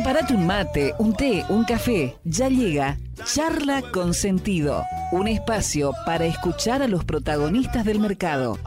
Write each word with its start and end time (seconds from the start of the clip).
Prepárate 0.00 0.32
un 0.32 0.46
mate, 0.46 0.94
un 0.98 1.12
té, 1.12 1.44
un 1.50 1.62
café. 1.62 2.16
Ya 2.24 2.48
llega 2.48 2.96
Charla 3.26 3.82
con 3.92 4.14
Sentido, 4.14 4.82
un 5.12 5.28
espacio 5.28 5.92
para 6.06 6.26
escuchar 6.26 6.82
a 6.82 6.88
los 6.88 7.04
protagonistas 7.04 7.84
del 7.84 7.98
mercado. 8.00 8.58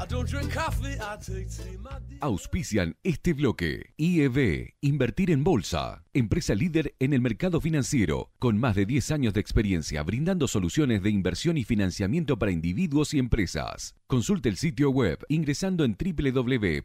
Auspician 2.20 2.96
este 3.04 3.34
bloque. 3.34 3.94
IEB, 3.98 4.74
Invertir 4.82 5.32
en 5.32 5.44
Bolsa, 5.44 6.04
empresa 6.14 6.54
líder 6.56 6.96
en 7.00 7.14
el 7.14 7.22
mercado 7.22 7.62
financiero, 7.62 8.32
con 8.40 8.58
más 8.58 8.76
de 8.76 8.86
10 8.86 9.12
años 9.12 9.34
de 9.34 9.40
experiencia 9.40 10.04
brindando 10.04 10.48
soluciones 10.48 11.02
de 11.02 11.10
inversión 11.10 11.58
y 11.58 11.64
financiamiento 11.64 12.38
para 12.38 12.52
individuos 12.52 13.14
y 13.14 13.20
empresas. 13.20 13.96
Consulte 14.08 14.50
el 14.50 14.58
sitio 14.58 14.90
web 14.90 15.20
ingresando 15.30 15.86
en 15.86 15.96
www.ieb.com.ar. 15.98 16.84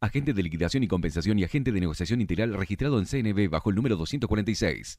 Agente 0.00 0.32
de 0.32 0.42
liquidación 0.42 0.82
y 0.82 0.88
compensación 0.88 1.38
y 1.38 1.44
agente 1.44 1.70
de 1.70 1.78
negociación 1.80 2.20
integral 2.20 2.54
registrado 2.54 2.98
en 2.98 3.06
CNB 3.06 3.48
bajo 3.48 3.70
el 3.70 3.76
número 3.76 3.94
246. 3.96 4.98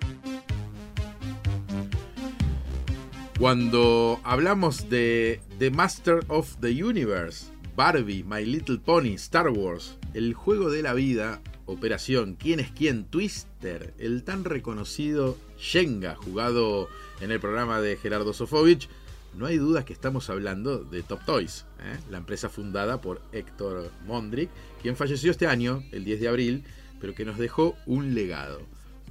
Cuando 3.41 4.21
hablamos 4.23 4.87
de 4.87 5.41
The 5.57 5.71
Master 5.71 6.19
of 6.27 6.57
the 6.59 6.83
Universe, 6.83 7.47
Barbie, 7.75 8.23
My 8.23 8.45
Little 8.45 8.77
Pony, 8.77 9.15
Star 9.15 9.49
Wars, 9.49 9.97
el 10.13 10.35
juego 10.35 10.69
de 10.69 10.83
la 10.83 10.93
vida, 10.93 11.41
Operación, 11.65 12.35
¿Quién 12.35 12.59
es 12.59 12.69
quién? 12.69 13.05
Twister, 13.05 13.95
el 13.97 14.23
tan 14.23 14.43
reconocido 14.43 15.39
Shenga, 15.57 16.13
jugado 16.13 16.87
en 17.19 17.31
el 17.31 17.39
programa 17.39 17.81
de 17.81 17.97
Gerardo 17.97 18.31
Sofovich, 18.31 18.87
no 19.33 19.47
hay 19.47 19.57
dudas 19.57 19.85
que 19.85 19.93
estamos 19.93 20.29
hablando 20.29 20.77
de 20.83 21.01
Top 21.01 21.25
Toys, 21.25 21.65
¿eh? 21.79 21.97
la 22.11 22.19
empresa 22.19 22.47
fundada 22.47 23.01
por 23.01 23.23
Héctor 23.31 23.89
Mondrick, 24.05 24.51
quien 24.83 24.95
falleció 24.95 25.31
este 25.31 25.47
año, 25.47 25.81
el 25.91 26.05
10 26.05 26.19
de 26.19 26.27
abril, 26.27 26.63
pero 26.99 27.15
que 27.15 27.25
nos 27.25 27.39
dejó 27.39 27.75
un 27.87 28.13
legado. 28.13 28.61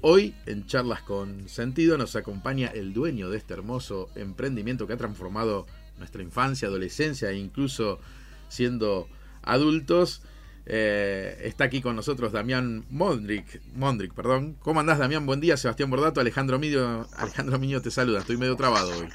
Hoy, 0.02 0.34
en 0.46 0.66
Charlas 0.66 1.02
con 1.02 1.46
Sentido, 1.46 1.98
nos 1.98 2.16
acompaña 2.16 2.68
el 2.68 2.94
dueño 2.94 3.28
de 3.28 3.36
este 3.36 3.52
hermoso 3.52 4.08
emprendimiento 4.14 4.86
que 4.86 4.94
ha 4.94 4.96
transformado 4.96 5.66
nuestra 5.98 6.22
infancia, 6.22 6.68
adolescencia 6.68 7.28
e 7.30 7.36
incluso 7.36 8.00
siendo 8.48 9.08
adultos. 9.42 10.22
Eh, 10.64 11.42
está 11.42 11.64
aquí 11.64 11.82
con 11.82 11.96
nosotros 11.96 12.32
Damián 12.32 12.86
Mondrick, 12.88 13.60
Mondrick, 13.74 14.14
perdón. 14.14 14.56
¿Cómo 14.60 14.80
andás, 14.80 14.98
Damián? 14.98 15.26
Buen 15.26 15.40
día, 15.40 15.58
Sebastián 15.58 15.90
Bordato, 15.90 16.18
Alejandro 16.22 16.58
Miño, 16.58 17.06
Alejandro 17.18 17.58
Miño 17.58 17.82
te 17.82 17.90
saluda, 17.90 18.20
estoy 18.20 18.38
medio 18.38 18.56
trabado 18.56 18.90
hoy. 18.96 19.08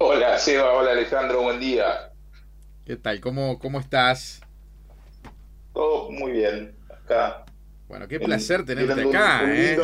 Hola, 0.00 0.38
Seba, 0.38 0.70
hola 0.74 0.90
Alejandro, 0.90 1.40
buen 1.40 1.58
día. 1.58 2.12
¿Qué 2.84 2.96
tal? 2.96 3.20
¿Cómo, 3.20 3.58
cómo 3.58 3.80
estás? 3.80 4.42
Todo 5.72 6.10
muy 6.10 6.32
bien, 6.32 6.76
acá 6.90 7.44
bueno, 7.88 8.08
qué 8.08 8.18
placer 8.18 8.64
tenerte 8.64 9.02
acá. 9.02 9.42
¿eh? 9.46 9.76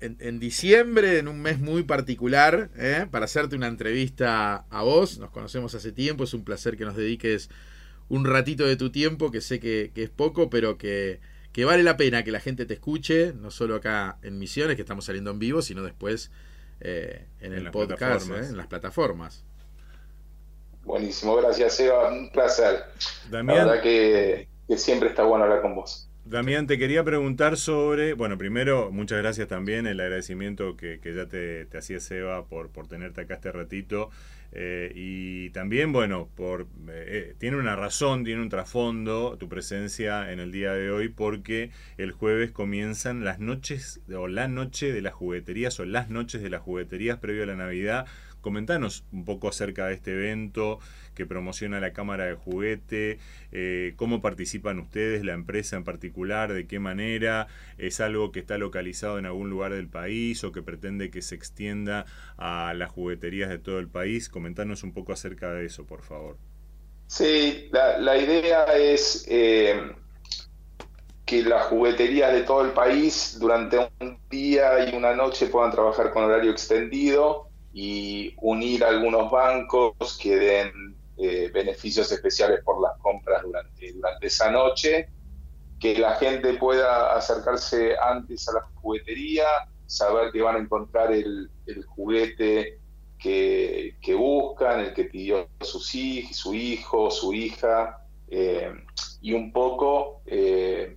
En, 0.00 0.38
diciembre, 0.38 1.18
en 1.18 1.26
un 1.26 1.40
mes 1.42 1.58
muy 1.58 1.82
particular, 1.82 2.70
¿eh? 2.76 3.06
para 3.10 3.24
hacerte 3.24 3.56
una 3.56 3.66
entrevista 3.66 4.64
a 4.70 4.82
vos. 4.82 5.18
Nos 5.18 5.30
conocemos 5.30 5.74
hace 5.74 5.92
tiempo, 5.92 6.24
es 6.24 6.34
un 6.34 6.44
placer 6.44 6.76
que 6.76 6.84
nos 6.84 6.96
dediques 6.96 7.50
un 8.08 8.24
ratito 8.24 8.64
de 8.64 8.76
tu 8.76 8.90
tiempo, 8.90 9.30
que 9.30 9.40
sé 9.40 9.60
que, 9.60 9.92
es 9.94 10.10
poco, 10.10 10.50
pero 10.50 10.78
que, 10.78 11.20
vale 11.64 11.82
la 11.82 11.96
pena 11.96 12.22
que 12.22 12.30
la 12.30 12.40
gente 12.40 12.64
te 12.64 12.74
escuche, 12.74 13.32
no 13.34 13.50
solo 13.50 13.74
acá 13.74 14.18
en 14.22 14.38
Misiones, 14.38 14.76
que 14.76 14.82
estamos 14.82 15.04
saliendo 15.04 15.30
en 15.32 15.40
vivo, 15.40 15.62
sino 15.62 15.82
después 15.82 16.30
eh, 16.80 17.26
en, 17.40 17.52
el 17.52 17.70
podcast, 17.70 18.30
en 18.30 18.56
las 18.56 18.68
plataformas. 18.68 19.44
Buenísimo, 20.84 21.36
gracias 21.36 21.80
Eva, 21.80 22.10
un 22.10 22.30
placer. 22.30 22.84
La 23.30 23.42
verdad 23.42 23.82
que 23.82 24.47
que 24.68 24.76
siempre 24.76 25.08
está 25.08 25.24
bueno 25.24 25.44
hablar 25.44 25.62
con 25.62 25.74
vos. 25.74 26.08
Damián, 26.24 26.66
te 26.66 26.76
quería 26.76 27.02
preguntar 27.04 27.56
sobre, 27.56 28.12
bueno, 28.12 28.36
primero, 28.36 28.90
muchas 28.92 29.16
gracias 29.16 29.48
también, 29.48 29.86
el 29.86 29.98
agradecimiento 29.98 30.76
que, 30.76 31.00
ya 31.02 31.26
te, 31.26 31.66
hacía 31.76 32.00
Seba 32.00 32.44
por, 32.44 32.68
por 32.68 32.86
tenerte 32.86 33.22
acá 33.22 33.34
este 33.34 33.50
ratito. 33.50 34.10
Eh, 34.52 34.92
y 34.94 35.50
también, 35.50 35.92
bueno, 35.92 36.28
por 36.34 36.66
eh, 36.88 37.34
tiene 37.38 37.56
una 37.56 37.76
razón, 37.76 38.24
tiene 38.24 38.42
un 38.42 38.48
trasfondo 38.48 39.36
tu 39.38 39.48
presencia 39.48 40.30
en 40.32 40.40
el 40.40 40.52
día 40.52 40.72
de 40.72 40.90
hoy, 40.90 41.08
porque 41.08 41.70
el 41.96 42.12
jueves 42.12 42.50
comienzan 42.50 43.24
las 43.24 43.38
noches, 43.38 44.00
o 44.14 44.28
la 44.28 44.48
noche 44.48 44.92
de 44.92 45.00
las 45.00 45.14
jugueterías, 45.14 45.80
o 45.80 45.86
las 45.86 46.10
noches 46.10 46.42
de 46.42 46.50
las 46.50 46.60
jugueterías 46.60 47.18
previo 47.18 47.44
a 47.44 47.46
la 47.46 47.56
Navidad. 47.56 48.06
Comentanos 48.48 49.04
un 49.12 49.26
poco 49.26 49.48
acerca 49.48 49.88
de 49.88 49.92
este 49.92 50.12
evento, 50.12 50.78
que 51.14 51.26
promociona 51.26 51.80
la 51.80 51.92
Cámara 51.92 52.24
de 52.24 52.32
Juguete, 52.32 53.18
eh, 53.52 53.92
cómo 53.96 54.22
participan 54.22 54.78
ustedes, 54.78 55.22
la 55.22 55.34
empresa 55.34 55.76
en 55.76 55.84
particular, 55.84 56.54
de 56.54 56.66
qué 56.66 56.78
manera, 56.78 57.48
es 57.76 58.00
algo 58.00 58.32
que 58.32 58.40
está 58.40 58.56
localizado 58.56 59.18
en 59.18 59.26
algún 59.26 59.50
lugar 59.50 59.74
del 59.74 59.88
país 59.88 60.42
o 60.44 60.52
que 60.52 60.62
pretende 60.62 61.10
que 61.10 61.20
se 61.20 61.34
extienda 61.34 62.06
a 62.38 62.72
las 62.74 62.90
jugueterías 62.90 63.50
de 63.50 63.58
todo 63.58 63.80
el 63.80 63.88
país. 63.88 64.30
Comentanos 64.30 64.82
un 64.82 64.94
poco 64.94 65.12
acerca 65.12 65.52
de 65.52 65.66
eso, 65.66 65.84
por 65.84 66.00
favor. 66.00 66.38
Sí, 67.06 67.68
la, 67.70 68.16
idea 68.16 68.64
es 68.78 69.26
eh, 69.28 69.92
que 71.26 71.42
las 71.42 71.66
jugueterías 71.66 72.32
de 72.32 72.44
todo 72.44 72.64
el 72.64 72.70
país 72.70 73.36
durante 73.38 73.90
un 74.00 74.18
día 74.30 74.88
y 74.88 74.96
una 74.96 75.14
noche 75.14 75.48
puedan 75.48 75.70
trabajar 75.70 76.14
con 76.14 76.24
horario 76.24 76.50
extendido 76.50 77.47
y 77.80 78.34
unir 78.38 78.82
algunos 78.82 79.30
bancos 79.30 80.18
que 80.20 80.34
den 80.34 80.96
eh, 81.16 81.48
beneficios 81.54 82.10
especiales 82.10 82.60
por 82.64 82.82
las 82.82 82.98
compras 82.98 83.40
durante, 83.44 83.94
esa 84.20 84.50
noche, 84.50 85.08
que 85.78 85.96
la 85.96 86.16
gente 86.16 86.54
pueda 86.54 87.14
acercarse 87.14 87.96
antes 87.96 88.48
a 88.48 88.54
la 88.54 88.62
juguetería, 88.74 89.44
saber 89.86 90.32
que 90.32 90.42
van 90.42 90.56
a 90.56 90.58
encontrar 90.58 91.12
el, 91.12 91.48
juguete 91.86 92.80
que, 93.16 93.94
buscan, 94.18 94.80
el 94.80 94.92
que 94.92 95.04
pidió 95.04 95.48
su, 95.60 95.78
su 95.78 96.54
hijo, 96.54 97.12
su 97.12 97.32
hija, 97.32 98.04
eh, 98.26 98.72
y 99.20 99.34
un 99.34 99.52
poco 99.52 100.22
eh, 100.26 100.96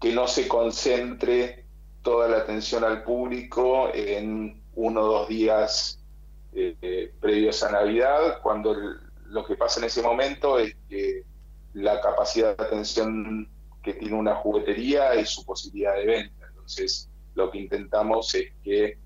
que 0.00 0.12
no 0.12 0.28
se 0.28 0.46
concentre 0.46 1.66
toda 2.02 2.28
la 2.28 2.36
atención 2.36 2.84
al 2.84 3.02
público 3.02 3.90
en 3.92 4.62
uno 4.76 5.00
o 5.00 5.06
dos 5.06 5.28
días 5.28 5.98
previos 7.20 7.62
a 7.62 7.72
Navidad, 7.72 8.40
cuando 8.42 8.74
lo 9.26 9.44
que 9.46 9.56
pasa 9.56 9.80
en 9.80 9.86
ese 9.86 10.02
momento 10.02 10.58
es 10.58 10.76
que 10.88 11.24
la 11.72 12.00
capacidad 12.00 12.56
de 12.56 12.64
atención 12.64 13.48
que 13.82 13.94
tiene 13.94 14.14
una 14.14 14.36
juguetería 14.36 15.14
es 15.14 15.30
su 15.30 15.44
posibilidad 15.44 15.94
de 15.94 16.06
venta. 16.06 16.46
Entonces, 16.48 17.10
lo 17.34 17.50
que 17.50 17.58
intentamos 17.58 18.34
es 18.34 18.52
que 18.62 18.98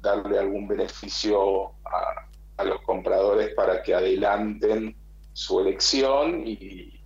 darle 0.00 0.38
algún 0.38 0.68
beneficio 0.68 1.72
a, 1.84 2.64
los 2.64 2.80
compradores 2.82 3.52
para 3.54 3.82
que 3.82 3.94
adelanten 3.94 4.96
su 5.32 5.60
elección 5.60 6.44
y, 6.46 7.00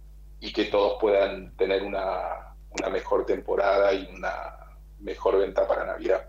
que 0.52 0.64
todos 0.66 0.98
puedan 1.00 1.56
tener 1.56 1.82
una, 1.82 2.54
mejor 2.90 3.25
temporada 3.25 3.92
y 3.92 4.08
una 4.14 4.76
mejor 4.98 5.38
venta 5.38 5.66
para 5.66 5.87
Navidad. 5.87 6.28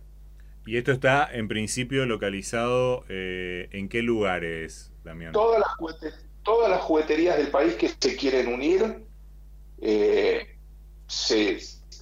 ¿Y 0.69 0.77
esto 0.77 0.91
está 0.91 1.27
en 1.33 1.47
principio 1.47 2.05
localizado 2.05 3.03
eh, 3.09 3.69
en 3.71 3.89
qué 3.89 4.03
lugares? 4.03 4.91
Las, 5.03 5.15
todas 6.43 6.69
las 6.69 6.81
jugueterías 6.81 7.37
del 7.37 7.47
país 7.47 7.73
que 7.73 7.89
se 7.89 8.15
quieren 8.15 8.53
unir, 8.53 9.03
eh, 9.81 10.59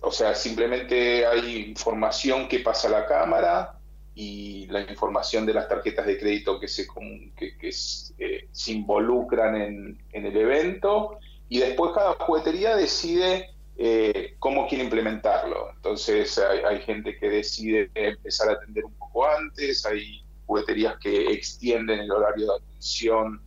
o 0.01 0.11
sea, 0.11 0.35
simplemente 0.35 1.25
hay 1.25 1.63
información 1.69 2.49
que 2.49 2.59
pasa 2.59 2.89
a 2.89 2.91
la 2.91 3.05
Cámara 3.05 3.79
y 4.13 4.67
la 4.67 4.81
información 4.81 5.45
de 5.45 5.53
las 5.53 5.69
tarjetas 5.69 6.05
de 6.05 6.19
crédito 6.19 6.59
que 6.59 6.67
se, 6.67 6.87
que, 7.37 7.69
eh, 8.17 8.49
se 8.51 8.71
involucran 8.73 9.55
en, 9.55 9.97
el 10.11 10.35
evento 10.35 11.19
y 11.47 11.59
después 11.59 11.93
cada 11.95 12.15
juguetería 12.15 12.75
decide 12.75 13.49
eh, 13.77 14.35
cómo 14.39 14.67
quiere 14.67 14.83
implementarlo. 14.83 15.69
Entonces 15.75 16.37
hay, 16.39 16.81
gente 16.81 17.15
que 17.17 17.29
decide 17.29 17.91
empezar 17.93 18.49
a 18.49 18.53
atender 18.53 18.85
un 18.85 18.93
poco 18.95 19.27
antes, 19.27 19.85
hay 19.85 20.25
jugueterías 20.47 20.97
que 20.97 21.31
extienden 21.31 21.99
el 21.99 22.11
horario 22.11 22.47
de 22.47 22.55
atención 22.55 23.41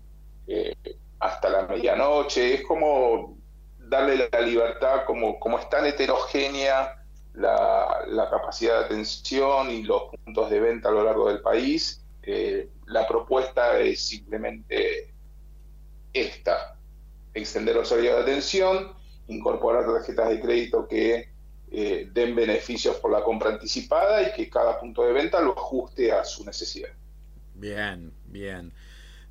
eh, 0.47 0.77
hasta 1.19 1.51
la 1.51 1.67
medianoche. 1.67 2.55
Es 2.55 2.63
como 2.63 3.39
darle 3.79 4.29
la 4.31 4.41
libertad, 4.41 5.05
como, 5.05 5.41
como 5.41 5.59
es 5.59 5.69
tan 5.69 5.85
heterogénea 5.85 6.97
la, 7.35 8.29
capacidad 8.31 8.81
de 8.81 8.85
atención 8.87 9.71
y 9.71 9.83
los 9.83 10.05
puntos 10.25 10.51
de 10.51 10.61
venta 10.61 10.91
a 10.91 10.93
lo 10.93 11.03
largo 11.03 11.29
del 11.29 11.41
país, 11.41 12.05
eh, 12.23 12.69
la 12.87 13.07
propuesta 13.09 13.81
es 13.81 14.07
simplemente 14.07 15.13
esta, 16.13 16.77
extender 17.35 17.77
los 17.77 17.91
horarios 17.91 18.17
de 18.17 18.23
atención, 18.23 19.00
incorporar 19.31 19.87
tarjetas 19.87 20.29
de 20.29 20.41
crédito 20.41 20.87
que 20.87 21.31
eh, 21.71 22.11
den 22.13 22.35
beneficios 22.35 22.97
por 22.97 23.13
la 23.13 23.23
compra 23.23 23.51
anticipada 23.51 24.29
y 24.29 24.33
que 24.33 24.51
cada 24.51 24.79
punto 24.79 25.05
de 25.05 25.13
venta 25.13 25.41
lo 25.41 25.57
ajuste 25.57 26.13
a 26.13 26.25
su 26.25 26.45
necesidad. 26.45 26.91
Bien, 27.55 28.13
bien. 28.27 28.73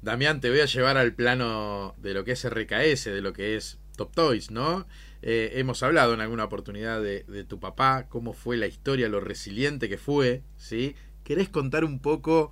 Damián, 0.01 0.39
te 0.39 0.49
voy 0.49 0.61
a 0.61 0.65
llevar 0.65 0.97
al 0.97 1.13
plano 1.13 1.93
de 1.97 2.13
lo 2.13 2.23
que 2.23 2.31
es 2.31 2.49
RKS, 2.49 3.05
de 3.05 3.21
lo 3.21 3.33
que 3.33 3.57
es 3.57 3.77
Top 3.97 4.13
Toys, 4.15 4.49
¿no? 4.49 4.87
Eh, 5.21 5.51
hemos 5.55 5.83
hablado 5.83 6.13
en 6.13 6.21
alguna 6.21 6.45
oportunidad 6.45 7.01
de, 7.01 7.43
tu 7.43 7.59
papá, 7.59 8.05
cómo 8.07 8.31
fue 8.31 8.55
la 8.55 8.67
historia, 8.67 9.09
lo 9.09 9.19
resiliente 9.19 9.89
que 9.89 9.97
fue, 9.97 10.43
¿sí? 10.55 10.95
¿Querés 11.25 11.49
contar 11.49 11.83
un 11.83 11.99
poco 11.99 12.51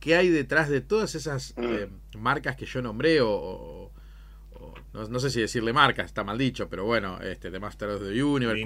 qué 0.00 0.16
hay 0.16 0.30
detrás 0.30 0.70
de 0.70 0.80
todas 0.80 1.14
esas 1.14 1.52
mm. 1.58 1.64
eh, 1.64 1.88
marcas 2.16 2.56
que 2.56 2.64
yo 2.64 2.80
nombré 2.80 3.20
o, 3.20 3.28
no, 4.92 5.20
sé 5.20 5.30
si 5.30 5.40
decirle 5.40 5.72
marcas, 5.72 6.06
está 6.06 6.24
mal 6.24 6.38
dicho, 6.38 6.68
pero 6.68 6.84
bueno, 6.84 7.20
este, 7.20 7.50
The 7.50 7.60
Master 7.60 7.90
of 7.90 8.02
the 8.02 8.22
Universe, 8.22 8.62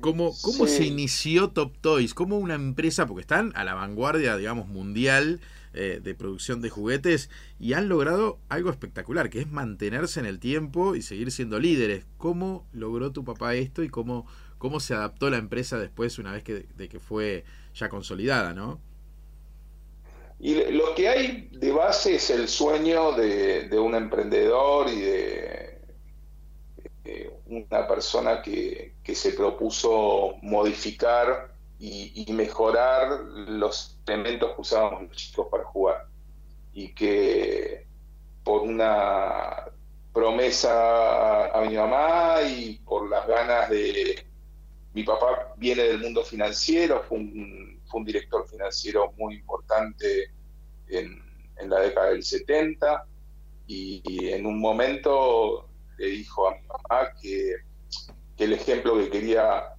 ¿cómo, 0.00 0.32
cómo, 0.40 0.66
se 0.66 0.84
inició 0.84 1.50
Top 1.50 1.76
Toys? 1.80 2.14
¿Cómo 2.14 2.38
una 2.38 2.54
empresa, 2.54 3.06
porque 3.06 3.22
están 3.22 3.52
a 3.56 3.64
la 3.64 3.74
vanguardia, 3.74 4.36
digamos, 4.36 4.68
mundial 4.68 5.40
eh, 5.76 6.00
de 6.00 6.14
producción 6.14 6.60
de 6.60 6.70
juguetes 6.70 7.30
y 7.58 7.72
han 7.72 7.88
logrado 7.88 8.38
algo 8.48 8.70
espectacular, 8.70 9.28
que 9.28 9.40
es 9.40 9.50
mantenerse 9.50 10.20
en 10.20 10.26
el 10.26 10.38
tiempo 10.38 10.94
y 10.94 11.02
seguir 11.02 11.32
siendo 11.32 11.58
líderes. 11.58 12.06
¿Cómo 12.16 12.64
logró 12.72 13.10
tu 13.10 13.24
papá 13.24 13.56
esto 13.56 13.82
y 13.82 13.88
cómo, 13.88 14.24
cómo 14.58 14.78
se 14.78 14.94
adaptó 14.94 15.30
la 15.30 15.38
empresa 15.38 15.76
después 15.76 16.20
una 16.20 16.30
vez 16.30 16.44
que, 16.44 16.68
de 16.76 16.88
que 16.88 17.00
fue 17.00 17.44
ya 17.74 17.88
consolidada, 17.88 18.54
no? 18.54 18.80
Y 20.38 20.54
lo 20.72 20.94
que 20.94 21.08
hay 21.08 21.48
de 21.52 21.72
base 21.72 22.16
es 22.16 22.30
el 22.30 22.48
sueño 22.48 23.12
de, 23.12 23.78
un 23.78 23.94
emprendedor 23.94 24.88
y 24.88 25.00
de, 25.00 25.80
una 27.46 27.86
persona 27.86 28.42
que, 28.42 28.94
se 29.14 29.32
propuso 29.32 30.34
modificar 30.42 31.54
y, 31.78 32.26
mejorar 32.32 33.20
los 33.20 33.98
elementos 34.06 34.54
que 34.54 34.60
usábamos 34.60 35.02
los 35.02 35.16
chicos 35.16 35.46
para 35.50 35.64
jugar. 35.64 36.06
Y 36.72 36.92
que 36.92 37.86
por 38.42 38.62
una 38.62 39.70
promesa 40.12 41.46
a 41.46 41.60
mi 41.62 41.76
mamá 41.76 42.42
y 42.42 42.78
por 42.84 43.08
las 43.08 43.26
ganas 43.26 43.70
de... 43.70 44.26
Mi 44.92 45.02
papá 45.02 45.54
viene 45.56 45.82
del 45.82 46.00
mundo 46.00 46.22
financiero, 46.22 47.02
fue 47.08 47.18
un 47.18 47.73
un 47.98 48.04
director 48.04 48.46
financiero 48.48 49.12
muy 49.16 49.36
importante 49.36 50.30
en, 50.88 51.22
la 51.68 51.80
década 51.80 52.10
del 52.10 52.24
70 52.24 53.06
y, 53.66 54.28
en 54.28 54.44
un 54.44 54.60
momento 54.60 55.68
le 55.96 56.06
dijo 56.06 56.48
a 56.48 56.54
mi 56.56 56.66
mamá 56.66 57.12
que, 57.20 57.54
el 58.38 58.52
ejemplo 58.52 58.98
que 58.98 59.08
quería, 59.08 59.74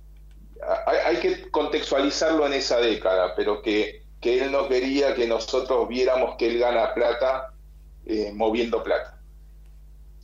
hay, 0.88 1.18
que 1.18 1.52
contextualizarlo 1.52 2.48
en 2.48 2.54
esa 2.54 2.80
década, 2.80 3.36
pero 3.36 3.62
que, 3.62 4.04
él 4.22 4.52
no 4.52 4.68
quería 4.68 5.14
que 5.14 5.28
nosotros 5.28 5.88
viéramos 5.88 6.36
que 6.38 6.48
él 6.48 6.58
gana 6.58 6.96
plata 6.96 7.54
eh, 8.08 8.32
moviendo 8.34 8.82
plata. 8.82 9.22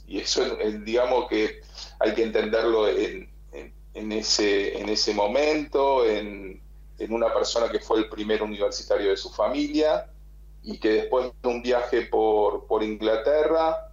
Y 0.07 0.19
eso, 0.21 0.57
digamos 0.83 1.29
que 1.29 1.61
hay 1.99 2.15
que 2.15 2.23
entenderlo 2.23 2.87
en, 2.87 3.31
en, 3.94 4.11
ese, 4.11 4.77
en 4.79 4.89
ese 4.89 5.13
momento, 5.13 6.05
en, 6.05 6.61
en 7.03 7.13
una 7.13 7.33
persona 7.33 7.69
que 7.69 7.80
fue 7.80 8.00
el 8.00 8.09
primer 8.09 8.44
universitario 8.44 9.09
de 9.09 9.18
su 9.18 9.30
familia 9.30 10.07
y 10.63 10.77
que 10.77 10.89
después 10.89 11.31
de 11.42 11.50
un 11.50 11.62
viaje 11.62 12.03
por, 12.03 12.68
por 12.68 12.83
Inglaterra 12.83 13.92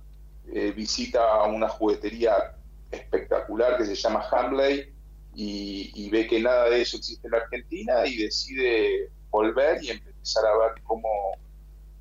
eh, 0.53 0.73
visita 0.73 1.43
una 1.45 1.69
juguetería 1.69 2.55
espectacular 2.91 3.79
que 3.79 3.87
se 3.87 3.95
llama 3.95 4.25
Hamley 4.31 4.93
y, 5.35 6.11
ve 6.11 6.27
que 6.27 6.41
nada 6.41 6.69
de 6.69 6.83
eso 6.83 6.97
existe 6.97 7.29
en 7.29 7.35
Argentina 7.35 8.07
y 8.07 8.17
decide 8.17 9.11
volver 9.31 9.83
y 9.83 9.91
empezar 9.91 10.45
a 10.47 10.59
ver 10.59 10.83
cómo, 10.83 11.09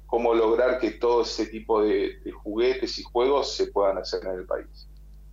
cómo 0.08 0.34
lograr 0.34 0.80
que 0.80 0.92
todo 0.92 1.22
ese 1.22 1.46
tipo 1.46 1.84
de 1.84 2.20
juguetes 2.44 2.98
y 2.98 3.04
juegos 3.04 3.56
se 3.56 3.68
puedan 3.68 3.98
hacer 3.98 4.26
en 4.26 4.32
el 4.32 4.46
país. 4.46 4.88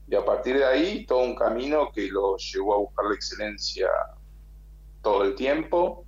Y 0.06 0.15
a 0.15 0.25
partir 0.25 0.59
de 0.59 0.67
ahí, 0.67 1.06
todo 1.06 1.20
un 1.20 1.35
camino 1.35 1.91
que 1.93 2.09
lo 2.09 2.37
llevó 2.37 2.75
a 2.75 2.79
buscar 2.79 3.06
la 3.06 3.15
excelencia 3.15 3.88
todo 5.05 5.23
el 5.23 5.37
tiempo 5.37 6.05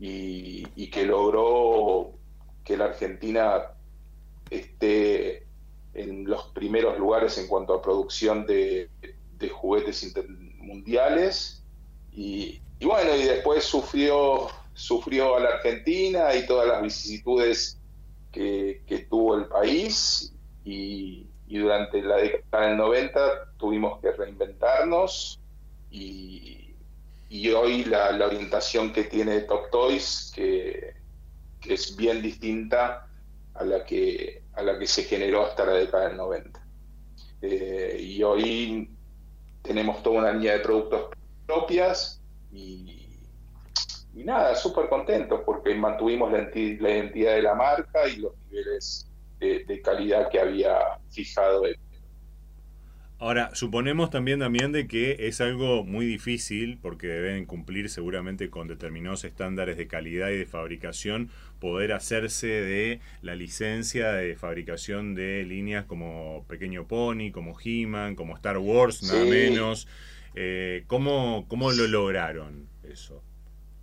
y, 0.00 0.90
que 0.90 1.06
logró 1.06 2.14
que 2.64 2.76
la 2.76 2.86
Argentina 2.86 3.70
esté 4.50 5.46
en 5.94 6.24
los 6.24 6.46
primeros 6.48 6.98
lugares 6.98 7.38
en 7.38 7.46
cuanto 7.46 7.74
a 7.74 7.80
producción 7.80 8.44
de, 8.46 8.90
juguetes 9.52 10.12
mundiales. 10.58 11.62
Y, 12.12 12.60
bueno 12.80 13.14
y 13.14 13.22
después 13.22 13.64
sufrió 13.64 14.48
sufrió 14.74 15.36
a 15.36 15.40
la 15.40 15.48
Argentina 15.50 16.34
y 16.34 16.46
todas 16.46 16.66
las 16.66 16.82
vicisitudes 16.82 17.78
que, 18.32 19.06
tuvo 19.08 19.36
el 19.36 19.46
país. 19.46 20.34
Y, 20.64 21.26
y, 21.46 21.58
durante 21.58 22.02
la 22.02 22.16
década 22.16 22.68
del 22.68 22.76
90 22.76 23.54
tuvimos 23.56 24.00
que 24.00 24.12
reinventarnos 24.12 25.40
y, 25.90 26.61
y 27.32 27.48
hoy 27.48 27.84
la, 27.84 28.10
orientación 28.26 28.92
que 28.92 29.04
tiene 29.04 29.40
Top 29.40 29.70
Toys, 29.70 30.30
que, 30.34 30.92
es 31.66 31.96
bien 31.96 32.20
distinta 32.20 33.08
a 33.54 33.64
la 33.64 33.86
que, 33.86 34.42
a 34.52 34.62
la 34.62 34.78
que 34.78 34.86
se 34.86 35.04
generó 35.04 35.46
hasta 35.46 35.64
la 35.64 35.72
década 35.72 36.08
del 36.08 36.18
90. 36.18 36.66
Eh, 37.40 37.96
y 38.02 38.22
hoy 38.22 38.94
tenemos 39.62 40.02
toda 40.02 40.18
una 40.18 40.32
línea 40.32 40.52
de 40.52 40.58
productos 40.58 41.06
propias 41.46 42.20
y, 42.52 43.08
nada, 44.12 44.54
súper 44.54 44.90
contentos 44.90 45.40
porque 45.46 45.74
mantuvimos 45.74 46.30
la, 46.30 46.50
identidad 46.54 47.36
de 47.36 47.42
la 47.42 47.54
marca 47.54 48.08
y 48.08 48.16
los 48.16 48.36
niveles 48.50 49.10
de, 49.38 49.64
de 49.64 49.80
calidad 49.80 50.28
que 50.28 50.38
había 50.38 50.98
fijado 51.08 51.64
el 51.64 51.78
Ahora, 53.22 53.54
suponemos 53.54 54.10
también, 54.10 54.40
también 54.40 54.72
de 54.72 54.88
que 54.88 55.28
es 55.28 55.40
algo 55.40 55.84
muy 55.84 56.06
difícil, 56.06 56.76
porque 56.82 57.06
deben 57.06 57.46
cumplir 57.46 57.88
seguramente 57.88 58.50
con 58.50 58.66
determinados 58.66 59.22
estándares 59.22 59.76
de 59.76 59.86
calidad 59.86 60.30
y 60.30 60.38
de 60.38 60.44
fabricación, 60.44 61.30
poder 61.60 61.92
hacerse 61.92 62.48
de 62.48 62.98
la 63.20 63.36
licencia 63.36 64.10
de 64.10 64.34
fabricación 64.34 65.14
de 65.14 65.44
líneas 65.44 65.84
como 65.84 66.44
Pequeño 66.48 66.88
Pony, 66.88 67.30
como 67.30 67.56
He-Man, 67.64 68.16
como 68.16 68.34
Star 68.34 68.58
Wars, 68.58 69.04
nada 69.04 69.24
menos. 69.24 69.86
Eh, 70.34 70.82
¿cómo, 70.88 71.46
¿Cómo 71.46 71.70
lo 71.70 71.86
lograron 71.86 72.66
eso? 72.82 73.22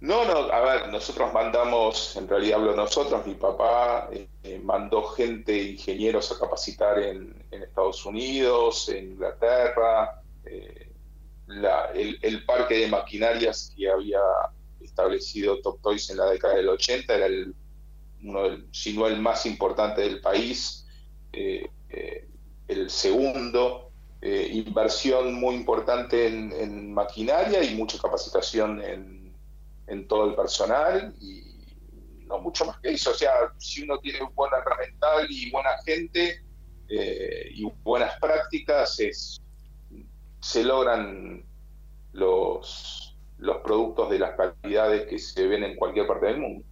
No, 0.01 0.24
no, 0.24 0.51
a 0.53 0.62
ver, 0.62 0.89
nosotros 0.89 1.34
mandamos, 1.34 2.15
en 2.15 2.25
realidad 2.25 2.60
hablo 2.60 2.74
nosotros, 2.74 3.25
mi 3.27 3.34
papá 3.34 4.08
eh, 4.13 4.29
eh, 4.44 4.62
mandó 4.63 5.03
gente, 5.03 5.62
ingenieros 5.62 6.32
a 6.32 6.39
capacitar 6.39 7.00
en, 7.00 7.36
Estados 7.51 8.06
Unidos, 8.06 8.88
en 8.88 9.12
Inglaterra, 9.12 10.22
eh, 10.46 10.94
el, 12.22 12.46
parque 12.46 12.75
de 12.75 12.88
maquinarias 12.88 13.74
que 13.75 13.89
había 13.89 14.22
establecido 14.79 15.60
Top 15.60 15.82
Toys 15.82 16.10
en 16.10 16.18
la 16.18 16.27
década 16.27 16.56
del 16.56 16.70
80 16.70 17.15
era 17.15 17.25
el, 17.25 17.53
uno 18.24 18.58
si 18.72 18.94
no 18.94 19.06
el 19.06 19.20
más 19.20 19.46
importante 19.46 20.01
del 20.01 20.22
país, 20.22 20.88
el 21.34 22.89
segundo, 22.89 23.91
inversión 24.22 25.34
muy 25.34 25.56
importante 25.56 26.27
en 26.27 26.94
maquinaria 26.94 27.63
y 27.63 27.75
mucha 27.75 27.98
capacitación 27.98 28.82
en 28.82 29.18
en 29.89 30.08
todo 30.08 30.29
el 30.29 30.36
personal 30.36 31.13
y 31.19 31.50
no 32.27 32.39
mucho 32.39 32.65
más 32.65 32.79
que 32.79 32.91
eso. 32.91 33.12
O 33.12 33.15
sea, 33.15 33.31
si 33.58 33.84
uno 33.84 34.00
tiene 34.00 34.19
buena 34.34 34.58
herramental 34.58 35.27
y 35.29 35.51
buena 35.51 35.72
gente 35.86 36.43
eh, 36.88 37.50
y 37.53 37.65
buenas 37.84 38.17
prácticas, 38.19 39.00
es, 39.00 39.41
se 40.39 40.63
logran 40.63 41.43
los, 42.13 43.17
los 43.39 43.58
productos 43.58 44.10
de 44.10 44.19
las 44.19 44.36
calidades 44.36 45.08
que 45.08 45.19
se 45.19 45.48
ven 45.48 45.63
en 45.63 45.75
cualquier 45.75 46.08
parte 46.08 46.27
del 46.27 46.38
mundo. 46.38 46.65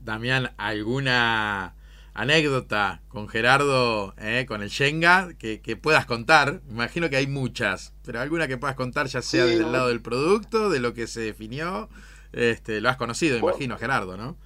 Damián, 0.00 0.52
¿alguna 0.56 1.76
anécdota 2.12 3.02
con 3.08 3.28
Gerardo, 3.28 4.14
eh, 4.18 4.44
con 4.46 4.62
el 4.62 4.68
Shenga, 4.68 5.30
que, 5.38 5.78
puedas 5.80 6.06
contar? 6.06 6.60
imagino 6.68 7.08
que 7.08 7.16
hay 7.16 7.28
muchas, 7.28 7.94
pero 8.04 8.20
alguna 8.20 8.48
que 8.48 8.58
puedas 8.58 8.76
contar, 8.76 9.06
ya 9.06 9.22
sea 9.22 9.46
del 9.46 9.70
lado 9.70 9.88
del 9.88 10.02
producto, 10.02 10.70
de 10.70 10.80
lo 10.80 10.92
que 10.92 11.06
se 11.06 11.20
definió 11.20 11.88
este, 12.32 12.80
lo 12.80 12.88
has 12.88 12.96
conocido, 12.96 13.36
imagino, 13.36 13.76
Gerardo, 13.78 14.16
¿no? 14.16 14.36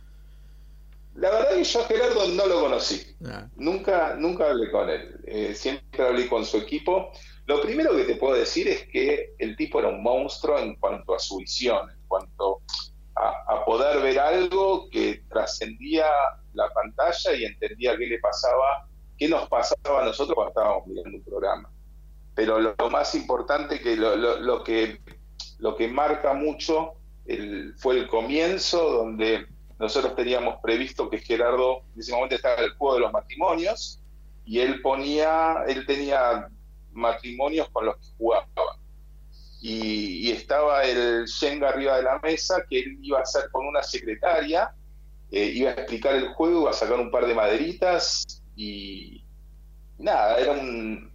La 1.16 1.30
verdad 1.30 1.56
que 1.56 1.64
yo 1.64 1.80
a 1.80 1.84
Gerardo 1.84 2.28
no 2.28 2.46
lo 2.46 2.60
conocí. 2.60 3.16
Ah. 3.24 3.48
Nunca, 3.56 4.16
nunca 4.16 4.50
hablé 4.50 4.70
con 4.70 4.90
él. 4.90 5.18
Eh, 5.26 5.54
siempre 5.54 6.04
hablé 6.04 6.28
con 6.28 6.44
su 6.44 6.58
equipo. 6.58 7.10
Lo 7.46 7.62
primero 7.62 7.96
que 7.96 8.04
te 8.04 8.16
puedo 8.16 8.34
decir 8.34 8.68
es 8.68 8.86
que 8.88 9.34
el 9.38 9.56
tipo 9.56 9.78
era 9.78 9.88
un 9.88 10.02
monstruo 10.02 10.58
en 10.58 10.74
cuanto 10.76 11.14
a 11.14 11.18
su 11.18 11.38
visión, 11.38 11.90
en 11.90 12.06
cuanto 12.06 12.60
a, 13.14 13.64
poder 13.64 14.02
ver 14.02 14.18
algo 14.18 14.88
que 14.90 15.22
trascendía 15.28 16.06
la 16.52 16.68
pantalla 16.72 17.34
y 17.34 17.44
entendía 17.44 17.96
qué 17.96 18.06
le 18.06 18.18
pasaba, 18.18 18.86
qué 19.16 19.26
nos 19.26 19.48
pasaba 19.48 20.02
a 20.02 20.04
nosotros 20.04 20.34
cuando 20.34 20.50
estábamos 20.50 20.86
mirando 20.86 21.16
un 21.16 21.24
programa. 21.24 21.70
Pero 22.34 22.60
lo, 22.60 22.74
más 22.90 23.14
importante 23.14 23.80
que 23.80 23.96
lo, 23.96 24.16
lo, 24.16 24.62
que 24.62 25.00
lo 25.58 25.74
que 25.74 25.88
marca 25.88 26.34
mucho 26.34 26.92
fue 27.76 27.98
el 27.98 28.08
comienzo 28.08 28.90
donde 28.90 29.46
nosotros 29.78 30.14
teníamos 30.14 30.56
previsto 30.62 31.10
que 31.10 31.18
Gerardo 31.18 31.82
en 31.94 32.00
ese 32.00 32.12
momento 32.12 32.36
estaba 32.36 32.56
en 32.56 32.64
el 32.64 32.74
juego 32.74 32.94
de 32.94 33.00
los 33.00 33.12
matrimonios 33.12 34.00
y 34.44 34.60
él 34.60 34.80
ponía, 34.80 35.64
él 35.66 35.84
tenía 35.86 36.48
matrimonios 36.92 37.68
con 37.70 37.86
los 37.86 37.96
que 37.96 38.06
jugaba. 38.16 38.46
Y, 39.60 40.30
estaba 40.30 40.84
el 40.84 41.24
Shenga 41.24 41.70
arriba 41.70 41.96
de 41.96 42.04
la 42.04 42.18
mesa 42.20 42.62
que 42.68 42.78
él 42.78 42.98
iba 43.02 43.18
a 43.18 43.22
hacer 43.22 43.50
con 43.50 43.66
una 43.66 43.82
secretaria, 43.82 44.72
eh, 45.30 45.50
iba 45.54 45.70
a 45.70 45.74
explicar 45.74 46.14
el 46.14 46.28
juego, 46.28 46.62
iba 46.62 46.70
a 46.70 46.74
sacar 46.74 47.00
un 47.00 47.10
par 47.10 47.26
de 47.26 47.34
maderitas 47.34 48.42
y 48.54 49.24
nada, 49.98 50.38
eran 50.38 51.10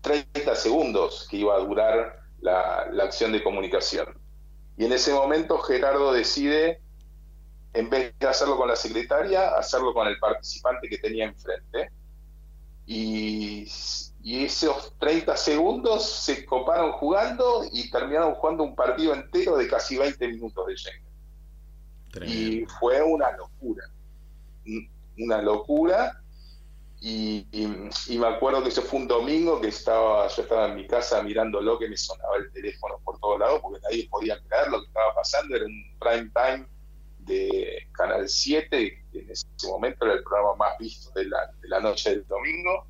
30 0.00 0.54
segundos 0.56 1.28
que 1.30 1.36
iba 1.36 1.54
a 1.54 1.60
durar 1.60 2.20
la, 2.40 2.88
la 2.90 3.04
acción 3.04 3.30
de 3.30 3.42
comunicación. 3.42 4.19
Y 4.80 4.86
en 4.86 4.94
ese 4.94 5.12
momento 5.12 5.58
Gerardo 5.58 6.10
decide 6.10 6.80
en 7.74 7.90
vez 7.90 8.14
de 8.18 8.26
hacerlo 8.26 8.56
con 8.56 8.66
la 8.66 8.76
secretaria, 8.76 9.50
hacerlo 9.50 9.92
con 9.92 10.08
el 10.08 10.18
participante 10.18 10.88
que 10.88 10.96
tenía 10.96 11.26
enfrente. 11.26 11.90
Y, 12.86 13.68
esos 14.24 14.94
30 14.98 15.36
segundos 15.36 16.08
se 16.08 16.46
coparon 16.46 16.92
jugando 16.92 17.62
y 17.70 17.90
terminaron 17.90 18.34
jugando 18.36 18.64
un 18.64 18.74
partido 18.74 19.12
entero 19.12 19.58
de 19.58 19.68
casi 19.68 19.98
20 19.98 20.28
minutos 20.28 20.66
de 20.66 20.76
Jenga. 20.78 22.26
Y 22.26 22.64
fue 22.80 23.02
una 23.02 23.32
locura. 23.32 23.84
Una 25.18 25.42
locura. 25.42 26.19
Y, 27.02 27.46
me 28.18 28.26
acuerdo 28.26 28.62
que 28.62 28.68
eso 28.68 28.82
fue 28.82 29.00
un 29.00 29.08
domingo 29.08 29.58
que 29.58 29.68
estaba, 29.68 30.28
yo 30.28 30.42
estaba 30.42 30.68
en 30.68 30.76
mi 30.76 30.86
casa 30.86 31.22
mirándolo, 31.22 31.78
que 31.78 31.88
me 31.88 31.96
sonaba 31.96 32.36
el 32.36 32.52
teléfono 32.52 33.00
por 33.02 33.18
todos 33.18 33.40
lados, 33.40 33.60
porque 33.62 33.80
nadie 33.80 34.06
podía 34.10 34.38
creer 34.46 34.68
lo 34.68 34.80
que 34.80 34.88
estaba 34.88 35.14
pasando, 35.14 35.56
era 35.56 35.64
un 35.64 35.96
prime 35.98 36.30
time 36.34 36.66
de 37.20 37.88
Canal 37.92 38.28
7, 38.28 39.04
que 39.12 39.18
en 39.18 39.30
ese 39.30 39.46
momento 39.66 40.04
era 40.04 40.14
el 40.14 40.22
programa 40.22 40.54
más 40.56 40.78
visto 40.78 41.10
de 41.18 41.26
la, 41.26 41.80
noche 41.80 42.10
del 42.10 42.26
domingo. 42.26 42.86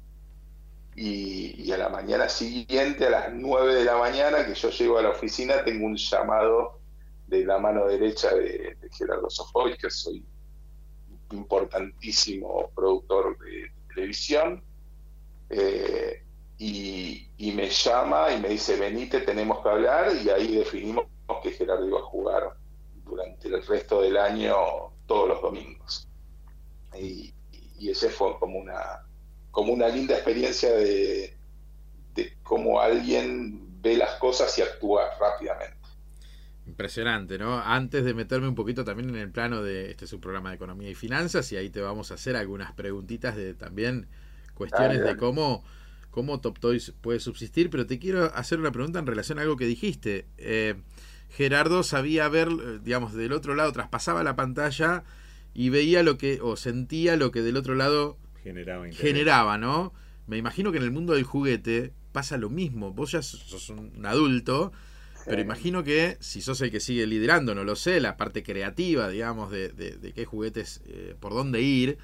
Y, 0.97 1.71
a 1.71 1.79
la 1.79 1.89
mañana 1.89 2.29
siguiente, 2.29 3.07
a 3.07 3.11
las 3.11 3.33
9 3.33 3.77
de 3.77 3.85
la 3.85 3.97
mañana, 3.97 4.45
que 4.45 4.55
yo 4.55 4.71
llego 4.71 4.99
a 4.99 5.03
la 5.03 5.11
oficina, 5.11 5.65
tengo 5.65 5.87
un 5.87 5.97
llamado 5.97 6.81
de 7.29 7.45
la 7.45 7.59
mano 7.59 7.87
derecha 7.87 8.35
de, 8.35 8.77
Gerardo 8.99 9.31
Sofovich, 9.31 9.81
que 9.81 9.89
soy 9.89 10.25
importantísimo 11.31 12.71
productor 12.75 13.39
de, 13.39 13.71
televisión. 13.95 14.63
Eh, 15.49 16.25
y, 16.59 17.29
y, 17.39 17.53
me 17.53 17.69
llama 17.69 18.33
y 18.33 18.41
me 18.41 18.51
dice, 18.51 18.77
venite, 18.77 19.21
tenemos 19.21 19.63
que 19.63 19.69
hablar, 19.69 20.13
y 20.23 20.29
ahí 20.29 20.57
definimos 20.57 21.07
que 21.43 21.53
Gerardo 21.53 21.87
iba 21.87 21.99
a 21.99 22.03
jugar 22.03 22.55
durante 23.05 23.49
el 23.49 23.67
resto 23.67 24.03
del 24.03 24.17
año 24.17 24.55
todos 25.07 25.29
los 25.29 25.43
domingos. 25.43 26.09
Y, 26.99 27.35
ese 27.81 28.11
fue 28.11 28.39
como 28.39 28.59
una, 28.59 29.07
como 29.51 29.73
una 29.73 29.89
linda 29.89 30.15
experiencia 30.15 30.71
de 30.71 31.35
cómo 32.43 32.79
alguien 32.79 33.81
ve 33.81 33.97
las 33.97 34.17
cosas 34.17 34.57
y 34.59 34.63
actúa 34.63 35.11
rápidamente. 35.19 35.80
Impresionante, 36.67 37.39
¿no? 37.39 37.59
Antes 37.59 38.05
de 38.05 38.15
meterme 38.15 38.49
un 38.49 38.55
poquito 38.55 38.85
también 38.85 39.09
en 39.11 39.17
el 39.17 39.31
plano 39.31 39.63
de 39.63 39.91
este 39.91 40.05
es 40.05 40.13
un 40.13 40.21
programa 40.21 40.51
de 40.51 40.57
economía 40.57 40.91
y 40.91 40.95
finanzas 40.95 41.51
y 41.53 41.57
ahí 41.57 41.71
te 41.71 41.81
vamos 41.81 42.11
a 42.11 42.15
hacer 42.15 42.37
algunas 42.37 42.73
preguntitas 42.73 43.35
de 43.35 43.55
también 43.55 44.07
cuestiones 44.55 45.03
de 45.03 45.17
cómo 45.17 45.65
cómo 46.11 46.41
Top 46.41 46.59
Toys 46.59 46.93
puede 47.01 47.21
subsistir, 47.21 47.71
pero 47.71 47.87
te 47.87 47.99
quiero 47.99 48.35
hacer 48.35 48.59
una 48.59 48.73
pregunta 48.73 48.99
en 48.99 49.07
relación 49.07 49.39
a 49.39 49.43
algo 49.43 49.57
que 49.57 49.67
dijiste. 49.67 50.27
Eh, 50.39 50.75
Gerardo 51.29 51.83
sabía 51.83 52.29
ver, 52.29 52.49
digamos, 52.83 53.15
del 53.15 53.33
otro 53.33 53.55
lado, 53.55 53.73
traspasaba 53.73 54.25
la 54.25 54.37
pantalla 54.37 55.05
y 55.55 55.69
veía 55.69 56.03
lo 56.03 56.19
que, 56.19 56.41
o 56.43 56.57
sentía 56.57 57.17
lo 57.17 57.31
que 57.31 57.43
del 57.43 57.57
otro 57.57 57.75
lado 57.75 58.19
generaba, 58.43 58.87
generaba 58.91 59.59
¿no? 59.59 59.93
Me 60.27 60.37
imagino 60.37 60.73
que 60.73 60.79
en 60.79 60.85
el 60.85 60.91
mundo 60.91 61.15
del 61.15 61.25
juguete 61.25 61.93
pasa 62.13 62.37
lo 62.37 62.51
mismo. 62.51 62.93
Vos 62.93 63.13
ya 63.13 63.23
sos 63.23 63.69
un 63.71 64.05
adulto, 64.05 64.73
pero 65.31 65.43
imagino 65.43 65.85
que 65.85 66.17
si 66.21 66.43
sos 66.43 66.61
el 66.61 66.71
que 66.71 66.81
sigue 66.81 67.07
liderando, 67.07 67.55
no 67.55 67.65
lo 67.65 67.77
sé, 67.77 68.01
la 68.01 68.17
parte 68.17 68.43
creativa, 68.43 69.09
digamos, 69.09 69.51
de, 69.51 69.69
de, 69.71 70.13
qué 70.13 70.25
juguetes, 70.25 70.83
eh, 70.87 71.15
por 71.21 71.33
dónde 71.33 71.63
ir, 71.63 71.99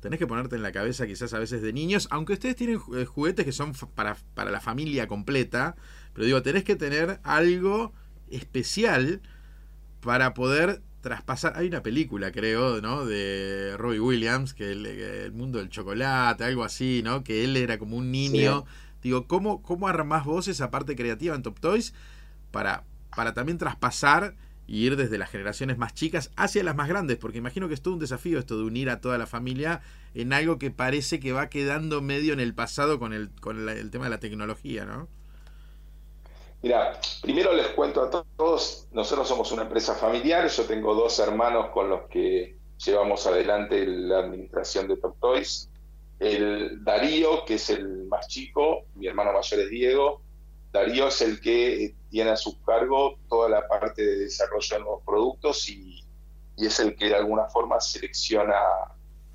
tenés 0.00 0.18
que 0.18 0.26
ponerte 0.26 0.56
en 0.56 0.62
la 0.62 0.72
cabeza 0.72 1.06
quizás 1.06 1.32
a 1.32 1.38
veces 1.38 1.62
de 1.62 1.72
niños, 1.72 2.08
aunque 2.10 2.32
ustedes 2.32 2.56
tienen 2.56 2.80
eh, 2.96 3.04
juguetes 3.04 3.44
que 3.44 3.52
son 3.52 3.72
para, 3.94 4.16
para 4.34 4.50
la 4.50 4.60
familia 4.60 5.06
completa, 5.06 5.76
pero 6.12 6.26
digo, 6.26 6.42
tenés 6.42 6.64
que 6.64 6.76
tener 6.76 7.20
algo 7.22 7.92
especial 8.30 9.22
para 10.00 10.34
poder 10.34 10.82
traspasar. 11.02 11.52
Hay 11.56 11.68
una 11.68 11.82
película, 11.82 12.32
creo, 12.32 12.80
¿no? 12.80 13.06
De 13.06 13.74
Robbie 13.76 14.00
Williams, 14.00 14.54
que 14.54 14.72
el, 14.72 15.32
mundo 15.32 15.58
del 15.58 15.68
chocolate, 15.68 16.44
algo 16.44 16.64
así, 16.64 17.02
¿no? 17.04 17.22
Que 17.22 17.44
él 17.44 17.56
era 17.56 17.78
como 17.78 17.96
un 17.96 18.10
niño. 18.10 18.64
Digo, 19.02 19.26
¿cómo, 19.26 19.62
¿cómo 19.62 19.88
armás 19.88 20.24
vos 20.24 20.48
esa 20.48 20.70
parte 20.70 20.96
creativa 20.96 21.34
en 21.34 21.42
Top 21.42 21.60
Toys 21.60 21.92
para, 22.52 22.84
para 23.16 23.34
también 23.34 23.58
traspasar 23.58 24.36
y 24.66 24.86
ir 24.86 24.96
desde 24.96 25.18
las 25.18 25.30
generaciones 25.30 25.76
más 25.78 25.94
chicas 25.94 26.30
hacia 26.36 26.62
las 26.62 26.76
más 26.76 26.88
grandes? 26.88 27.18
Porque 27.18 27.38
imagino 27.38 27.66
que 27.66 27.74
es 27.74 27.82
todo 27.82 27.94
un 27.94 28.00
desafío 28.00 28.38
esto 28.38 28.56
de 28.56 28.64
unir 28.64 28.90
a 28.90 29.00
toda 29.00 29.18
la 29.18 29.26
familia 29.26 29.80
en 30.14 30.32
algo 30.32 30.58
que 30.58 30.70
parece 30.70 31.18
que 31.18 31.32
va 31.32 31.48
quedando 31.48 32.00
medio 32.00 32.32
en 32.32 32.40
el 32.40 32.54
pasado 32.54 32.98
con 32.98 33.12
el, 33.12 33.30
con 33.40 33.68
el 33.68 33.90
tema 33.90 34.04
de 34.04 34.10
la 34.10 34.20
tecnología, 34.20 34.84
¿no? 34.84 35.08
Mira, 36.62 37.00
primero 37.20 37.52
les 37.52 37.66
cuento 37.68 38.04
a 38.04 38.24
todos, 38.36 38.86
nosotros 38.92 39.26
somos 39.26 39.50
una 39.50 39.62
empresa 39.62 39.96
familiar, 39.96 40.48
yo 40.48 40.62
tengo 40.64 40.94
dos 40.94 41.18
hermanos 41.18 41.70
con 41.72 41.88
los 41.88 42.08
que 42.08 42.56
llevamos 42.84 43.26
adelante 43.26 43.84
la 43.84 44.20
administración 44.20 44.86
de 44.86 44.96
Top 44.96 45.16
Toys. 45.20 45.68
El 46.20 46.84
Darío, 46.84 47.44
que 47.44 47.54
es 47.54 47.68
el 47.70 48.04
más 48.04 48.28
chico, 48.28 48.84
mi 48.94 49.08
hermano 49.08 49.32
mayor 49.32 49.60
es 49.60 49.70
Diego. 49.70 50.22
Darío 50.72 51.08
es 51.08 51.20
el 51.20 51.40
que 51.40 51.96
tiene 52.12 52.30
a 52.30 52.36
su 52.36 52.60
cargo 52.62 53.18
toda 53.26 53.48
la 53.48 53.66
parte 53.66 54.02
de 54.04 54.18
desarrollo 54.18 54.76
de 54.76 54.82
nuevos 54.82 55.02
productos 55.02 55.66
y, 55.70 56.04
es 56.58 56.78
el 56.78 56.94
que 56.94 57.06
de 57.06 57.16
alguna 57.16 57.46
forma 57.46 57.80
selecciona 57.80 58.54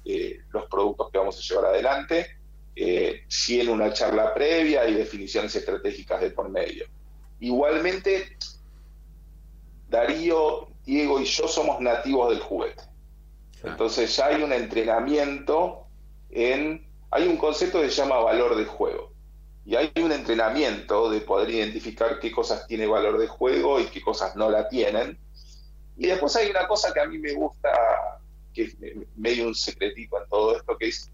eh, 0.06 0.40
los 0.52 0.66
productos 0.70 1.10
que 1.12 1.18
vamos 1.18 1.38
a 1.38 1.42
llevar 1.42 1.74
adelante, 1.74 2.28
eh, 2.76 3.24
si 3.28 3.60
en 3.60 3.70
una 3.70 3.92
charla 3.92 4.34
previa 4.34 4.88
y 4.88 4.94
definiciones 4.94 5.54
estratégicas 5.56 6.22
de 6.22 6.30
por 6.30 6.50
medio. 6.50 6.86
Igualmente, 7.40 8.38
Darío, 9.90 10.70
Diego 10.86 11.20
y 11.20 11.26
yo 11.26 11.48
somos 11.48 11.82
nativos 11.82 12.30
del 12.30 12.40
juguete. 12.40 12.84
Entonces 13.64 14.16
ya 14.16 14.28
hay 14.28 14.44
un 14.44 14.54
entrenamiento 14.54 15.88
en... 16.30 16.88
Hay 17.10 17.28
un 17.28 17.38
concepto 17.38 17.82
que 17.82 17.90
se 17.90 18.02
llama 18.02 18.18
valor 18.20 18.56
de 18.56 18.66
juego. 18.66 19.12
Y 19.68 19.76
hay 19.76 19.92
un 20.02 20.14
entrenamiento 20.14 21.10
de 21.10 21.20
poder 21.20 21.50
identificar 21.50 22.22
qué 22.22 22.32
cosas 22.32 22.66
tiene 22.68 22.88
valor 22.88 23.18
de 23.18 23.28
juego 23.28 23.82
y 23.82 23.88
qué 23.88 24.02
cosas 24.02 24.34
no 24.38 24.50
la 24.50 24.70
tienen. 24.70 25.20
Y 25.98 26.08
después 26.08 26.34
hay 26.38 26.50
una 26.50 26.66
cosa 26.70 26.94
que 26.94 27.02
a 27.02 27.06
mí 27.06 27.18
me 27.18 27.34
gusta, 27.34 27.70
que 28.54 28.64
es 28.64 28.78
medio 29.18 29.46
un 29.46 29.54
secretito 29.54 30.24
en 30.24 30.30
todo 30.30 30.56
esto, 30.56 30.78
que 30.78 30.88
es 30.88 31.12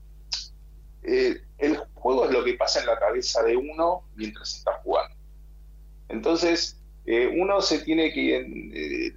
eh, 1.01 1.41
el 1.57 1.77
juego 1.95 2.25
es 2.25 2.31
lo 2.31 2.43
que 2.43 2.53
pasa 2.53 2.79
en 2.79 2.85
la 2.85 2.99
cabeza 2.99 3.41
de 3.41 3.57
uno 3.57 4.03
mientras 4.15 4.55
está 4.55 4.73
jugando. 4.83 5.15
Entonces, 6.07 6.79
eh, 7.07 7.35
uno 7.35 7.59
se 7.59 7.79
tiene 7.79 8.13
que 8.13 8.37
eh, 8.37 9.13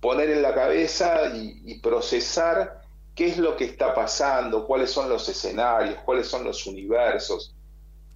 poner 0.00 0.28
en 0.28 0.42
la 0.42 0.54
cabeza 0.54 1.32
y, 1.36 1.78
procesar 1.78 2.82
qué 3.14 3.28
es 3.28 3.38
lo 3.38 3.56
que 3.56 3.64
está 3.64 3.94
pasando, 3.94 4.66
cuáles 4.66 4.90
son 4.90 5.08
los 5.08 5.28
escenarios, 5.28 6.02
cuáles 6.04 6.26
son 6.26 6.42
los 6.42 6.66
universos, 6.66 7.54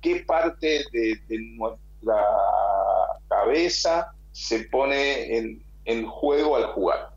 qué 0.04 0.16
parte 0.26 0.84
de, 0.92 1.18
nuestra 1.56 2.23
cabeza 3.26 4.12
se 4.32 4.64
pone 4.64 5.64
en, 5.87 6.06
juego 6.06 6.56
al 6.56 6.66
jugar. 6.66 7.14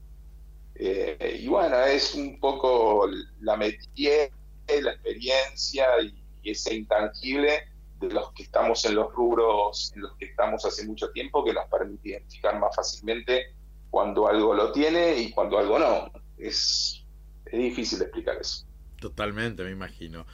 Eh, 0.76 1.40
y 1.42 1.48
bueno, 1.48 1.78
es 1.84 2.16
un 2.16 2.40
poco 2.40 3.08
la 3.42 3.58
métier, 3.58 4.32
la 4.68 4.92
experiencia 4.92 5.86
y 6.02 6.50
ese 6.50 6.76
intangible 6.76 7.68
de 8.00 8.10
los 8.10 8.32
que 8.34 8.44
estamos 8.44 8.86
en 8.86 8.96
los 8.96 9.12
rubros 9.12 9.92
en 9.96 10.04
los 10.04 10.16
que 10.18 10.26
estamos 10.26 10.64
hace 10.64 10.86
mucho 10.86 11.10
tiempo, 11.12 11.44
que 11.44 11.54
nos 11.54 11.68
permite 11.68 12.10
identificar 12.10 12.58
más 12.60 12.74
fácilmente 12.76 13.54
cuando 13.90 14.28
algo 14.28 14.54
lo 14.54 14.72
tiene 14.72 15.18
y 15.18 15.32
cuando 15.32 15.58
algo 15.58 15.78
no. 15.80 16.12
Es, 16.38 17.04
es 17.46 17.60
difícil 17.60 18.02
explicar 18.02 18.38
eso. 18.40 18.66
Totalmente, 19.00 19.64
me 19.64 19.72
imagino. 19.72 20.26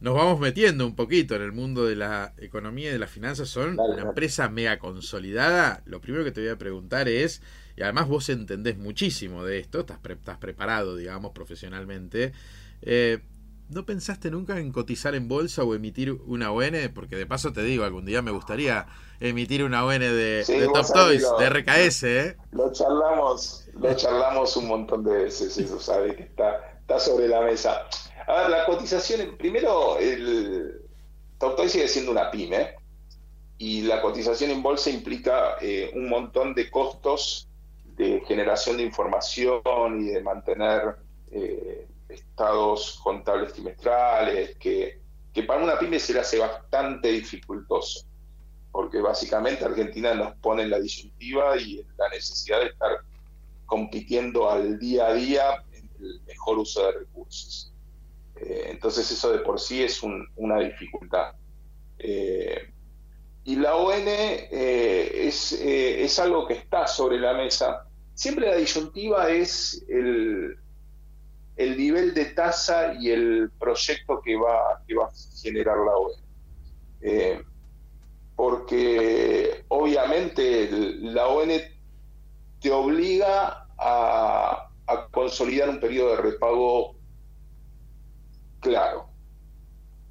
Nos 0.00 0.14
vamos 0.14 0.40
metiendo 0.40 0.86
un 0.86 0.96
poquito 0.96 1.36
en 1.36 1.42
el 1.42 1.52
mundo 1.52 1.84
de 1.84 1.94
la 1.94 2.32
economía 2.38 2.88
y 2.88 2.92
de 2.92 2.98
las 2.98 3.10
finanzas. 3.10 3.50
Son 3.50 3.78
una 3.78 4.00
empresa 4.00 4.48
mega 4.48 4.78
consolidada. 4.78 5.82
Lo 5.84 6.00
primero 6.00 6.24
que 6.24 6.32
te 6.32 6.40
voy 6.40 6.48
a 6.48 6.56
preguntar 6.56 7.06
es, 7.06 7.42
y 7.76 7.82
además 7.82 8.08
vos 8.08 8.30
entendés 8.30 8.78
muchísimo 8.78 9.44
de 9.44 9.58
esto, 9.58 9.80
estás, 9.80 9.98
estás 10.08 10.38
preparado, 10.38 10.96
digamos, 10.96 11.32
profesionalmente. 11.32 12.32
Eh, 12.80 13.18
¿No 13.68 13.84
pensaste 13.84 14.30
nunca 14.30 14.58
en 14.58 14.72
cotizar 14.72 15.14
en 15.14 15.28
bolsa 15.28 15.64
o 15.64 15.74
emitir 15.74 16.12
una 16.12 16.50
ON? 16.50 16.72
Porque 16.94 17.16
de 17.16 17.26
paso 17.26 17.52
te 17.52 17.62
digo, 17.62 17.84
algún 17.84 18.06
día 18.06 18.22
me 18.22 18.30
gustaría 18.30 18.86
emitir 19.20 19.62
una 19.62 19.84
ON 19.84 20.00
de, 20.00 20.70
Top 20.72 20.86
Toys, 20.92 21.24
de 21.38 21.50
RKS. 21.50 22.02
¿eh? 22.04 22.36
Lo 22.52 22.72
charlamos, 22.72 23.68
lo 23.78 23.94
charlamos 23.94 24.56
un 24.56 24.66
montón 24.66 25.04
de 25.04 25.12
veces, 25.12 25.58
eso 25.58 25.78
sabe 25.78 26.16
que 26.16 26.22
está, 26.22 26.78
está 26.80 26.98
sobre 26.98 27.28
la 27.28 27.42
mesa. 27.42 27.86
A 28.30 28.42
ver, 28.42 28.50
la 28.50 28.64
cotización, 28.64 29.36
primero, 29.36 29.98
el 29.98 30.82
Top 31.38 31.56
Toys 31.56 31.72
sigue 31.72 31.88
siendo 31.88 32.12
una 32.12 32.30
pyme 32.30 32.76
y 33.58 33.82
la 33.82 34.00
cotización 34.00 34.50
en 34.50 34.62
bolsa 34.62 34.90
implica 34.90 35.56
eh, 35.60 35.90
un 35.94 36.08
montón 36.08 36.54
de 36.54 36.70
costos 36.70 37.48
de 37.96 38.22
generación 38.26 38.76
de 38.76 38.84
información 38.84 40.00
y 40.00 40.10
de 40.10 40.22
mantener... 40.22 40.96
Eh, 41.32 41.86
estados 42.12 43.00
contables 43.02 43.52
trimestrales, 43.52 44.56
que, 44.56 45.00
para 45.46 45.62
una 45.62 45.78
pyme 45.78 45.98
se 45.98 46.12
le 46.12 46.20
hace 46.20 46.38
bastante 46.38 47.08
dificultoso, 47.08 48.04
porque 48.72 49.00
básicamente 49.00 49.64
Argentina 49.64 50.14
nos 50.14 50.34
pone 50.36 50.64
en 50.64 50.70
la 50.70 50.80
disyuntiva 50.80 51.56
y 51.58 51.80
en 51.80 51.86
la 51.96 52.08
necesidad 52.10 52.60
de 52.60 52.66
estar 52.66 52.90
compitiendo 53.66 54.50
al 54.50 54.78
día 54.78 55.06
a 55.06 55.14
día 55.14 55.64
en 55.72 55.88
el 56.00 56.20
mejor 56.26 56.58
uso 56.58 56.84
de 56.86 56.92
recursos. 56.92 57.69
Eh, 58.40 58.68
entonces 58.70 59.10
eso 59.10 59.32
de 59.32 59.38
por 59.40 59.60
sí 59.60 59.82
es 59.82 60.02
una 60.02 60.58
dificultad. 60.60 61.34
Eh, 61.98 62.72
y 63.44 63.56
la 63.56 63.76
ON 63.76 64.04
eh, 64.06 65.26
es, 65.26 65.52
es 65.52 66.18
algo 66.18 66.46
que 66.46 66.54
está 66.54 66.86
sobre 66.86 67.18
la 67.18 67.34
mesa. 67.34 67.86
Siempre 68.14 68.46
la 68.46 68.56
disyuntiva 68.56 69.30
es 69.30 69.84
el, 69.88 70.56
el 71.60 71.76
nivel 71.76 72.14
de 72.14 72.24
tasa 72.26 72.94
y 72.98 73.10
el 73.10 73.50
proyecto 73.58 74.22
que 74.22 74.34
va, 74.34 74.82
que 74.86 74.94
va 74.94 75.06
a 75.06 75.12
generar 75.42 75.76
la 75.76 75.92
OE. 75.96 76.14
Eh, 77.02 77.42
porque 78.34 79.64
obviamente 79.68 80.70
la 80.70 81.28
ON 81.28 81.50
te 82.60 82.70
obliga 82.70 83.66
a, 83.76 84.70
consolidar 85.12 85.68
un 85.68 85.80
periodo 85.80 86.16
de 86.16 86.22
repago 86.22 86.96
claro. 88.60 89.08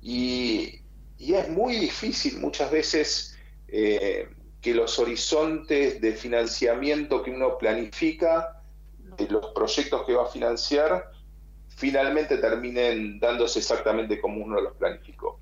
Y, 0.02 0.82
es 1.18 1.50
muy 1.50 1.76
difícil 1.76 2.40
muchas 2.40 2.72
veces 2.72 3.38
eh, 3.68 4.30
que 4.62 4.74
los 4.74 4.98
horizontes 5.00 6.00
de 6.02 6.14
financiamiento 6.14 7.22
que 7.24 7.32
uno 7.32 7.58
planifica, 7.58 8.62
de 9.18 9.28
los 9.28 9.48
proyectos 9.48 10.06
que 10.06 10.14
va 10.14 10.24
a 10.24 10.28
financiar, 10.28 11.12
finalmente 11.68 12.38
terminen 12.38 13.20
dándose 13.20 13.60
exactamente 13.60 14.20
como 14.20 14.44
uno 14.44 14.62
los 14.62 14.74
planificó. 14.76 15.40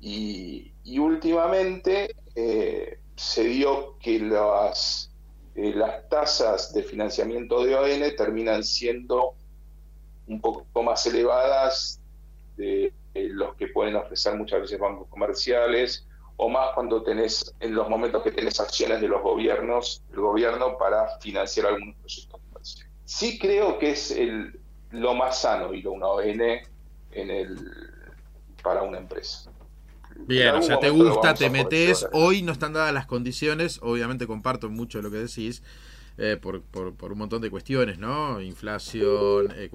Y, 0.00 0.72
últimamente 0.98 2.14
eh, 2.34 3.00
se 3.16 3.44
dio 3.44 3.98
que 3.98 4.20
las, 4.20 5.10
eh, 5.54 5.72
las 5.74 6.08
tasas 6.08 6.72
de 6.72 6.82
financiamiento 6.82 7.64
de 7.64 7.74
ON 7.74 8.16
terminan 8.16 8.62
siendo 8.62 9.34
un 10.26 10.40
poco 10.40 10.82
más 10.82 11.06
elevadas 11.06 12.00
de, 12.56 12.92
los 13.14 13.54
que 13.54 13.68
pueden 13.68 13.96
ofrecer 13.96 14.34
muchas 14.34 14.60
veces 14.60 14.78
bancos 14.78 15.08
comerciales 15.08 16.06
o 16.36 16.50
más 16.50 16.72
cuando 16.74 17.02
tenés 17.02 17.54
en 17.60 17.74
los 17.74 17.88
momentos 17.88 18.22
que 18.22 18.30
tenés 18.30 18.60
acciones 18.60 19.00
de 19.00 19.08
los 19.08 19.22
gobiernos, 19.22 20.02
el 20.12 20.20
gobierno 20.20 20.76
para 20.76 21.18
financiar 21.18 21.68
algunos 21.68 21.96
proyectos 21.96 22.40
comerciales. 22.42 22.92
Sí 23.04 23.38
creo 23.38 23.78
que 23.78 23.92
es 23.92 24.10
el, 24.10 24.60
lo 24.90 25.14
más 25.14 25.40
sano 25.40 25.72
y 25.72 25.80
lo 25.80 25.92
una 25.92 26.08
ON 26.08 26.26
en 26.26 27.30
el, 27.30 27.58
para 28.62 28.82
una 28.82 28.98
empresa. 28.98 29.50
Bien, 30.18 30.54
o 30.54 30.62
sea, 30.62 30.78
te 30.78 30.90
gusta, 30.90 31.34
te 31.34 31.50
metes. 31.50 32.06
Hoy 32.12 32.42
no 32.42 32.52
están 32.52 32.72
dadas 32.72 32.92
las 32.92 33.06
condiciones. 33.06 33.78
Obviamente 33.82 34.26
comparto 34.26 34.70
mucho 34.70 34.98
de 34.98 35.02
lo 35.04 35.10
que 35.10 35.18
decís. 35.18 35.62
Eh, 36.18 36.38
por, 36.40 36.62
por, 36.62 37.12
un 37.12 37.18
montón 37.18 37.42
de 37.42 37.50
cuestiones, 37.50 37.98
¿no? 37.98 38.40
Inflación, 38.40 39.52
eh, 39.54 39.70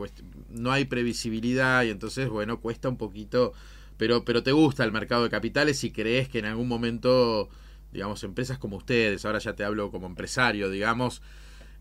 no 0.50 0.72
hay 0.72 0.86
previsibilidad 0.86 1.84
y 1.84 1.92
entonces, 1.92 2.30
bueno, 2.30 2.60
cuesta 2.60 2.90
un 2.90 2.98
poquito, 2.98 3.54
pero, 3.98 4.26
pero 4.26 4.42
te 4.42 4.52
gusta 4.52 4.84
el 4.84 4.92
mercado 4.92 5.24
de 5.24 5.30
capitales 5.30 5.84
y 5.84 5.92
crees 5.92 6.30
que 6.30 6.40
en 6.40 6.46
algún 6.46 6.68
momento, 6.68 7.50
digamos, 7.92 8.24
empresas 8.24 8.58
como 8.58 8.78
ustedes, 8.78 9.24
ahora 9.24 9.38
ya 9.38 9.54
te 9.54 9.64
hablo 9.64 9.92
como 9.92 10.08
empresario, 10.08 10.72
digamos, 10.72 11.22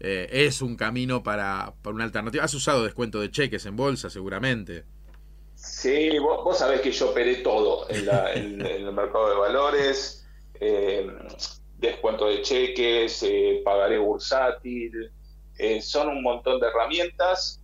eh, 0.01 0.29
es 0.31 0.62
un 0.62 0.77
camino 0.77 1.23
para, 1.23 1.75
una 1.85 2.05
alternativa. 2.05 2.44
Has 2.44 2.55
usado 2.55 2.85
descuento 2.85 3.20
de 3.20 3.31
cheques 3.31 3.66
en 3.66 3.77
bolsa, 3.77 4.09
seguramente. 4.09 4.85
Sí, 5.55 6.18
vos, 6.18 6.59
sabés 6.59 6.81
que 6.81 6.90
yo 6.90 7.11
operé 7.11 7.37
todo 7.37 7.87
en, 7.90 8.61
el 8.64 8.92
mercado 8.92 9.29
de 9.29 9.37
valores, 9.37 10.27
eh, 10.55 11.07
descuento 11.80 12.26
de 12.26 12.42
cheques, 12.42 13.22
eh, 13.22 13.62
pagaré 13.64 13.98
bursátil, 13.98 15.10
son 15.82 16.08
un 16.08 16.22
montón 16.22 16.58
de 16.60 16.68
herramientas. 16.68 17.60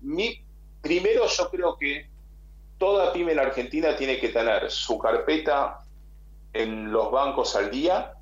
mi, 0.00 0.42
primero 0.80 1.26
yo 1.26 1.50
creo 1.50 1.76
que 1.76 2.08
toda 2.78 3.12
pyme 3.12 3.32
en 3.32 3.40
Argentina 3.40 3.94
tiene 3.96 4.18
que 4.18 4.30
tener 4.30 4.70
su 4.70 4.98
carpeta 4.98 5.84
en 6.54 6.90
los 6.90 7.10
bancos 7.10 7.54
al 7.56 7.70
día, 7.70 8.14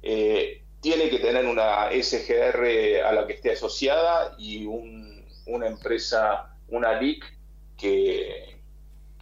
tiene 0.00 1.10
que 1.10 1.18
tener 1.18 1.46
una 1.46 1.90
SGR 1.90 3.02
a 3.04 3.12
la 3.12 3.26
que 3.26 3.32
esté 3.32 3.52
asociada 3.52 4.36
y 4.38 4.64
una 4.66 5.66
empresa, 5.66 6.56
una 6.68 7.00
LIC 7.00 7.24
que 7.76 8.60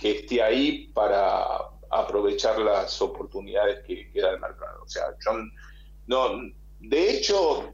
esté 0.02 0.42
ahí 0.42 0.90
para 0.92 1.73
aprovechar 2.00 2.58
las 2.58 3.00
oportunidades 3.00 3.84
que, 3.84 4.10
da 4.20 4.30
el 4.30 4.40
mercado. 4.40 4.82
O 4.82 4.88
sea, 4.88 5.04
no, 6.06 6.42
de 6.80 7.10
hecho, 7.10 7.72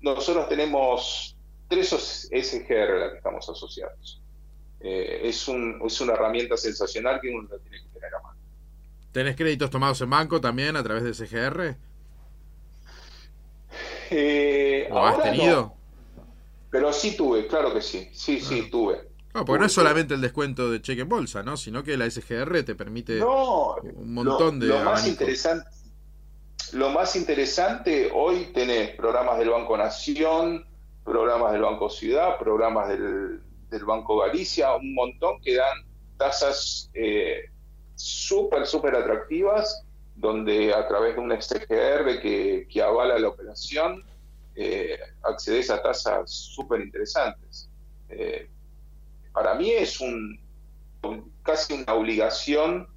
nosotros 0.00 0.48
tenemos 0.48 1.36
tres 1.68 1.88
SGR 2.30 2.92
a 2.92 2.98
las 2.98 3.10
que 3.10 3.16
estamos 3.18 3.48
asociados. 3.48 4.22
Eh, 4.80 5.20
es, 5.24 5.48
un, 5.48 5.80
es 5.84 6.00
una 6.00 6.12
herramienta 6.12 6.56
sensacional 6.56 7.20
que 7.20 7.30
uno 7.30 7.48
tiene 7.58 7.82
que 7.82 7.88
tener 7.88 8.14
a 8.14 8.22
mano. 8.22 8.38
¿Tenés 9.12 9.36
créditos 9.36 9.70
tomados 9.70 10.00
en 10.00 10.10
banco 10.10 10.40
también 10.40 10.76
a 10.76 10.82
través 10.82 11.02
de 11.02 11.14
SGR? 11.14 11.76
Eh, 14.10 14.86
¿Lo 14.90 15.04
has 15.04 15.22
tenido? 15.22 15.74
Pero 16.70 16.92
sí 16.92 17.16
tuve, 17.16 17.46
claro 17.46 17.72
que 17.72 17.80
sí. 17.80 18.10
Sí, 18.12 18.40
sí, 18.40 18.64
ah. 18.66 18.68
tuve. 18.70 19.15
No, 19.36 19.44
porque 19.44 19.60
no 19.60 19.66
es 19.66 19.72
solamente 19.72 20.14
el 20.14 20.22
descuento 20.22 20.70
de 20.70 20.80
cheque 20.80 21.02
en 21.02 21.10
bolsa, 21.10 21.42
¿no? 21.42 21.58
Sino 21.58 21.82
que 21.84 21.98
la 21.98 22.08
SGR 22.10 22.62
te 22.62 22.74
permite 22.74 23.22
un 23.22 24.14
montón 24.14 24.58
de. 24.58 24.68
Lo 24.68 24.80
más, 24.80 25.06
interesante, 25.06 25.68
lo 26.72 26.88
más 26.88 27.14
interesante, 27.16 28.10
hoy 28.14 28.46
tenés 28.54 28.96
programas 28.96 29.38
del 29.38 29.50
Banco 29.50 29.76
Nación, 29.76 30.66
programas 31.04 31.52
del 31.52 31.60
Banco 31.60 31.90
Ciudad, 31.90 32.38
programas 32.38 32.88
del, 32.88 33.42
Banco 33.84 34.16
Galicia, 34.20 34.74
un 34.74 34.94
montón 34.94 35.38
que 35.42 35.56
dan 35.56 35.84
tasas 36.16 36.90
eh, 36.94 37.50
súper, 37.94 38.66
súper 38.66 38.94
atractivas 38.94 39.84
donde 40.14 40.72
a 40.72 40.88
través 40.88 41.14
de 41.14 41.20
un 41.20 41.30
SGR 41.30 42.22
que, 42.22 42.66
que 42.70 42.82
avala 42.82 43.18
la 43.18 43.28
operación, 43.28 44.02
eh, 44.54 44.98
accedes 45.24 45.68
a 45.68 45.82
tasas 45.82 46.30
súper 46.30 46.80
interesantes. 46.80 47.68
Eh, 48.08 48.48
para 49.36 49.54
mí 49.54 49.70
es 49.70 50.00
un 50.00 50.40
casi 51.42 51.74
una 51.74 51.92
obligación 51.92 52.88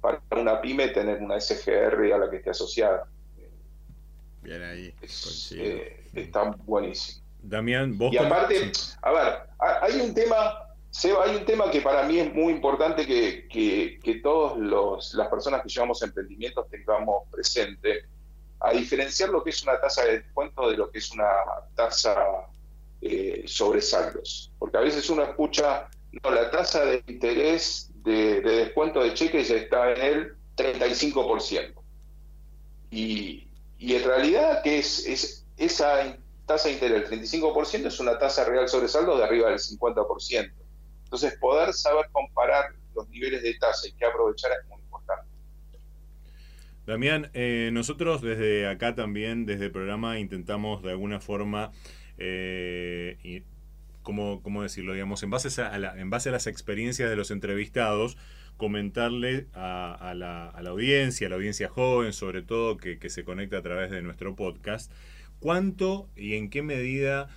para 0.00 0.22
una 0.30 0.60
pyme 0.60 0.86
tener 0.88 1.20
una 1.20 1.40
SGR 1.40 2.12
a 2.14 2.18
la 2.18 2.30
que 2.30 2.36
esté 2.36 2.50
asociada. 2.50 3.08
Bien 4.42 4.62
ahí. 4.62 4.94
Eh, 5.56 6.04
está 6.14 6.56
buenísimo. 6.64 7.24
Damián, 7.42 7.98
vos. 7.98 8.12
Y 8.12 8.16
aparte, 8.16 8.70
a 9.02 9.10
ver, 9.10 9.40
hay 9.58 10.00
un 10.00 10.14
tema 10.14 10.68
Seba, 10.90 11.24
hay 11.24 11.34
un 11.34 11.44
tema 11.44 11.68
que 11.68 11.80
para 11.80 12.04
mí 12.04 12.20
es 12.20 12.32
muy 12.32 12.52
importante 12.52 13.04
que, 13.04 13.48
que, 13.48 14.14
todas 14.22 14.56
las 15.14 15.28
personas 15.28 15.62
que 15.62 15.68
llevamos 15.68 16.00
emprendimientos 16.02 16.68
tengamos 16.70 17.28
presente, 17.28 18.04
a 18.60 18.70
diferenciar 18.70 19.30
lo 19.30 19.42
que 19.42 19.50
es 19.50 19.60
una 19.64 19.80
tasa 19.80 20.04
de 20.04 20.20
descuento 20.20 20.70
de 20.70 20.76
lo 20.76 20.92
que 20.92 20.98
es 20.98 21.10
una 21.10 21.28
tasa 21.74 22.46
eh. 23.02 23.44
Porque 24.58 24.76
a 24.76 24.80
veces 24.80 25.08
uno 25.10 25.22
escucha, 25.24 25.88
no, 26.22 26.30
la 26.30 26.50
tasa 26.50 26.84
de 26.84 27.02
interés 27.06 27.90
de, 27.96 28.40
descuento 28.40 29.02
de 29.02 29.14
cheques 29.14 29.48
ya 29.48 29.56
está 29.56 29.92
en 29.92 30.00
el 30.00 30.36
35%. 30.56 31.74
Y, 32.90 33.48
y 33.78 33.94
en 33.94 34.04
realidad 34.04 34.62
que 34.62 34.78
es, 34.78 35.06
es 35.06 35.46
esa 35.56 36.16
tasa 36.46 36.68
de 36.68 36.74
interés 36.74 37.10
del 37.10 37.20
35% 37.20 37.86
es 37.86 38.00
una 38.00 38.18
tasa 38.18 38.44
real 38.44 38.68
sobre 38.68 38.88
saldo 38.88 39.16
de 39.16 39.24
arriba 39.24 39.48
del 39.50 39.58
50%. 39.58 40.52
Entonces, 41.04 41.38
poder 41.38 41.72
saber 41.72 42.06
comparar 42.10 42.74
los 42.94 43.08
niveles 43.08 43.42
de 43.42 43.54
tasa 43.54 43.88
y 43.88 43.92
qué 43.92 44.06
aprovechar 44.06 44.50
es 44.52 44.68
muy 44.68 44.80
importante. 44.80 45.26
Damián, 46.86 47.30
eh, 47.34 47.70
nosotros 47.72 48.22
desde 48.22 48.66
acá 48.66 48.94
también, 48.94 49.46
desde 49.46 49.66
el 49.66 49.72
programa, 49.72 50.18
intentamos 50.18 50.82
de 50.82 50.90
alguna 50.90 51.20
forma, 51.20 51.72
eh, 52.24 53.18
y, 53.24 53.42
¿cómo, 54.02 54.62
decirlo? 54.62 54.92
Digamos, 54.92 55.22
en 55.24 55.30
base 55.30 55.60
a, 55.60 55.98
en 55.98 56.10
base 56.10 56.28
a 56.28 56.32
las 56.32 56.46
experiencias 56.46 57.10
de 57.10 57.16
los 57.16 57.32
entrevistados, 57.32 58.16
comentarle 58.56 59.46
a, 59.54 60.14
la, 60.16 60.50
audiencia, 60.68 61.26
a 61.26 61.30
la 61.30 61.36
audiencia 61.36 61.68
joven, 61.68 62.12
sobre 62.12 62.42
todo, 62.42 62.76
que, 62.76 62.98
que 62.98 63.10
se 63.10 63.24
conecta 63.24 63.58
a 63.58 63.62
través 63.62 63.90
de 63.90 64.02
nuestro 64.02 64.36
podcast, 64.36 64.92
cuánto 65.40 66.08
y 66.14 66.34
en 66.34 66.48
qué 66.48 66.62
medida 66.62 67.28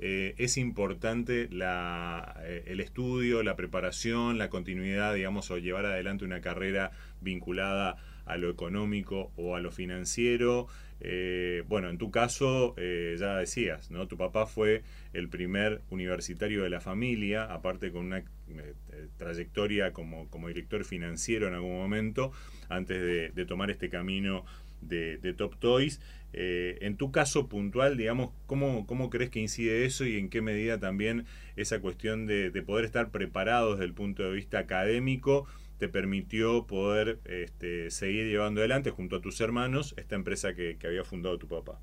eh, 0.00 0.34
es 0.38 0.58
importante 0.58 1.48
la, 1.50 2.36
eh, 2.42 2.64
el 2.66 2.80
estudio, 2.80 3.42
la 3.42 3.56
preparación, 3.56 4.38
la 4.38 4.50
continuidad, 4.50 5.14
digamos, 5.14 5.50
o 5.50 5.58
llevar 5.58 5.86
adelante 5.86 6.24
una 6.24 6.40
carrera 6.40 6.90
vinculada 7.20 7.96
a 8.26 8.36
lo 8.36 8.50
económico 8.50 9.32
o 9.36 9.56
a 9.56 9.60
lo 9.60 9.70
financiero. 9.70 10.66
Eh, 11.00 11.62
bueno, 11.68 11.90
en 11.90 11.98
tu 11.98 12.10
caso, 12.10 12.74
ya 12.76 13.36
decías, 13.36 13.90
¿no? 13.90 14.06
Tu 14.08 14.16
papá 14.16 14.46
fue 14.46 14.82
el 15.12 15.28
primer 15.28 15.82
universitario 15.90 16.62
de 16.62 16.70
la 16.70 16.80
familia, 16.80 17.44
aparte 17.44 17.90
con 17.90 18.06
una 18.06 18.22
trayectoria 19.16 19.92
como, 19.92 20.28
como 20.30 20.48
director 20.48 20.84
financiero 20.84 21.48
en 21.48 21.54
algún 21.54 21.76
momento, 21.76 22.32
antes 22.68 23.34
de, 23.34 23.44
tomar 23.44 23.70
este 23.70 23.90
camino 23.90 24.44
de, 24.80 25.18
de 25.18 25.34
Top 25.34 25.56
Toys. 25.58 26.00
Eh, 26.36 26.78
en 26.80 26.96
tu 26.96 27.12
caso 27.12 27.48
puntual, 27.48 27.96
digamos, 27.96 28.32
¿cómo, 28.46 28.88
¿cómo 28.88 29.08
crees 29.08 29.30
que 29.30 29.38
incide 29.38 29.84
eso 29.84 30.04
y 30.04 30.18
en 30.18 30.28
qué 30.28 30.42
medida 30.42 30.80
también 30.80 31.26
esa 31.54 31.78
cuestión 31.78 32.26
de, 32.26 32.50
poder 32.66 32.84
estar 32.84 33.12
preparados 33.12 33.78
desde 33.78 33.84
el 33.84 33.94
punto 33.94 34.24
de 34.24 34.32
vista 34.32 34.58
académico 34.58 35.46
te 35.78 35.88
permitió 35.88 36.66
poder 36.66 37.20
este, 37.24 37.90
seguir 37.90 38.26
llevando 38.26 38.60
adelante 38.60 38.90
junto 38.90 39.16
a 39.16 39.20
tus 39.20 39.40
hermanos 39.40 39.94
esta 39.96 40.14
empresa 40.14 40.54
que, 40.54 40.78
había 40.84 41.04
fundado 41.04 41.38
tu 41.38 41.48
papá? 41.48 41.80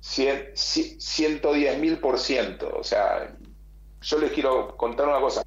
110 0.00 1.78
mil 1.78 1.98
por 1.98 2.18
ciento. 2.18 2.74
O 2.76 2.84
sea, 2.84 3.36
yo 4.00 4.18
les 4.18 4.32
quiero 4.32 4.76
contar 4.76 5.08
una 5.08 5.20
cosa. 5.20 5.42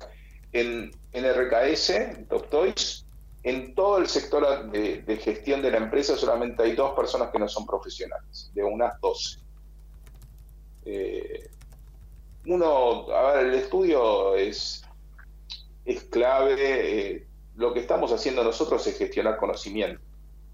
En, 0.51 0.91
en 1.11 1.25
RKS, 1.25 1.89
en 1.91 2.27
Top 2.27 2.49
Toys, 2.49 3.05
en 3.43 3.73
todo 3.73 3.99
el 3.99 4.07
sector 4.07 4.69
de, 4.71 5.17
gestión 5.17 5.61
de 5.61 5.71
la 5.71 5.77
empresa 5.77 6.17
solamente 6.17 6.63
hay 6.63 6.75
dos 6.75 6.93
personas 6.93 7.29
que 7.31 7.39
no 7.39 7.47
son 7.47 7.65
profesionales, 7.65 8.51
de 8.53 8.63
unas 8.63 8.99
12. 8.99 9.39
Eh, 10.85 11.49
uno, 12.45 13.09
a 13.11 13.33
ver, 13.33 13.45
el 13.47 13.53
estudio 13.55 14.35
es, 14.35 14.83
es 15.89 16.03
clave. 16.03 16.55
Eh, 16.59 17.27
lo 17.55 17.73
que 17.73 17.79
estamos 17.79 18.11
haciendo 18.11 18.43
nosotros 18.43 18.85
es 18.87 18.97
gestionar 18.97 19.37
conocimiento. 19.37 20.01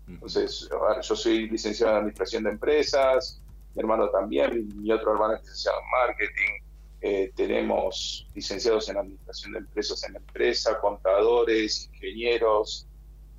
Entonces, 0.08 0.69
ver, 0.69 1.02
yo 1.02 1.15
soy 1.15 1.50
licenciado 1.50 1.93
en 1.93 1.98
Administración 1.98 2.43
de 2.43 2.52
Empresas, 2.52 3.41
mi 3.74 3.82
hermano 3.82 4.10
también, 4.10 4.69
mi 4.82 4.91
otro 4.91 5.13
hermano 5.13 5.34
es 5.36 5.41
licenciado 5.41 5.78
en 5.80 6.08
Marketing, 6.08 6.65
eh, 7.02 7.32
tenemos 7.36 8.28
licenciados 8.34 8.88
en 8.89 8.98
administración 8.98 9.54
de 9.54 9.60
empresas 9.60 10.04
en 10.04 10.13
la 10.13 10.19
empresa, 10.19 10.80
contadores, 10.80 11.89
ingenieros. 11.93 12.88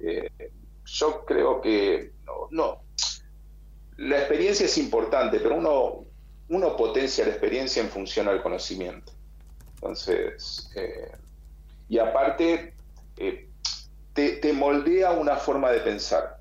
Eh, 0.00 0.30
yo 0.85 1.24
creo 1.24 1.61
que 1.61 2.12
no, 2.50 2.82
La 3.96 4.18
experiencia 4.18 4.66
es 4.66 4.76
importante, 4.78 5.40
pero 5.40 5.56
uno, 5.56 6.04
uno 6.48 6.76
potencia 6.76 7.24
la 7.24 7.30
experiencia 7.30 7.82
en 7.82 7.88
función 7.88 8.28
al 8.28 8.42
conocimiento. 8.42 9.12
Entonces, 9.74 10.70
eh, 10.76 11.11
y 11.88 11.99
aparte, 11.99 12.75
te, 13.14 13.49
te, 14.14 14.53
moldea 14.53 15.12
una 15.12 15.37
forma 15.37 15.70
de 15.70 15.81
pensar. 15.81 16.38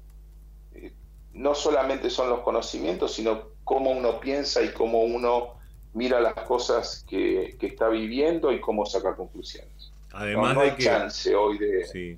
no 1.34 1.54
solamente 1.54 2.10
son 2.10 2.30
los 2.30 2.40
conocimientos, 2.40 3.14
sino 3.14 3.50
cómo 3.64 3.92
uno 3.92 4.20
piensa 4.20 4.62
y 4.64 4.70
cómo 4.70 5.04
uno 5.04 5.56
mira 5.94 6.20
las 6.20 6.34
cosas 6.34 7.06
que, 7.10 7.58
está 7.62 7.90
viviendo 7.90 8.52
y 8.52 8.60
cómo 8.60 8.86
saca 8.86 9.16
conclusiones. 9.16 9.92
Además 10.14 10.56
no, 10.56 10.62
de 10.62 10.72
hay 10.72 10.78
chance 10.78 11.36
hoy 11.36 11.58
de... 11.58 11.86
Sí. 11.86 12.18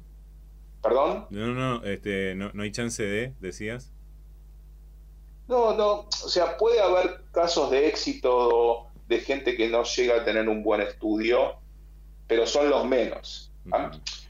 ¿Perdón? 0.84 1.26
No, 1.32 1.48
no, 1.48 1.84
este, 1.84 2.36
no, 2.36 2.52
no 2.54 2.64
hay 2.64 2.72
chance 2.72 3.04
de, 3.04 3.34
decías. 3.40 3.92
No, 5.48 5.76
no, 5.76 6.02
o 6.02 6.30
sea, 6.30 6.58
puede 6.58 6.82
haber 6.82 7.22
casos 7.32 7.72
de 7.72 7.88
éxito 7.88 8.88
de 9.08 9.20
gente 9.22 9.56
que 9.56 9.70
no 9.70 9.84
llega 9.84 10.18
a 10.18 10.26
tener 10.26 10.48
un 10.50 10.62
buen 10.64 10.82
estudio, 10.82 11.56
pero 12.28 12.46
son 12.46 12.70
los 12.70 12.86
menos. 12.86 13.52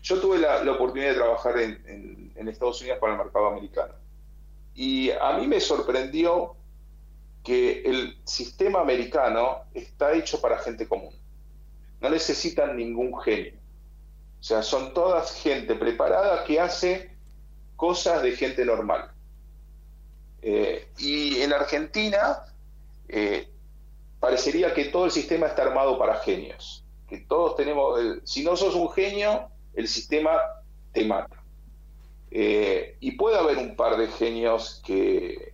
Yo 0.01 0.19
tuve 0.19 0.39
la, 0.39 0.71
oportunidad 0.71 1.09
de 1.09 1.15
trabajar 1.15 1.59
en, 1.59 2.31
en, 2.35 2.47
Estados 2.47 2.81
Unidos 2.81 2.99
para 2.99 3.13
el 3.13 3.19
mercado 3.19 3.47
americano. 3.47 3.93
Y 4.73 5.11
a 5.11 5.37
mí 5.37 5.47
me 5.47 5.59
sorprendió 5.59 6.55
que 7.43 7.81
el 7.83 8.17
sistema 8.23 8.81
americano 8.81 9.63
está 9.73 10.13
hecho 10.13 10.39
para 10.41 10.57
gente 10.59 10.87
común. 10.87 11.13
No 11.99 12.09
necesitan 12.09 12.77
ningún 12.77 13.19
genio. 13.19 13.53
O 14.39 14.43
sea, 14.43 14.61
son 14.61 14.93
todas 14.93 15.41
gente 15.41 15.75
preparada 15.75 16.43
que 16.43 16.59
hace 16.59 17.11
cosas 17.75 18.21
de 18.21 18.31
gente 18.33 18.65
normal. 18.65 19.11
Eh, 20.41 20.89
y 20.97 21.41
en 21.41 21.53
Argentina 21.53 22.45
eh, 23.07 23.49
parecería 24.19 24.73
que 24.73 24.85
todo 24.85 25.05
el 25.05 25.11
sistema 25.11 25.47
está 25.47 25.63
armado 25.63 25.97
para 25.97 26.19
genios. 26.19 26.83
Que 27.07 27.19
todos 27.19 27.55
tenemos, 27.55 27.99
si 28.23 28.43
no 28.43 28.55
sos 28.55 28.75
un 28.75 28.89
genio, 28.91 29.49
el 29.73 29.87
sistema 29.87 30.39
te 30.91 31.05
mata. 31.05 31.43
Eh, 32.31 32.97
y 32.99 33.11
puede 33.11 33.37
haber 33.37 33.57
un 33.57 33.75
par 33.75 33.97
de 33.97 34.07
genios 34.07 34.81
que, 34.85 35.53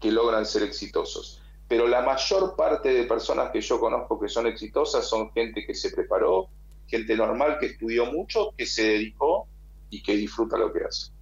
que 0.00 0.10
logran 0.10 0.46
ser 0.46 0.62
exitosos. 0.62 1.42
Pero 1.68 1.86
la 1.86 2.02
mayor 2.02 2.54
parte 2.56 2.92
de 2.92 3.04
personas 3.04 3.50
que 3.50 3.60
yo 3.60 3.80
conozco 3.80 4.20
que 4.20 4.28
son 4.28 4.46
exitosas 4.46 5.08
son 5.08 5.32
gente 5.32 5.64
que 5.66 5.74
se 5.74 5.90
preparó, 5.90 6.48
gente 6.86 7.16
normal 7.16 7.58
que 7.58 7.66
estudió 7.66 8.06
mucho, 8.06 8.52
que 8.56 8.66
se 8.66 8.84
dedicó 8.84 9.48
y 9.90 10.02
que 10.02 10.16
disfruta 10.16 10.56
lo 10.56 10.72
que 10.72 10.84
hace. 10.84 11.12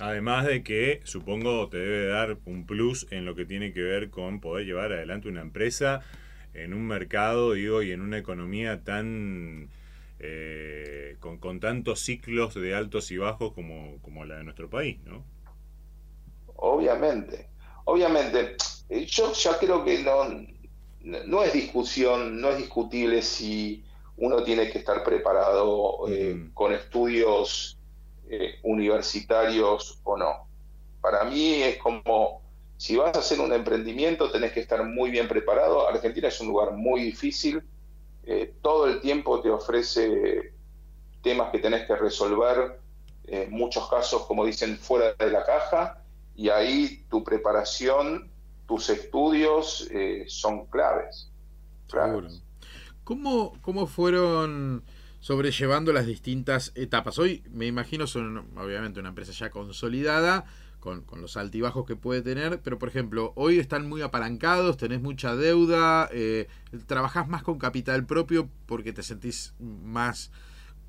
Además 0.00 0.46
de 0.46 0.64
que 0.64 1.00
supongo 1.04 1.68
te 1.68 1.76
debe 1.76 2.06
dar 2.08 2.38
un 2.46 2.66
plus 2.66 3.06
en 3.12 3.24
lo 3.24 3.36
que 3.36 3.44
tiene 3.44 3.72
que 3.72 3.82
ver 3.82 4.10
con 4.10 4.40
poder 4.40 4.66
llevar 4.66 4.92
adelante 4.92 5.28
una 5.28 5.40
empresa 5.40 6.02
en 6.54 6.74
un 6.74 6.86
mercado, 6.86 7.52
digo, 7.52 7.82
y 7.82 7.92
en 7.92 8.00
una 8.00 8.18
economía 8.18 8.82
tan 8.82 9.68
eh, 10.20 11.16
con, 11.20 11.38
con, 11.38 11.60
tantos 11.60 12.00
ciclos 12.00 12.54
de 12.54 12.74
altos 12.74 13.10
y 13.10 13.18
bajos 13.18 13.52
como, 13.52 13.98
como 14.02 14.24
la 14.24 14.36
de 14.36 14.44
nuestro 14.44 14.70
país, 14.70 14.98
¿no? 15.04 15.24
Obviamente, 16.56 17.48
obviamente. 17.84 18.56
Eh, 18.88 19.06
yo 19.06 19.32
ya 19.32 19.58
creo 19.58 19.84
que 19.84 20.02
no, 20.02 20.24
no 21.26 21.42
es 21.42 21.52
discusión, 21.52 22.40
no 22.40 22.50
es 22.50 22.58
discutible 22.58 23.22
si 23.22 23.84
uno 24.16 24.42
tiene 24.42 24.70
que 24.70 24.78
estar 24.78 25.02
preparado 25.02 26.08
eh, 26.08 26.48
con 26.54 26.72
estudios 26.72 27.78
eh, 28.28 28.58
universitarios 28.62 29.98
o 30.04 30.16
no. 30.16 30.46
Para 31.00 31.24
mí 31.24 31.62
es 31.62 31.76
como, 31.78 32.40
si 32.84 32.96
vas 32.96 33.16
a 33.16 33.20
hacer 33.20 33.40
un 33.40 33.50
emprendimiento, 33.54 34.30
tenés 34.30 34.52
que 34.52 34.60
estar 34.60 34.84
muy 34.84 35.10
bien 35.10 35.26
preparado. 35.26 35.88
Argentina 35.88 36.28
es 36.28 36.38
un 36.42 36.48
lugar 36.48 36.72
muy 36.72 37.00
difícil, 37.00 37.62
todo 38.60 38.86
el 38.86 39.00
tiempo 39.00 39.40
te 39.40 39.48
ofrece 39.48 40.52
temas 41.22 41.50
que 41.50 41.60
tenés 41.60 41.86
que 41.86 41.96
resolver, 41.96 42.78
en 43.26 43.50
muchos 43.52 43.88
casos, 43.88 44.26
como 44.26 44.44
dicen, 44.44 44.76
fuera 44.76 45.14
de 45.14 45.30
la 45.30 45.46
caja, 45.46 46.04
y 46.36 46.50
ahí 46.50 47.06
tu 47.08 47.24
preparación, 47.24 48.30
tus 48.68 48.90
estudios 48.90 49.88
eh, 49.90 50.26
son 50.28 50.66
claves. 50.66 51.30
¿Cómo, 53.02 53.54
¿Cómo 53.62 53.86
fueron 53.86 54.84
sobrellevando 55.20 55.90
las 55.94 56.04
distintas 56.04 56.70
etapas? 56.74 57.18
Hoy 57.18 57.44
me 57.50 57.64
imagino 57.64 58.06
son 58.06 58.46
obviamente 58.58 59.00
una 59.00 59.08
empresa 59.08 59.32
ya 59.32 59.48
consolidada, 59.48 60.44
con, 60.84 61.20
los 61.20 61.36
altibajos 61.38 61.86
que 61.86 61.96
puede 61.96 62.20
tener, 62.20 62.60
pero 62.60 62.78
por 62.78 62.90
ejemplo, 62.90 63.32
hoy 63.36 63.58
están 63.58 63.88
muy 63.88 64.02
apalancados, 64.02 64.76
tenés 64.76 65.00
mucha 65.00 65.34
deuda, 65.34 66.10
eh, 66.12 66.46
trabajás 66.86 67.26
más 67.26 67.42
con 67.42 67.58
capital 67.58 68.04
propio 68.04 68.50
porque 68.66 68.92
te 68.92 69.02
sentís 69.02 69.54
más 69.58 70.30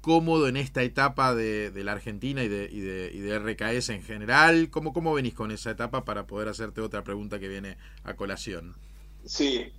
cómodo 0.01 0.49
en 0.49 0.57
esta 0.57 0.83
etapa 0.83 1.33
de, 1.33 1.71
la 1.73 1.93
Argentina 1.93 2.43
y 2.43 2.49
de, 2.49 2.69
y, 2.69 2.81
de, 2.81 3.09
y 3.13 3.19
de 3.19 3.39
RKS 3.39 3.89
en 3.89 4.03
general? 4.03 4.69
¿Cómo, 4.69 4.91
¿Cómo 4.91 5.13
venís 5.13 5.33
con 5.33 5.49
esa 5.49 5.71
etapa 5.71 6.03
para 6.03 6.27
poder 6.27 6.49
hacerte 6.49 6.81
otra 6.81 7.03
pregunta 7.03 7.39
que 7.39 7.47
viene 7.47 7.77
a 8.03 8.15
colación? 8.15 8.75
Sí. 9.23 9.71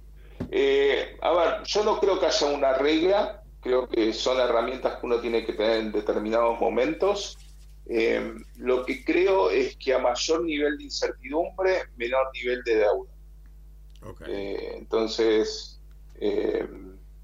Eh, 0.51 1.17
a 1.21 1.33
ver, 1.33 1.63
yo 1.65 1.85
no 1.85 2.01
creo 2.01 2.19
que 2.19 2.27
haya 2.27 2.47
una 2.47 2.73
regla, 2.73 3.43
creo 3.61 3.87
que 3.87 4.13
son 4.13 4.41
herramientas 4.41 4.99
que 4.99 5.07
uno 5.07 5.21
tiene 5.21 5.45
que 5.45 5.53
tener 5.53 5.81
en 5.81 5.93
determinados 5.93 6.59
momentos. 6.59 7.39
Eh, 7.89 8.35
lo 8.57 8.85
que 8.85 9.05
creo 9.05 9.51
es 9.51 9.77
que 9.77 9.95
a 9.95 9.99
mayor 9.99 10.43
nivel 10.43 10.77
de 10.77 10.85
incertidumbre, 10.85 11.85
menor 11.97 12.31
nivel 12.35 12.63
de 12.65 12.77
deuda. 12.77 13.11
Eh, 14.27 14.75
entonces, 14.77 15.81
eh, 16.17 16.67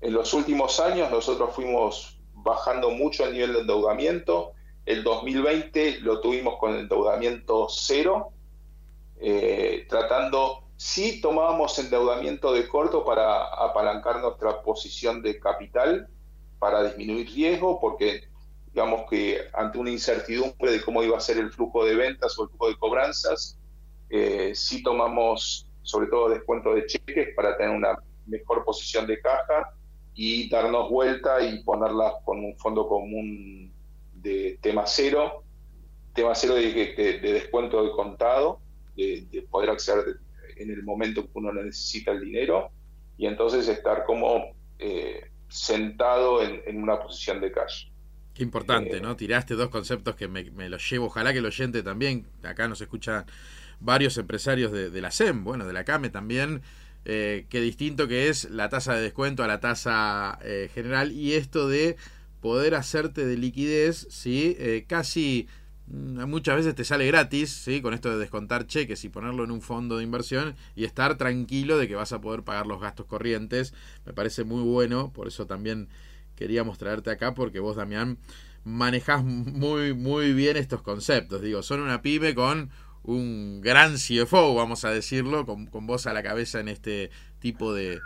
en 0.00 0.12
los 0.12 0.32
últimos 0.34 0.78
años 0.78 1.10
nosotros 1.10 1.54
fuimos 1.54 2.18
bajando 2.34 2.90
mucho 2.90 3.24
el 3.24 3.32
nivel 3.32 3.52
de 3.54 3.60
endeudamiento. 3.60 4.52
El 4.86 5.02
2020 5.02 6.00
lo 6.00 6.20
tuvimos 6.20 6.58
con 6.58 6.74
el 6.74 6.80
endeudamiento 6.80 7.68
cero, 7.68 8.32
tratando, 9.88 10.64
sí 10.76 11.20
tomábamos 11.20 11.78
endeudamiento 11.78 12.52
de 12.52 12.66
corto 12.66 13.04
para 13.04 13.44
apalancar 13.46 14.20
nuestra 14.20 14.62
posición 14.62 15.22
de 15.22 15.38
capital, 15.38 16.08
para 16.58 16.82
disminuir 16.82 17.28
riesgo, 17.28 17.80
porque 17.80 18.31
digamos 18.72 19.02
que 19.08 19.38
ante 19.52 19.78
una 19.78 19.90
incertidumbre 19.90 20.72
de 20.72 20.82
cómo 20.82 21.02
iba 21.02 21.16
a 21.16 21.20
ser 21.20 21.36
el 21.36 21.52
flujo 21.52 21.84
de 21.84 21.94
ventas 21.94 22.38
o 22.38 22.44
el 22.44 22.48
flujo 22.48 22.68
de 22.68 22.76
cobranzas, 22.78 23.58
eh, 24.08 24.52
sí 24.54 24.82
tomamos 24.82 25.68
sobre 25.82 26.06
todo 26.06 26.30
descuento 26.30 26.74
de 26.74 26.86
cheques 26.86 27.34
para 27.34 27.56
tener 27.56 27.76
una 27.76 27.98
mejor 28.26 28.64
posición 28.64 29.06
de 29.06 29.20
caja 29.20 29.74
y 30.14 30.48
darnos 30.48 30.88
vuelta 30.88 31.42
y 31.42 31.62
ponerlas 31.64 32.14
con 32.24 32.38
un 32.44 32.56
fondo 32.56 32.88
común 32.88 33.72
de 34.14 34.58
tema 34.62 34.86
cero, 34.86 35.44
tema 36.14 36.34
cero 36.34 36.54
de, 36.54 37.18
descuento 37.20 37.82
de 37.82 37.90
contado, 37.90 38.60
de, 38.96 39.46
poder 39.50 39.70
acceder 39.70 40.16
en 40.56 40.70
el 40.70 40.82
momento 40.82 41.24
que 41.24 41.30
uno 41.34 41.52
necesita 41.52 42.12
el 42.12 42.20
dinero 42.20 42.70
y 43.18 43.26
entonces 43.26 43.68
estar 43.68 44.04
como 44.04 44.54
eh, 44.78 45.30
sentado 45.48 46.42
en, 46.42 46.62
en 46.66 46.82
una 46.82 47.00
posición 47.00 47.40
de 47.40 47.52
cash. 47.52 47.91
Qué 48.34 48.42
importante, 48.42 49.00
¿no? 49.00 49.14
Tiraste 49.14 49.54
dos 49.54 49.68
conceptos 49.68 50.16
que 50.16 50.26
me, 50.26 50.68
los 50.68 50.90
llevo. 50.90 51.06
Ojalá 51.06 51.32
que 51.32 51.40
el 51.40 51.46
oyente 51.46 51.82
también, 51.82 52.26
acá 52.42 52.66
nos 52.66 52.80
escuchan 52.80 53.26
varios 53.80 54.16
empresarios 54.16 54.72
de, 54.72 55.00
la 55.00 55.10
SEM, 55.10 55.44
bueno, 55.44 55.66
de 55.66 55.72
la 55.72 55.84
CAME 55.84 56.08
también. 56.08 56.62
Eh, 57.04 57.46
qué 57.50 57.60
distinto 57.60 58.08
que 58.08 58.28
es 58.28 58.48
la 58.48 58.68
tasa 58.68 58.94
de 58.94 59.02
descuento 59.02 59.42
a 59.42 59.48
la 59.48 59.60
tasa 59.60 60.38
eh, 60.42 60.70
general 60.72 61.10
y 61.10 61.34
esto 61.34 61.68
de 61.68 61.96
poder 62.40 62.74
hacerte 62.74 63.26
de 63.26 63.36
liquidez, 63.36 64.06
¿sí? 64.08 64.56
Eh, 64.58 64.84
casi 64.86 65.48
mm, 65.88 66.24
muchas 66.24 66.56
veces 66.56 66.74
te 66.74 66.84
sale 66.84 67.06
gratis, 67.06 67.50
¿sí? 67.50 67.82
Con 67.82 67.92
esto 67.92 68.10
de 68.10 68.18
descontar 68.18 68.66
cheques 68.66 69.04
y 69.04 69.08
ponerlo 69.08 69.44
en 69.44 69.50
un 69.50 69.60
fondo 69.60 69.98
de 69.98 70.04
inversión 70.04 70.56
y 70.74 70.84
estar 70.84 71.18
tranquilo 71.18 71.76
de 71.76 71.86
que 71.86 71.96
vas 71.96 72.12
a 72.12 72.20
poder 72.20 72.44
pagar 72.44 72.66
los 72.66 72.80
gastos 72.80 73.06
corrientes. 73.06 73.74
Me 74.06 74.12
parece 74.12 74.44
muy 74.44 74.62
bueno, 74.62 75.12
por 75.12 75.28
eso 75.28 75.46
también 75.46 75.88
queríamos 76.42 76.76
traerte 76.76 77.08
acá 77.08 77.34
porque 77.34 77.60
vos, 77.60 77.76
Damián, 77.76 78.18
manejás 78.64 79.22
muy, 79.22 79.94
muy 79.94 80.32
bien 80.32 80.56
estos 80.56 80.82
conceptos. 80.82 81.40
Digo, 81.40 81.62
son 81.62 81.80
una 81.80 82.02
pyme 82.02 82.34
con 82.34 82.68
un 83.04 83.60
gran 83.60 83.94
CFO, 83.94 84.56
vamos 84.56 84.84
a 84.84 84.90
decirlo, 84.90 85.46
con, 85.46 85.66
con 85.66 85.86
vos 85.86 86.08
a 86.08 86.12
la 86.12 86.20
cabeza 86.20 86.58
en 86.58 86.66
este 86.66 87.10
tipo 87.38 87.72
de, 87.72 88.00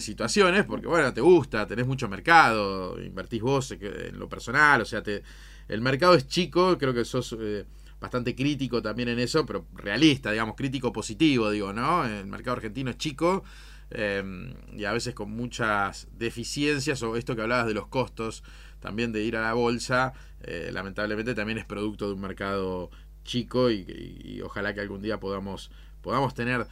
situaciones, 0.00 0.64
porque 0.64 0.86
bueno, 0.86 1.12
te 1.12 1.20
gusta, 1.20 1.66
tenés 1.66 1.86
mucho 1.86 2.08
mercado, 2.08 2.98
invertís 3.02 3.42
vos 3.42 3.70
en 3.72 4.18
lo 4.18 4.30
personal, 4.30 4.80
o 4.80 4.86
sea, 4.86 5.02
te, 5.02 5.22
el 5.68 5.82
mercado 5.82 6.14
es 6.14 6.26
chico, 6.26 6.78
creo 6.78 6.94
que 6.94 7.04
sos 7.04 7.36
eh, 7.38 7.66
bastante 8.00 8.34
crítico 8.34 8.80
también 8.80 9.10
en 9.10 9.18
eso, 9.18 9.44
pero 9.44 9.66
realista, 9.74 10.32
digamos, 10.32 10.56
crítico 10.56 10.90
positivo, 10.90 11.50
digo, 11.50 11.74
¿no? 11.74 12.06
El 12.06 12.26
mercado 12.26 12.56
argentino 12.56 12.90
es 12.90 12.96
chico 12.96 13.44
Em, 13.90 14.54
y 14.72 14.84
a 14.84 14.92
veces 14.92 15.14
con 15.14 15.30
muchas 15.30 16.08
deficiencias, 16.12 17.02
o 17.02 17.16
esto 17.16 17.36
que 17.36 17.42
hablabas 17.42 17.66
de 17.66 17.74
los 17.74 17.86
costos 17.86 18.42
también 18.80 19.12
de 19.12 19.22
ir 19.22 19.36
a 19.36 19.42
la 19.42 19.54
bolsa, 19.54 20.12
eh, 20.42 20.70
lamentablemente 20.72 21.34
también 21.34 21.58
es 21.58 21.64
producto 21.64 22.08
de 22.08 22.14
un 22.14 22.20
mercado 22.20 22.90
chico 23.24 23.70
y, 23.70 24.40
ojalá 24.44 24.74
que 24.74 24.80
algún 24.80 25.00
día 25.00 25.18
podamos, 25.18 25.70
podamos 26.02 26.34
tener 26.34 26.66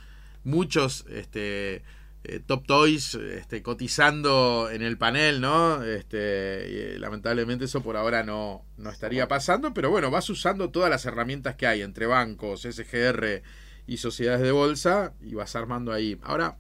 muchos 0.45 1.07
este, 1.09 1.83
eh, 2.25 2.41
top 2.45 2.67
toys 2.67 3.15
este, 3.15 3.63
cotizando 3.63 4.69
en 4.71 4.83
el 4.83 4.99
panel, 4.99 5.41
¿no? 5.41 5.83
Este, 5.83 6.99
lamentablemente 6.99 7.65
eso 7.65 7.83
por 7.83 7.97
ahora 7.97 8.23
no, 8.23 8.65
no 8.77 8.91
estaría 8.91 9.27
pasando, 9.29 9.73
pero 9.73 9.91
bueno, 9.91 10.11
vas 10.11 10.29
usando 10.29 10.71
todas 10.71 10.91
las 10.91 11.07
herramientas 11.07 11.57
que 11.57 11.67
hay 11.67 11.83
entre 11.83 12.07
bancos, 12.07 12.63
SGR 12.63 13.43
y 13.87 13.97
sociedades 13.97 14.43
de 14.43 14.53
bolsa 14.53 15.15
y 15.21 15.35
vas 15.35 15.57
armando 15.57 15.93
ahí. 15.93 16.19
Ahora, 16.23 16.59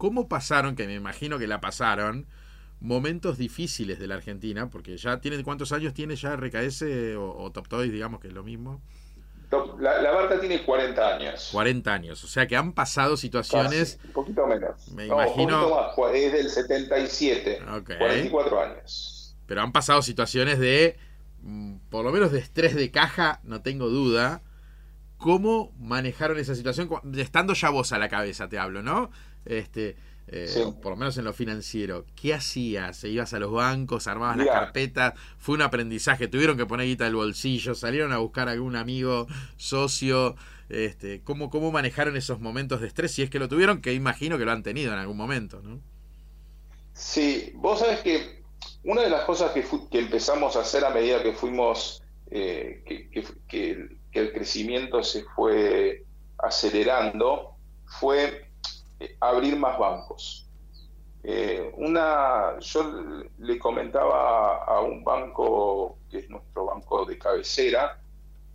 cómo 0.00 0.28
pasaron, 0.28 0.76
que 0.76 0.86
me 0.86 0.94
imagino 0.94 1.38
que 1.38 1.46
la 1.46 1.60
pasaron, 1.60 2.26
momentos 2.80 3.36
difíciles 3.36 3.98
de 3.98 4.08
la 4.08 4.14
Argentina, 4.14 4.70
porque 4.70 4.96
ya 4.96 5.20
tiene, 5.20 5.44
¿cuántos 5.44 5.72
años 5.72 5.92
tiene 5.92 6.16
ya 6.16 6.34
RKS 6.36 6.84
o, 7.18 7.50
Top 7.52 7.68
Toys, 7.68 7.92
digamos 7.92 8.18
que 8.18 8.28
es 8.28 8.32
lo 8.32 8.42
mismo? 8.42 8.80
La, 9.78 10.10
marca 10.14 10.40
tiene 10.40 10.64
40 10.64 11.16
años. 11.16 11.50
40 11.52 11.92
años, 11.92 12.24
o 12.24 12.28
sea 12.28 12.46
que 12.46 12.56
han 12.56 12.72
pasado 12.72 13.18
situaciones... 13.18 14.00
un 14.06 14.12
poquito 14.12 14.46
menos. 14.46 14.90
Me 14.92 15.04
imagino... 15.04 15.92
es 16.14 16.32
del 16.32 16.48
77, 16.48 17.60
44 17.98 18.60
años. 18.60 19.36
Pero 19.44 19.60
han 19.60 19.72
pasado 19.72 20.00
situaciones 20.00 20.58
de, 20.58 20.96
mm, 21.42 21.74
por 21.90 22.06
lo 22.06 22.10
menos 22.10 22.32
de 22.32 22.38
estrés 22.38 22.74
de 22.74 22.90
caja, 22.90 23.40
no 23.42 23.60
tengo 23.60 23.90
duda. 23.90 24.40
¿Cómo 25.18 25.74
manejaron 25.78 26.38
esa 26.38 26.54
situación? 26.54 26.88
Estando 27.18 27.52
ya 27.52 27.68
vos 27.68 27.92
a 27.92 27.98
la 27.98 28.08
cabeza, 28.08 28.48
te 28.48 28.58
hablo, 28.58 28.82
¿no? 28.82 29.10
Este, 29.44 29.96
eh, 30.32 30.72
por 30.80 30.92
lo 30.92 30.96
menos 30.96 31.18
en 31.18 31.24
lo 31.24 31.32
financiero, 31.32 32.06
¿qué 32.14 32.34
hacías? 32.34 32.96
¿Se 32.96 33.08
ibas 33.08 33.34
a 33.34 33.40
los 33.40 33.50
bancos, 33.50 34.06
armabas 34.06 34.36
las 34.36 34.46
carpetas? 34.46 35.14
¿Fue 35.38 35.56
un 35.56 35.62
aprendizaje? 35.62 36.28
¿Tuvieron 36.28 36.56
que 36.56 36.66
poner 36.66 36.86
guita 36.86 37.04
del 37.04 37.16
bolsillo? 37.16 37.74
¿Salieron 37.74 38.12
a 38.12 38.18
buscar 38.18 38.48
algún 38.48 38.76
amigo, 38.76 39.26
socio? 39.56 40.36
Este, 40.68 41.22
¿cómo, 41.22 41.50
¿Cómo 41.50 41.72
manejaron 41.72 42.16
esos 42.16 42.38
momentos 42.38 42.80
de 42.80 42.86
estrés? 42.86 43.10
Si 43.10 43.22
es 43.22 43.30
que 43.30 43.40
lo 43.40 43.48
tuvieron, 43.48 43.80
que 43.80 43.92
imagino 43.92 44.38
que 44.38 44.44
lo 44.44 44.52
han 44.52 44.62
tenido 44.62 44.92
en 44.92 45.00
algún 45.00 45.16
momento, 45.16 45.60
¿no? 45.64 45.80
Sí, 46.92 47.50
vos 47.56 47.80
sabés 47.80 47.98
que 48.00 48.44
una 48.84 49.02
de 49.02 49.10
las 49.10 49.22
cosas 49.22 49.50
que, 49.50 49.64
que 49.90 49.98
empezamos 49.98 50.54
a 50.54 50.60
hacer 50.60 50.84
a 50.84 50.90
medida 50.90 51.24
que 51.24 51.32
fuimos, 51.32 52.04
eh, 52.30 52.84
que 53.48 53.88
el 54.12 54.32
crecimiento 54.32 55.02
se 55.02 55.24
fue 55.24 56.04
acelerando, 56.38 57.56
fue 57.98 58.49
eh, 59.00 59.16
abrir 59.18 59.56
más 59.56 59.78
bancos. 59.78 60.46
Eh, 61.22 61.72
una, 61.76 62.58
yo 62.60 62.82
le 63.38 63.58
comentaba 63.58 64.64
a 64.64 64.80
un 64.82 65.02
banco, 65.02 65.98
que 66.10 66.18
es 66.18 66.30
nuestro 66.30 66.66
banco 66.66 67.06
de 67.06 67.18
cabecera, 67.18 67.98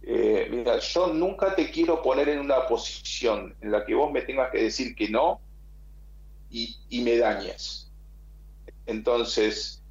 eh, 0.04 0.48
mira, 0.52 0.78
yo 0.78 1.08
nunca 1.08 1.56
te 1.56 1.72
quiero 1.72 2.02
poner 2.04 2.30
en 2.30 2.40
una 2.40 2.68
posición 2.68 3.56
en 3.60 3.72
la 3.72 3.84
que 3.84 3.96
vos 3.96 4.12
me 4.12 4.22
tengas 4.22 4.52
que 4.52 4.62
decir 4.62 4.96
que 4.96 5.10
no 5.10 5.42
y, 6.52 7.02
me 7.02 7.18
dañes. 7.18 7.92
Entonces, 8.86 9.84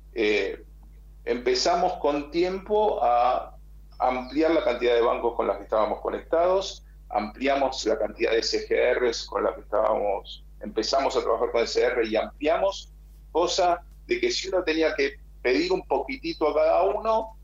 empezamos 1.24 1.94
con 1.94 2.30
tiempo 2.30 3.02
a 3.02 3.56
ampliar 3.98 4.52
la 4.52 4.62
cantidad 4.62 4.94
de 4.94 5.02
bancos 5.02 5.34
con 5.34 5.48
los 5.48 5.56
que 5.56 5.64
estábamos 5.64 6.00
conectados, 6.00 6.83
ampliamos 7.14 7.86
la 7.86 7.98
cantidad 7.98 8.32
de 8.32 8.42
SGRs 8.42 9.24
con 9.26 9.44
las 9.44 9.54
que 9.54 9.60
estábamos 9.62 10.44
empezamos 10.64 11.14
a 11.16 11.20
trabajar 11.20 11.50
con 11.52 11.62
SR 11.62 12.06
y 12.06 12.16
ampliamos, 12.16 12.90
cosa 13.30 13.82
de 14.06 14.20
que 14.20 14.30
si 14.30 14.48
uno 14.48 14.64
tenía 14.64 14.94
que 14.94 15.18
pedir 15.42 15.70
un 15.72 15.86
poquitito 15.86 16.48
a 16.48 16.54
cada 16.54 16.82
uno, 16.84 17.36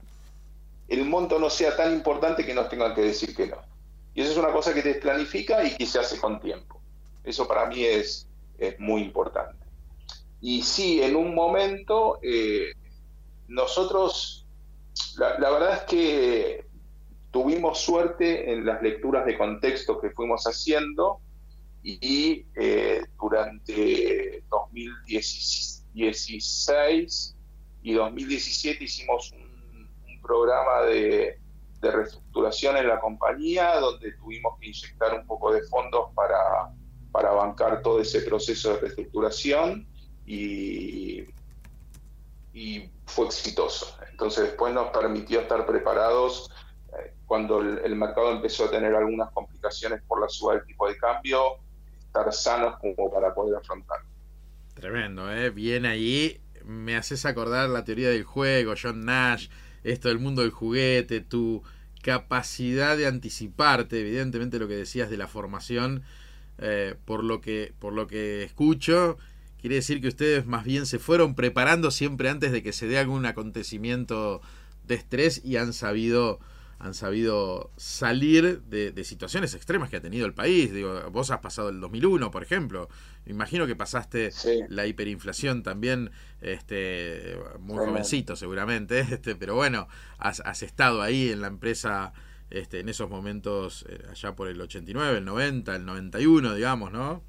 el 0.88 1.04
monto 1.04 1.38
no 1.38 1.50
sea 1.50 1.76
tan 1.76 1.92
importante 1.92 2.44
que 2.44 2.54
nos 2.54 2.68
tengan 2.68 2.94
que 2.94 3.02
decir 3.02 3.37
que 3.37 3.46
no. 3.46 3.59
Y 4.14 4.22
eso 4.22 4.33
es 4.33 4.38
una 4.38 4.52
cosa 4.52 4.74
que 4.74 4.83
te 4.83 4.94
planifica 4.94 5.62
y 5.64 5.76
que 5.76 5.87
se 5.87 5.98
hace 5.98 6.18
con 6.18 6.40
tiempo. 6.40 6.80
Eso 7.22 7.46
para 7.46 7.66
mí 7.66 7.85
es, 7.85 8.26
muy 8.78 9.02
importante. 9.02 9.64
Y 10.40 10.62
sí, 10.62 11.02
en 11.02 11.16
un 11.16 11.35
momento, 11.35 12.18
eh, 12.22 12.72
nosotros, 13.48 14.46
la, 15.16 15.38
la 15.38 15.50
verdad 15.50 15.74
es 15.74 15.83
que 15.83 16.69
tuvimos 17.31 17.79
suerte 17.79 18.53
en 18.53 18.66
las 18.66 18.83
lecturas 18.83 19.25
de 19.25 19.38
contexto 19.38 20.01
que 20.01 20.11
fuimos 20.11 20.43
haciendo 20.45 21.21
y 21.83 22.45
eh, 22.57 23.01
durante 23.19 24.45
2016 24.51 27.37
y 27.83 27.95
2017 27.95 28.85
hicimos 28.85 29.33
un, 29.33 29.49
programa 30.23 30.83
de, 30.83 31.40
reestructuración 31.81 32.77
en 32.77 32.87
la 32.87 33.01
compañía 33.01 33.81
donde 33.81 34.12
tuvimos 34.12 34.61
que 34.61 34.69
inyectar 34.69 35.19
un 35.19 35.27
poco 35.27 35.53
de 35.53 35.62
fondos 35.62 36.11
para, 36.14 36.71
para 37.11 37.33
bancar 37.33 37.83
todo 37.83 38.01
ese 38.01 38.21
proceso 38.21 38.75
de 38.75 38.81
reestructuración 38.81 39.88
y, 40.27 41.25
y 42.53 42.90
fue 43.07 43.27
exitoso. 43.27 43.97
Entonces 44.11 44.45
después 44.45 44.75
nos 44.75 44.90
permitió 44.90 45.40
estar 45.40 45.66
preparados 45.66 46.51
cuando 47.31 47.61
el, 47.61 47.95
mercado 47.95 48.33
empezó 48.33 48.64
a 48.64 48.73
tener 48.73 48.93
algunas 48.93 49.31
complicaciones 49.31 50.03
por 50.03 50.21
la 50.21 50.29
suba 50.29 50.55
del 50.55 50.64
tipo 50.64 50.88
de 50.88 50.97
cambio, 50.97 51.59
estar 52.01 52.33
sanos 52.33 52.75
como 52.81 53.09
para 53.09 53.33
poder 53.33 53.55
afrontar. 53.55 53.99
Tremendo, 54.75 55.33
¿eh? 55.33 55.51
Bien 55.51 55.87
ahí. 55.87 56.40
Me 56.64 56.97
haces 56.97 57.25
acordar 57.27 57.69
la 57.69 57.85
teoría 57.85 58.09
del 58.09 58.25
juego, 58.25 58.75
John 58.77 59.05
Nash, 59.05 59.47
esto 59.85 60.09
del 60.09 60.19
mundo 60.19 60.43
del 60.43 60.51
juguete, 60.51 61.21
tu 61.21 61.62
capacidad 62.03 62.97
de 62.97 63.07
anticiparte, 63.07 64.01
evidentemente 64.01 64.59
lo 64.59 64.66
que 64.66 64.75
decías 64.75 65.09
de 65.09 65.16
la 65.16 65.29
formación, 65.29 66.03
eh, 66.59 66.97
por, 67.05 67.23
lo 67.23 67.40
que, 67.40 67.73
por 67.79 67.93
lo 67.93 68.09
que 68.09 68.43
escucho, 68.43 69.19
quiere 69.61 69.77
decir 69.77 70.01
que 70.01 70.09
ustedes 70.09 70.47
más 70.47 70.64
bien 70.64 70.85
se 70.85 70.99
fueron 70.99 71.37
preparando 71.37 71.93
siempre 71.93 72.29
antes 72.29 72.51
de 72.51 72.64
que 72.64 72.73
se 72.73 72.88
dé 72.88 72.99
algún 72.99 73.25
acontecimiento 73.25 74.40
de 74.88 74.97
estrés 74.97 75.45
y 75.45 75.59
han 75.59 75.73
sabido 75.73 76.40
han 76.81 76.95
sabido 76.95 77.71
salir 77.77 78.62
de, 78.62 79.05
situaciones 79.05 79.55
extremas 79.55 79.90
que 79.90 79.97
ha 79.97 80.01
tenido 80.01 80.25
el 80.25 80.33
país. 80.33 80.73
Digo, 80.73 81.11
vos 81.11 81.31
has 81.31 81.40
pasado 81.40 81.69
el 81.69 81.79
2001, 81.79 82.31
por 82.31 82.43
ejemplo. 82.43 82.88
Imagino 83.27 83.66
que 83.66 83.77
pasaste 83.77 84.31
la 84.69 84.87
hiperinflación 84.87 85.62
también, 85.62 86.11
este, 86.40 87.38
muy 87.59 87.77
jovencito 87.77 88.35
seguramente, 88.35 89.01
este, 89.11 89.37
pero 89.37 89.55
bueno, 89.55 89.88
has, 90.19 90.40
has, 90.40 90.62
estado 90.62 91.03
ahí 91.03 91.31
en 91.31 91.43
la 91.43 91.49
empresa 91.49 92.14
este, 92.49 92.81
en 92.81 92.88
esos 92.88 93.11
momentos, 93.11 93.85
eh, 93.88 94.03
allá 94.11 94.35
por 94.35 94.49
el 94.49 94.59
89, 94.59 95.19
el 95.19 95.25
90, 95.27 95.77
el 95.77 95.85
91, 95.85 96.55
digamos, 96.55 96.93
¿no? 96.93 97.23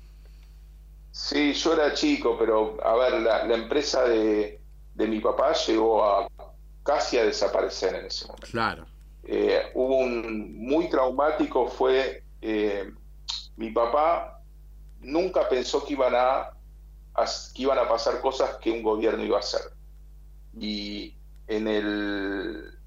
Sí, 1.12 1.52
yo 1.52 1.74
era 1.74 1.94
chico, 1.94 2.38
pero 2.40 2.78
a 2.82 2.96
ver, 2.96 3.22
la, 3.22 3.46
la 3.46 3.56
empresa 3.56 4.06
de, 4.06 4.62
de 4.96 5.08
mi 5.08 5.20
papá 5.20 5.52
llegó 5.68 6.06
a 6.06 6.28
casi 6.84 7.18
a 7.18 7.26
desaparecer 7.26 7.96
en 7.96 8.06
ese 8.06 8.28
momento. 8.28 8.48
Claro. 8.50 8.86
Eh, 9.24 9.72
hubo 9.76 9.98
un 9.98 10.58
muy 10.58 10.90
traumático, 10.90 11.68
fue 11.68 12.24
eh, 12.42 12.92
mi 13.56 13.70
papá 13.72 14.42
nunca 15.02 15.48
pensó 15.48 15.84
que 15.86 15.94
iban 15.94 16.14
a, 16.16 16.52
que 17.54 17.62
iban 17.62 17.78
a 17.80 17.88
pasar 17.88 18.22
cosas 18.22 18.58
que 18.58 18.72
un 18.72 18.82
gobierno 18.82 19.24
iba 19.24 19.38
a 19.38 19.42
hacer. 19.42 19.62
Y 20.60 21.16
en 21.48 21.68
el, 21.68 22.80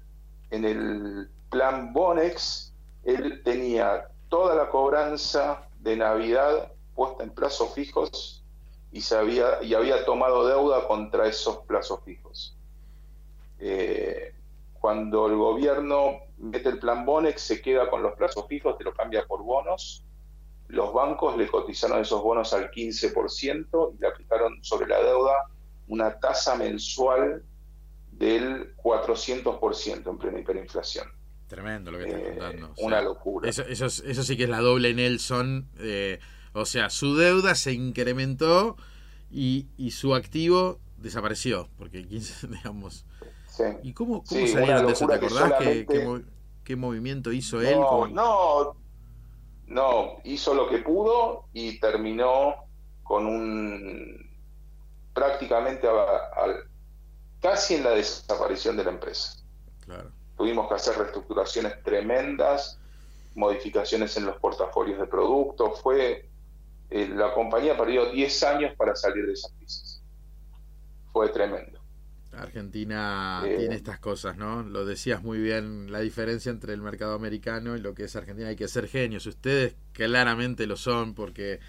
en 0.51 0.65
el 0.65 1.29
plan 1.49 1.93
Bonex, 1.93 2.73
él 3.03 3.41
tenía 3.43 4.09
toda 4.29 4.55
la 4.55 4.69
cobranza 4.69 5.67
de 5.79 5.95
Navidad 5.95 6.71
puesta 6.95 7.23
en 7.23 7.29
plazos 7.29 7.73
fijos 7.73 8.43
y, 8.91 9.01
se 9.01 9.15
había, 9.15 9.61
y 9.61 9.73
había 9.73 10.05
tomado 10.05 10.47
deuda 10.47 10.87
contra 10.87 11.27
esos 11.27 11.57
plazos 11.65 12.01
fijos. 12.03 12.55
Eh, 13.59 14.33
cuando 14.79 15.27
el 15.27 15.35
gobierno 15.35 16.24
mete 16.37 16.69
el 16.69 16.79
plan 16.79 17.05
Bonex, 17.05 17.41
se 17.41 17.61
queda 17.61 17.89
con 17.89 18.03
los 18.03 18.13
plazos 18.13 18.47
fijos, 18.47 18.77
te 18.77 18.83
lo 18.83 18.93
cambia 18.93 19.25
por 19.25 19.43
bonos. 19.43 20.05
Los 20.67 20.93
bancos 20.93 21.37
le 21.37 21.47
cotizaron 21.47 22.01
esos 22.01 22.21
bonos 22.21 22.53
al 22.53 22.71
15% 22.71 23.95
y 23.95 24.01
le 24.01 24.07
aplicaron 24.07 24.63
sobre 24.63 24.87
la 24.87 25.01
deuda 25.01 25.33
una 25.87 26.19
tasa 26.19 26.55
mensual 26.55 27.43
del 28.11 28.75
400% 28.77 30.09
en 30.09 30.17
plena 30.17 30.39
hiperinflación. 30.39 31.07
Tremendo 31.47 31.91
lo 31.91 31.99
que 31.99 32.05
estás 32.05 32.21
eh, 32.21 32.27
contando. 32.29 32.73
Una 32.77 33.01
locura. 33.01 33.49
Eso, 33.49 33.61
eso, 33.63 33.85
eso, 33.85 34.23
sí 34.23 34.35
que 34.35 34.43
es 34.43 34.49
la 34.49 34.61
doble 34.61 34.93
Nelson. 34.93 35.69
Eh, 35.77 36.19
o 36.53 36.65
sea, 36.65 36.89
su 36.89 37.15
deuda 37.15 37.53
se 37.53 37.73
incrementó 37.73 38.77
y, 39.29 39.67
y 39.77 39.91
su 39.91 40.15
activo 40.15 40.79
desapareció. 40.97 41.69
Porque 41.77 42.07
15, 42.07 42.47
¿Y 43.83 43.93
cómo, 43.93 44.23
cómo 44.23 44.47
salieron 44.47 44.87
de 44.87 44.93
eso? 44.93 45.07
¿Te 45.07 45.13
acordás 45.15 45.53
qué, 46.63 46.75
movimiento 46.75 47.31
hizo 47.31 47.61
él? 47.61 47.77
No, 48.11 48.75
no, 49.67 50.17
hizo 50.23 50.53
lo 50.53 50.69
que 50.69 50.79
pudo 50.79 51.45
y 51.53 51.79
terminó 51.79 52.55
con 53.03 53.25
un 53.27 54.25
prácticamente 55.13 55.87
casi 57.39 57.75
en 57.75 57.83
la 57.83 57.91
desaparición 57.91 58.75
de 58.77 58.83
la 58.83 58.91
empresa. 58.91 59.37
Tuvimos 60.37 60.67
que 60.67 60.73
hacer 60.73 60.97
reestructuraciones 60.97 61.81
tremendas, 61.83 62.77
modificaciones 63.35 64.17
en 64.17 64.25
los 64.25 64.37
portafolios 64.37 64.99
de 64.99 65.07
productos. 65.07 65.81
Fue 65.81 66.27
eh, 66.89 67.07
la 67.07 67.33
compañía 67.33 67.77
perdió 67.77 68.11
10 68.11 68.43
años 68.43 68.75
para 68.75 68.95
salir 68.95 69.25
de 69.25 69.33
esa 69.33 69.49
crisis. 69.57 70.01
Fue 71.11 71.29
tremendo. 71.29 71.74
Argentina 72.37 73.41
tiene 73.43 73.75
estas 73.75 73.99
cosas, 73.99 74.37
¿no? 74.37 74.63
Lo 74.63 74.85
decías 74.85 75.23
muy 75.23 75.39
bien, 75.39 75.91
la 75.91 75.99
diferencia 75.99 76.49
entre 76.49 76.73
el 76.73 76.81
mercado 76.81 77.13
americano 77.13 77.75
y 77.75 77.81
lo 77.81 77.93
que 77.93 78.03
es 78.03 78.15
Argentina. 78.15 78.49
Hay 78.49 78.55
que 78.55 78.67
ser 78.67 78.87
genios. 78.87 79.25
Ustedes 79.25 79.75
claramente 79.93 80.67
lo 80.67 80.77
son 80.77 81.13
porque, 81.13 81.59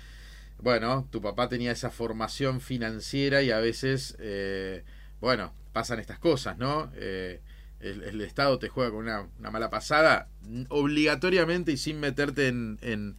bueno, 0.59 1.09
tu 1.11 1.21
papá 1.21 1.49
tenía 1.49 1.73
esa 1.73 1.91
formación 1.91 2.61
financiera 2.61 3.43
y 3.43 3.51
a 3.51 3.59
veces, 3.59 4.17
eh, 4.19 4.85
bueno, 5.21 5.53
pasan 5.73 6.01
estas 6.01 6.19
cosas, 6.19 6.59
¿no? 6.59 6.91
Eh, 6.95 7.41
el, 7.81 8.21
Estado 8.21 8.59
te 8.59 8.69
juega 8.69 8.91
con 8.91 9.01
una, 9.01 9.29
mala 9.51 9.71
pasada, 9.71 10.29
obligatoriamente 10.69 11.73
y 11.73 11.77
sin 11.77 12.01
meterte 12.01 12.49
en, 12.49 12.79
en, 12.83 13.17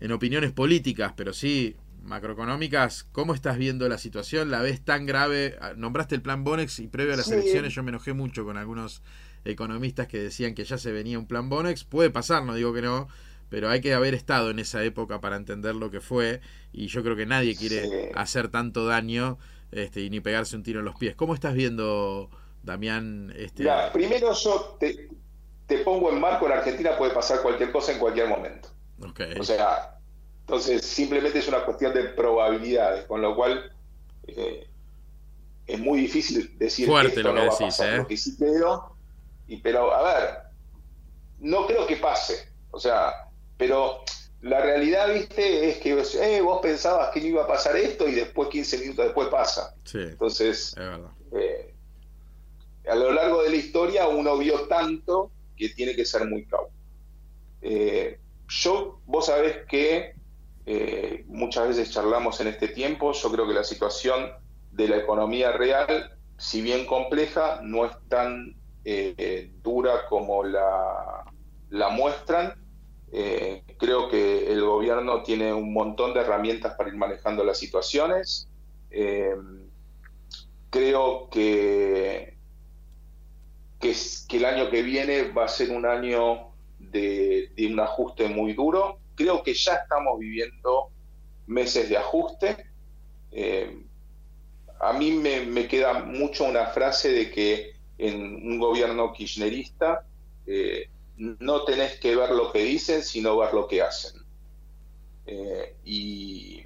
en 0.00 0.12
opiniones 0.12 0.52
políticas, 0.52 1.12
pero 1.16 1.32
sí 1.32 1.76
macroeconómicas, 2.04 3.04
¿cómo 3.12 3.34
estás 3.34 3.58
viendo 3.58 3.88
la 3.88 3.98
situación? 3.98 4.50
¿La 4.50 4.60
ves 4.60 4.84
tan 4.84 5.06
grave? 5.06 5.56
Ah, 5.60 5.72
nombraste 5.76 6.14
el 6.14 6.22
plan 6.22 6.44
Bonex 6.44 6.78
y 6.78 6.88
previo 6.88 7.14
a 7.14 7.16
las 7.16 7.30
elecciones 7.30 7.74
yo 7.74 7.82
me 7.82 7.90
enojé 7.90 8.12
mucho 8.12 8.44
con 8.44 8.56
algunos 8.56 9.02
economistas 9.44 10.06
que 10.06 10.18
decían 10.18 10.54
que 10.54 10.64
ya 10.64 10.78
se 10.78 10.92
venía 10.92 11.18
un 11.18 11.26
plan 11.26 11.48
Bonex. 11.48 11.84
Puede 11.84 12.10
pasar, 12.10 12.44
no 12.44 12.54
digo 12.54 12.72
que 12.72 12.82
no, 12.82 13.08
pero 13.48 13.70
hay 13.70 13.80
que 13.80 13.94
haber 13.94 14.14
estado 14.14 14.50
en 14.50 14.58
esa 14.58 14.82
época 14.84 15.20
para 15.20 15.36
entender 15.36 15.74
lo 15.74 15.90
que 15.90 16.00
fue 16.00 16.40
y 16.72 16.88
yo 16.88 17.02
creo 17.02 17.16
que 17.16 17.26
nadie 17.26 17.56
quiere 17.56 18.12
hacer 18.14 18.48
tanto 18.48 18.86
daño 18.86 19.38
este, 19.72 20.00
y 20.00 20.10
ni 20.10 20.20
pegarse 20.20 20.56
un 20.56 20.62
tiro 20.62 20.80
en 20.80 20.84
los 20.84 20.96
pies. 20.96 21.14
¿Cómo 21.16 21.34
estás 21.34 21.54
viendo, 21.54 22.30
Damián? 22.62 23.32
Este... 23.36 23.66
primero 23.92 24.32
yo 24.32 24.78
te, 24.78 25.78
pongo 25.78 26.10
en 26.10 26.20
marco, 26.20 26.46
en 26.46 26.52
Argentina 26.52 26.96
puede 26.96 27.12
pasar 27.12 27.42
cualquier 27.42 27.72
cosa 27.72 27.92
en 27.92 27.98
cualquier 27.98 28.28
momento. 28.28 28.68
Okay. 29.00 29.34
O 29.38 29.42
sea, 29.42 29.93
entonces, 30.46 30.84
simplemente 30.84 31.38
es 31.38 31.48
una 31.48 31.64
cuestión 31.64 31.94
de 31.94 32.04
probabilidades, 32.04 33.06
con 33.06 33.22
lo 33.22 33.34
cual 33.34 33.72
eh, 34.26 34.68
es 35.66 35.80
muy 35.80 36.00
difícil 36.00 36.58
decir 36.58 36.86
que 36.86 37.06
esto 37.06 37.32
no 37.32 37.46
va 37.46 37.54
a 37.54 37.58
pasar. 37.58 37.94
¿eh? 37.94 37.96
Lo 37.98 38.06
que 38.06 38.16
sí 38.18 38.36
creo, 38.36 38.94
y, 39.48 39.56
pero 39.56 39.94
a 39.94 40.02
ver, 40.02 40.38
no 41.38 41.66
creo 41.66 41.86
que 41.86 41.96
pase. 41.96 42.52
O 42.72 42.78
sea, 42.78 43.30
pero 43.56 44.02
la 44.42 44.60
realidad, 44.60 45.14
viste, 45.14 45.70
es 45.70 45.78
que 45.78 45.98
eh, 46.20 46.42
vos 46.42 46.60
pensabas 46.60 47.10
que 47.10 47.22
no 47.22 47.26
iba 47.26 47.44
a 47.44 47.46
pasar 47.46 47.74
esto 47.76 48.06
y 48.06 48.12
después 48.12 48.50
15 48.50 48.78
minutos 48.80 49.06
después 49.06 49.28
pasa. 49.28 49.74
Entonces, 49.94 50.76
a 52.86 52.94
lo 52.94 53.12
largo 53.12 53.42
de 53.42 53.48
la 53.48 53.56
historia 53.56 54.08
uno 54.08 54.36
vio 54.36 54.68
tanto 54.68 55.30
que 55.56 55.70
tiene 55.70 55.96
que 55.96 56.04
ser 56.04 56.28
muy 56.28 56.44
cauto. 56.44 56.70
yo, 57.62 59.00
vos 59.06 59.24
sabés 59.24 59.64
que 59.66 60.22
eh, 60.66 61.24
muchas 61.28 61.68
veces 61.68 61.90
charlamos 61.90 62.40
en 62.40 62.48
este 62.48 62.68
tiempo, 62.68 63.12
yo 63.12 63.30
creo 63.30 63.46
que 63.46 63.54
la 63.54 63.64
situación 63.64 64.30
de 64.70 64.88
la 64.88 64.96
economía 64.96 65.52
real, 65.52 66.16
si 66.38 66.62
bien 66.62 66.86
compleja, 66.86 67.60
no 67.62 67.84
es 67.84 67.92
tan 68.08 68.56
eh, 68.84 69.52
dura 69.62 70.06
como 70.08 70.42
la, 70.42 71.24
la 71.70 71.88
muestran. 71.90 72.54
Eh, 73.12 73.62
creo 73.78 74.08
que 74.08 74.50
el 74.52 74.62
gobierno 74.64 75.22
tiene 75.22 75.52
un 75.52 75.72
montón 75.72 76.14
de 76.14 76.20
herramientas 76.20 76.74
para 76.76 76.88
ir 76.88 76.96
manejando 76.96 77.44
las 77.44 77.58
situaciones. 77.58 78.48
creo 80.70 81.28
que, 81.30 82.38
que, 83.78 83.94
que, 84.28 84.36
el 84.36 84.44
año 84.44 84.70
que 84.70 84.82
viene 84.82 85.30
va 85.30 85.44
a 85.44 85.48
ser 85.48 85.70
un 85.70 85.86
año 85.86 86.52
de, 86.78 87.52
de 87.54 87.66
un 87.66 87.78
ajuste 87.78 88.28
muy 88.28 88.54
duro 88.54 88.98
creo 89.14 89.42
que 89.42 89.54
ya 89.54 89.74
estamos 89.74 90.18
viviendo 90.18 90.90
meses 91.46 91.88
de 91.88 91.96
ajuste. 91.96 92.56
Eh, 93.32 93.84
a 94.80 94.92
mí 94.92 95.12
me, 95.12 95.68
queda 95.68 95.94
mucho 95.94 96.44
una 96.44 96.66
frase 96.66 97.12
de 97.12 97.30
que 97.30 97.76
en 97.98 98.16
un 98.22 98.58
gobierno 98.58 99.12
kirchnerista 99.12 100.06
eh, 100.46 100.90
no 101.16 101.64
tenés 101.64 101.98
que 102.00 102.16
ver 102.16 102.30
lo 102.30 102.52
que 102.52 102.64
dicen, 102.64 103.02
sino 103.02 103.36
ver 103.38 103.54
lo 103.54 103.68
que 103.68 103.82
hacen. 103.82 104.20
Eh, 105.26 105.76
y 105.84 106.64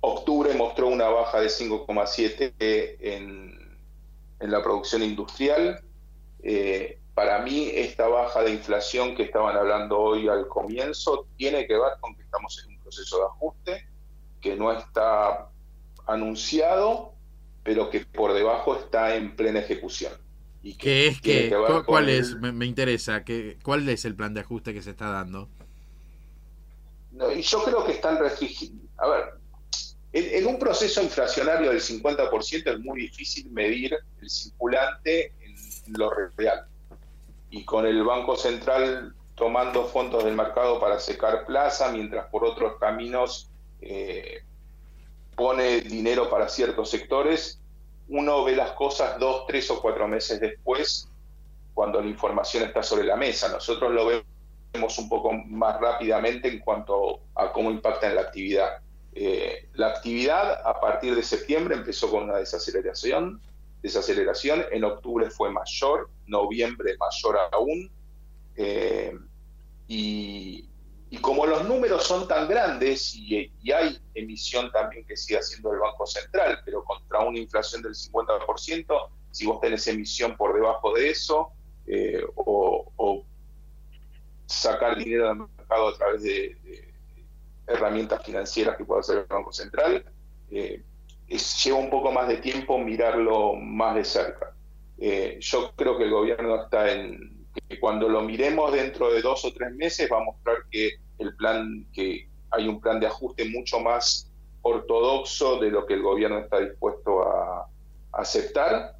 octubre 0.00 0.54
mostró 0.54 0.88
una 0.88 1.08
baja 1.08 1.40
de 1.40 1.48
5,7 1.48 2.54
en, 3.00 3.78
en 4.40 4.50
la 4.50 4.62
producción 4.62 5.02
industrial 5.02 5.82
para 7.18 7.40
mí 7.40 7.68
esta 7.74 8.06
baja 8.06 8.44
de 8.44 8.52
inflación 8.52 9.16
que 9.16 9.24
estaban 9.24 9.56
hablando 9.56 9.98
hoy 9.98 10.28
al 10.28 10.46
comienzo 10.46 11.26
tiene 11.36 11.66
que 11.66 11.72
ver 11.72 11.94
con 11.98 12.14
que 12.14 12.22
estamos 12.22 12.62
en 12.62 12.76
un 12.76 12.80
proceso 12.80 13.18
de 13.18 13.24
ajuste 13.24 13.88
que 14.40 14.54
no 14.54 14.70
está 14.70 15.48
anunciado, 16.06 17.14
pero 17.64 17.90
que 17.90 18.06
por 18.06 18.34
debajo 18.34 18.76
está 18.76 19.16
en 19.16 19.34
plena 19.34 19.58
ejecución. 19.58 20.12
Y 20.62 20.74
¿Qué 20.74 21.08
es 21.08 21.20
que, 21.20 21.52
cuál 21.86 22.08
es? 22.08 22.36
Me, 22.36 22.66
interesa, 22.66 23.24
que, 23.24 23.58
¿cuál 23.64 23.88
es 23.88 24.04
el 24.04 24.14
plan 24.14 24.32
de 24.32 24.42
ajuste 24.42 24.72
que 24.72 24.80
se 24.80 24.90
está 24.90 25.10
dando? 25.10 25.48
y 27.36 27.42
yo 27.42 27.64
creo 27.64 27.84
que 27.84 27.94
están 27.94 28.16
restringidos. 28.20 28.78
A 28.96 29.08
ver, 29.08 29.24
en, 30.12 30.46
un 30.46 30.56
proceso 30.56 31.02
inflacionario 31.02 31.70
del 31.70 31.80
50% 31.80 32.74
es 32.74 32.78
muy 32.78 33.00
difícil 33.00 33.50
medir 33.50 33.98
el 34.22 34.30
circulante 34.30 35.32
en 35.42 35.92
lo 35.94 36.10
real 36.36 36.68
y 37.50 37.64
con 37.64 37.86
el 37.86 38.02
Banco 38.04 38.36
Central 38.36 39.14
tomando 39.34 39.84
fondos 39.84 40.24
del 40.24 40.34
mercado 40.34 40.80
para 40.80 40.98
secar 40.98 41.46
plaza, 41.46 41.90
mientras 41.92 42.26
por 42.26 42.44
otros 42.44 42.78
caminos 42.78 43.50
eh, 43.80 44.42
pone 45.36 45.80
dinero 45.80 46.28
para 46.28 46.48
ciertos 46.48 46.90
sectores, 46.90 47.60
uno 48.08 48.42
ve 48.44 48.56
las 48.56 48.72
cosas 48.72 49.18
dos, 49.18 49.46
tres 49.46 49.70
o 49.70 49.80
cuatro 49.80 50.08
meses 50.08 50.40
después, 50.40 51.08
cuando 51.74 52.00
la 52.00 52.08
información 52.08 52.64
está 52.64 52.82
sobre 52.82 53.04
la 53.04 53.14
mesa. 53.14 53.48
Nosotros 53.48 53.92
lo 53.92 54.06
vemos 54.74 54.98
un 54.98 55.08
poco 55.08 55.32
más 55.32 55.80
rápidamente 55.80 56.48
en 56.48 56.58
cuanto 56.58 57.20
a 57.36 57.52
cómo 57.52 57.70
impacta 57.70 58.08
en 58.08 58.16
la 58.16 58.22
actividad. 58.22 58.78
Eh, 59.14 59.68
la 59.74 59.88
actividad 59.88 60.60
a 60.66 60.80
partir 60.80 61.14
de 61.14 61.22
septiembre 61.22 61.76
empezó 61.76 62.10
con 62.10 62.24
una 62.24 62.36
desaceleración, 62.36 63.40
desaceleración, 63.82 64.64
en 64.72 64.84
octubre 64.84 65.30
fue 65.30 65.50
mayor, 65.50 66.10
noviembre 66.28 66.96
mayor 66.98 67.38
aún, 67.52 67.90
eh, 68.56 69.16
y, 69.86 70.68
como 71.20 71.46
los 71.46 71.66
números 71.68 72.04
son 72.04 72.28
tan 72.28 72.48
grandes 72.48 73.14
y, 73.14 73.50
hay 73.72 73.98
emisión 74.14 74.70
también 74.72 75.04
que 75.06 75.16
sigue 75.16 75.38
haciendo 75.38 75.72
el 75.72 75.78
Banco 75.78 76.06
Central, 76.06 76.60
pero 76.64 76.84
contra 76.84 77.20
una 77.20 77.38
inflación 77.38 77.82
del 77.82 77.94
50%, 77.94 79.10
si 79.30 79.46
vos 79.46 79.60
tenés 79.60 79.86
emisión 79.88 80.36
por 80.36 80.54
debajo 80.54 80.94
de 80.94 81.10
eso, 81.10 81.52
eh, 81.86 82.22
o, 82.36 83.24
sacar 84.46 84.96
dinero 84.96 85.28
del 85.28 85.36
mercado 85.36 85.88
a 85.88 85.96
través 85.96 86.22
de, 86.22 86.88
herramientas 87.66 88.24
financieras 88.24 88.78
que 88.78 88.84
pueda 88.84 89.00
hacer 89.00 89.18
el 89.18 89.24
Banco 89.24 89.52
Central, 89.52 90.04
eh, 90.50 90.82
lleva 91.28 91.78
un 91.78 91.90
poco 91.90 92.10
más 92.10 92.28
de 92.28 92.38
tiempo 92.38 92.78
mirarlo 92.78 93.54
más 93.54 93.94
de 93.94 94.04
cerca. 94.04 94.47
Eh, 95.00 95.38
yo 95.40 95.72
creo 95.76 95.96
que 95.96 96.04
el 96.04 96.10
gobierno 96.10 96.62
está 96.62 96.92
en, 96.92 97.46
cuando 97.80 98.08
lo 98.08 98.22
miremos 98.22 98.72
dentro 98.72 99.12
de 99.12 99.22
dos 99.22 99.44
o 99.44 99.52
tres 99.52 99.72
meses 99.74 100.08
va 100.10 100.18
a 100.18 100.24
mostrar 100.24 100.56
que 100.70 100.98
el 101.18 101.34
plan, 101.36 101.86
que 101.92 102.28
hay 102.50 102.68
un 102.68 102.80
plan 102.80 102.98
de 102.98 103.06
ajuste 103.06 103.48
mucho 103.48 103.80
más 103.80 104.30
ortodoxo 104.62 105.58
de 105.58 105.70
lo 105.70 105.86
que 105.86 105.94
el 105.94 106.02
gobierno 106.02 106.38
está 106.38 106.60
dispuesto 106.60 107.22
a, 107.22 107.68
aceptar. 108.12 108.96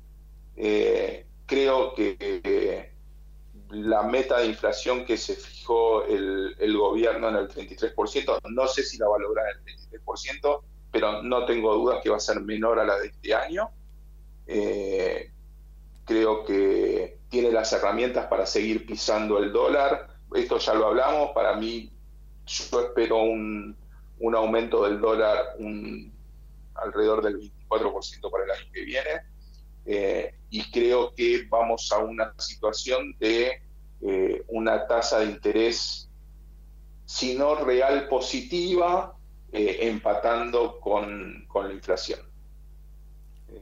Eh, 0.54 1.26
creo 1.46 1.94
que 1.94 2.16
eh, 2.20 2.92
la 3.70 4.02
meta 4.02 4.38
de 4.38 4.46
inflación 4.46 5.04
que 5.04 5.16
se 5.16 5.34
fijó 5.34 6.04
el, 6.04 6.54
gobierno 6.76 7.28
en 7.30 7.36
el 7.36 7.48
33%, 7.48 8.40
no 8.50 8.68
sé 8.68 8.82
si 8.82 8.98
la 8.98 9.08
va 9.08 9.16
a 9.16 9.20
lograr 9.20 9.46
en 9.50 9.68
el 9.68 10.00
33%, 10.02 10.60
pero 10.92 11.22
no 11.22 11.44
tengo 11.46 11.74
dudas 11.74 12.00
que 12.02 12.10
va 12.10 12.18
a 12.18 12.20
ser 12.20 12.40
menor 12.40 12.78
a 12.78 12.84
la 12.84 12.98
de 12.98 13.08
este 13.08 13.34
año. 13.34 13.70
Creo 16.08 16.42
que 16.44 17.18
tiene 17.28 17.52
las 17.52 17.70
herramientas 17.74 18.26
para 18.26 18.46
seguir 18.46 18.86
pisando 18.86 19.38
el 19.38 19.52
dólar. 19.52 20.08
Esto 20.34 20.58
ya 20.58 20.72
lo 20.72 20.86
hablamos, 20.86 21.32
para 21.32 21.54
mí 21.54 21.92
yo 22.46 22.80
espero 22.80 23.22
un, 23.22 23.76
aumento 24.34 24.84
del 24.84 25.00
dólar 25.00 25.54
un, 25.58 26.10
alrededor 26.74 27.22
del 27.22 27.52
24% 27.68 28.30
para 28.30 28.44
el 28.44 28.50
año 28.50 28.72
que 28.72 28.84
viene. 28.84 29.10
Eh, 29.84 30.34
y 30.50 30.70
creo 30.70 31.14
que 31.14 31.46
vamos 31.48 31.92
a 31.92 31.98
una 31.98 32.32
situación 32.38 33.14
de 33.18 33.62
eh, 34.00 34.44
una 34.48 34.86
tasa 34.86 35.20
de 35.20 35.26
interés, 35.26 36.08
si 37.04 37.34
no 37.34 37.54
real 37.54 38.08
positiva, 38.08 39.14
eh, 39.52 39.78
empatando 39.82 40.80
con, 40.80 41.44
con, 41.48 41.68
la 41.68 41.74
inflación. 41.74 42.20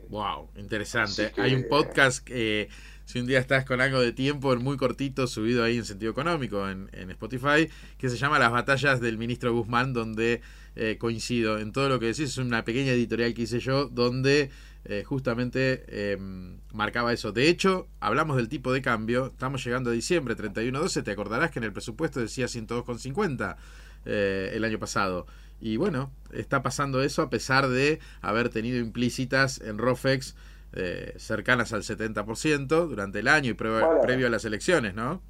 Wow, 0.09 0.51
interesante. 0.57 1.33
Hay 1.37 1.55
un 1.55 1.67
podcast 1.69 2.25
que 2.25 2.69
si 3.05 3.21
un 3.21 3.27
día 3.27 3.39
estás 3.39 3.65
con 3.65 3.81
algo 3.81 4.01
de 4.01 4.13
tiempo, 4.13 4.55
muy 4.57 4.77
cortito, 4.77 5.27
subido 5.27 5.65
ahí 5.65 5.77
en 5.77 5.85
sentido 5.85 6.13
económico 6.13 6.69
en, 6.69 6.89
Spotify, 7.11 7.69
que 7.99 8.09
se 8.09 8.17
llama 8.17 8.39
Las 8.39 8.53
batallas 8.53 9.01
del 9.01 9.19
ministro 9.19 9.53
Guzmán, 9.53 9.93
donde 9.93 10.43
eh, 10.75 10.97
coincido 10.99 11.59
en 11.59 11.73
todo 11.73 11.89
lo 11.89 11.99
que 11.99 12.07
decís. 12.07 12.31
Es 12.31 12.39
una 12.39 12.65
pequeña 12.65 12.93
editorial 12.93 13.35
que 13.35 13.43
hice 13.43 13.61
yo, 13.61 13.87
donde 13.87 14.51
eh, 14.85 15.03
justamente 15.05 16.13
em, 16.13 16.59
marcaba 16.73 17.13
eso. 17.13 17.33
De 17.33 17.49
hecho, 17.49 17.89
hablamos 17.99 18.37
del 18.37 18.49
tipo 18.49 18.73
de 18.73 18.83
cambio. 18.83 19.27
Estamos 19.27 19.65
llegando 19.65 19.91
a 19.91 19.93
diciembre 19.93 20.37
31-12. 20.37 21.03
Te 21.03 21.11
acordarás 21.11 21.51
que 21.51 21.59
en 21.59 21.65
el 21.65 21.73
presupuesto 21.73 22.21
decía 22.21 22.47
102,50 22.47 23.57
eh, 24.05 24.53
el 24.55 24.65
año 24.65 24.79
pasado. 24.79 25.27
Y 25.61 25.77
bueno, 25.77 26.11
está 26.33 26.63
pasando 26.63 27.03
eso 27.03 27.23
a 27.23 27.31
pesar 27.31 27.69
de 27.69 28.01
haber 28.21 28.51
tenido 28.51 28.79
implícitas 28.79 29.61
en 29.61 29.79
ROFEX 29.79 30.37
eh, 30.73 31.15
cercanas 31.17 31.73
al 31.73 31.83
70% 31.83 32.89
durante 32.89 33.21
el 33.21 33.29
año 33.29 33.51
y 33.51 33.55
previo 33.55 34.27
a 34.27 34.31
las 34.31 34.45
elecciones, 34.45 34.95
¿no? 34.95 35.23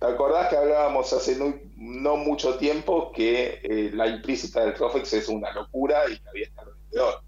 ¿Te 0.00 0.06
acordás 0.06 0.48
que 0.48 0.56
hablábamos 0.56 1.12
hace 1.12 1.36
no, 1.36 2.16
mucho 2.16 2.56
tiempo 2.56 3.12
que 3.12 3.60
eh, 3.62 3.90
la 3.92 4.08
implícita 4.08 4.64
del 4.64 4.74
ROFEX 4.74 5.12
es 5.12 5.28
una 5.28 5.52
locura 5.52 6.00
y 6.10 6.18
había 6.26 6.44
estado 6.44 6.74
peor? 6.90 7.22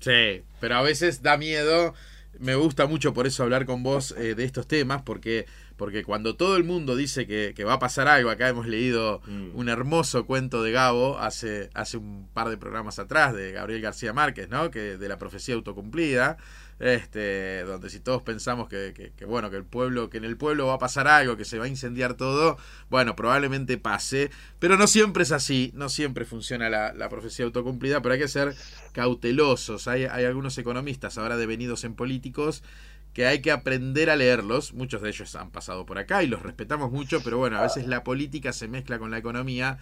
Sí, 0.00 0.42
pero 0.58 0.76
a 0.76 0.82
veces 0.82 1.22
da 1.22 1.36
miedo. 1.36 1.92
Me 2.38 2.54
gusta 2.54 2.86
mucho 2.86 3.12
por 3.12 3.26
eso 3.26 3.42
hablar 3.42 3.66
con 3.66 3.82
vos 3.82 4.12
eh, 4.18 4.34
de 4.34 4.44
estos 4.44 4.66
temas, 4.66 5.02
porque 5.02 5.46
porque 5.76 6.04
cuando 6.04 6.36
todo 6.36 6.56
el 6.56 6.64
mundo 6.64 6.96
dice 6.96 7.26
que, 7.26 7.64
va 7.64 7.74
a 7.74 7.78
pasar 7.78 8.08
algo, 8.08 8.30
acá 8.30 8.48
hemos 8.48 8.66
leído 8.66 9.20
mm. 9.26 9.50
un 9.54 9.68
hermoso 9.68 10.26
cuento 10.26 10.62
de 10.62 10.72
Gabo 10.72 11.18
hace, 11.18 11.70
hace 11.74 11.96
un 11.96 12.28
par 12.32 12.48
de 12.48 12.56
programas 12.56 12.98
atrás, 12.98 13.34
de 13.34 13.52
Gabriel 13.52 13.80
García 13.80 14.12
Márquez, 14.12 14.48
¿no? 14.48 14.70
Que 14.70 14.96
de 14.98 15.08
la 15.08 15.18
profecía 15.18 15.54
autocumplida, 15.54 16.36
este, 16.78 17.62
donde 17.64 17.90
si 17.90 18.00
todos 18.00 18.22
pensamos 18.22 18.68
que, 18.68 19.12
bueno, 19.26 19.50
que 19.50 19.56
el 19.56 19.64
pueblo, 19.64 20.10
que 20.10 20.18
en 20.18 20.24
el 20.24 20.36
pueblo 20.36 20.66
va 20.66 20.74
a 20.74 20.78
pasar 20.78 21.08
algo, 21.08 21.36
que 21.36 21.44
se 21.44 21.58
va 21.58 21.64
a 21.64 21.68
incendiar 21.68 22.14
todo, 22.14 22.56
bueno, 22.90 23.16
probablemente 23.16 23.78
pase, 23.78 24.30
pero 24.58 24.76
no 24.76 24.86
siempre 24.86 25.22
es 25.22 25.32
así, 25.32 25.72
no 25.74 25.88
siempre 25.88 26.24
funciona 26.24 26.68
la, 26.68 26.92
la 26.92 27.08
profecía 27.08 27.44
autocumplida, 27.44 28.02
pero 28.02 28.14
hay 28.14 28.20
que 28.20 28.28
ser 28.28 28.54
cautelosos. 28.92 29.88
Hay, 29.88 30.04
hay 30.04 30.24
algunos 30.24 30.56
economistas 30.58 31.18
ahora 31.18 31.36
devenidos 31.36 31.84
en 31.84 31.94
políticos 31.94 32.62
que 33.14 33.26
hay 33.26 33.40
que 33.40 33.52
aprender 33.52 34.10
a 34.10 34.16
leerlos. 34.16 34.74
Muchos 34.74 35.00
de 35.00 35.08
ellos 35.08 35.34
han 35.36 35.50
pasado 35.50 35.86
por 35.86 35.98
acá 35.98 36.22
y 36.22 36.26
los 36.26 36.42
respetamos 36.42 36.90
mucho, 36.90 37.22
pero 37.22 37.38
bueno, 37.38 37.56
a 37.58 37.62
veces 37.62 37.86
la 37.86 38.04
política 38.04 38.52
se 38.52 38.68
mezcla 38.68 38.98
con 38.98 39.10
la 39.10 39.18
economía 39.18 39.78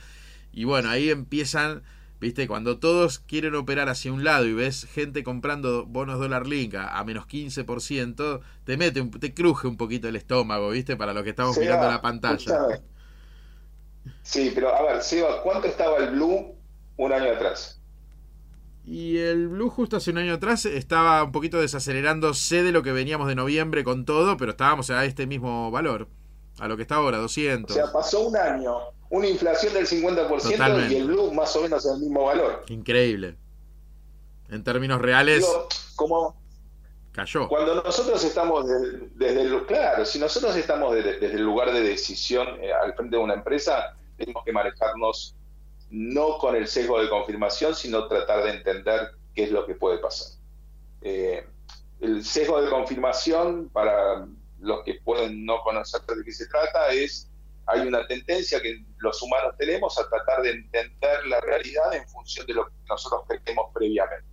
y 0.53 0.64
bueno, 0.64 0.91
ahí 0.91 1.09
empiezan, 1.09 1.83
viste, 2.20 2.47
cuando 2.47 2.78
todos 2.78 3.18
quieren 3.18 3.55
operar 3.55 3.89
hacia 3.89 4.12
un 4.12 4.22
lado 4.22 4.45
y 4.45 4.53
ves 4.53 4.85
gente 4.85 5.24
comprando 5.24 5.87
bonos 5.87 6.20
dólar 6.20 6.47
link 6.47 6.74
a, 6.74 7.03
menos 7.05 7.26
15%, 7.26 8.41
te 8.64 8.76
mete, 8.76 9.03
te 9.03 9.33
cruje 9.33 9.66
un 9.66 9.78
poquito 9.78 10.09
el 10.09 10.16
estómago, 10.16 10.70
viste, 10.70 10.97
para 10.97 11.14
lo 11.14 11.24
que 11.24 11.30
estamos 11.30 11.57
mirando 11.57 11.89
la 11.89 12.03
pantalla. 12.03 12.83
Sí, 14.22 14.53
pero 14.55 14.74
a 14.74 14.83
ver, 14.83 15.03
Seba, 15.03 15.43
¿cuánto 15.43 15.68
estaba 15.68 15.97
el 15.99 16.11
Blue 16.11 16.55
un 16.97 17.12
año 17.12 17.33
atrás? 17.33 17.82
Y 18.85 19.18
el 19.18 19.49
Blue 19.49 19.70
justo 19.70 19.97
hace 19.97 20.11
un 20.11 20.18
año 20.18 20.35
atrás 20.35 20.66
estaba 20.66 21.22
un 21.22 21.33
poquito 21.33 21.61
desacelerando, 21.61 22.35
sé 22.35 22.62
de 22.62 22.72
lo 22.72 22.83
que 22.83 22.91
veníamos 22.91 23.28
de 23.28 23.37
noviembre 23.37 23.85
con 23.85 24.05
todo, 24.05 24.37
pero 24.37 24.53
estábamos 24.53 24.91
a 24.91 25.05
este 25.05 25.26
mismo 25.26 25.70
valor, 25.70 26.09
a 26.59 26.66
lo 26.66 26.76
que 26.76 26.83
está 26.83 26.97
ahora, 26.97 27.18
200. 27.18 27.70
O 27.70 27.74
sea, 27.74 27.93
pasó 27.93 28.26
un 28.26 28.37
año, 28.37 28.76
una 29.11 29.28
inflación 29.28 29.72
del 29.74 29.87
50% 29.87 30.91
y 30.91 30.97
el 30.97 31.07
Blue 31.07 31.33
más 31.33 31.55
o 31.55 31.62
menos 31.62 31.87
el 31.87 32.01
mismo 32.01 32.24
valor. 32.24 32.64
Increíble. 32.68 33.37
En 34.49 34.64
términos 34.64 35.01
reales, 35.01 35.47
como 35.95 36.37
cayó. 37.12 37.49
Cuando 37.49 37.83
nosotros 37.83 38.24
estamos 38.24 38.66
desde 39.14 39.43
el, 39.43 39.64
claro, 39.66 40.05
si 40.05 40.18
nosotros 40.18 40.57
estamos 40.57 40.95
desde, 40.95 41.24
el 41.24 41.43
lugar 41.43 41.72
de 41.72 41.83
decisión 41.83 42.49
eh, 42.61 42.72
al 42.72 42.95
frente 42.95 43.16
de 43.16 43.22
una 43.22 43.35
empresa, 43.35 43.97
tenemos 44.16 44.45
que 44.45 44.53
manejarnos 44.53 45.37
no 45.93 46.38
con 46.38 46.57
el 46.57 46.66
sesgo 46.66 47.01
de 47.01 47.11
confirmación, 47.11 47.74
sino 47.74 48.09
tratar 48.09 48.45
de 48.45 48.51
entender 48.51 49.11
qué 49.34 49.45
es 49.45 49.51
lo 49.53 49.66
que 49.66 49.74
puede 49.74 49.99
pasar. 49.99 50.38
Eh, 51.03 51.47
el 52.01 52.24
sesgo 52.24 52.61
de 52.62 52.70
confirmación, 52.70 53.68
para 53.68 54.26
los 54.59 54.82
que 54.84 54.95
pueden 55.05 55.45
no 55.45 55.61
conocer 55.61 56.01
de 56.01 56.24
qué 56.24 56.32
se 56.32 56.47
trata, 56.47 56.88
es 56.93 57.28
hay 57.66 57.86
una 57.86 58.07
tendencia 58.07 58.61
que 58.61 58.82
los 58.99 59.22
humanos 59.22 59.55
tenemos 59.59 59.99
a 59.99 60.09
tratar 60.09 60.43
de 60.43 60.51
entender 60.51 61.26
la 61.26 61.40
realidad 61.40 61.95
en 61.95 62.09
función 62.09 62.47
de 62.47 62.55
lo 62.55 62.66
que 62.66 62.72
nosotros 62.88 63.22
creemos 63.28 63.66
previamente. 63.72 64.26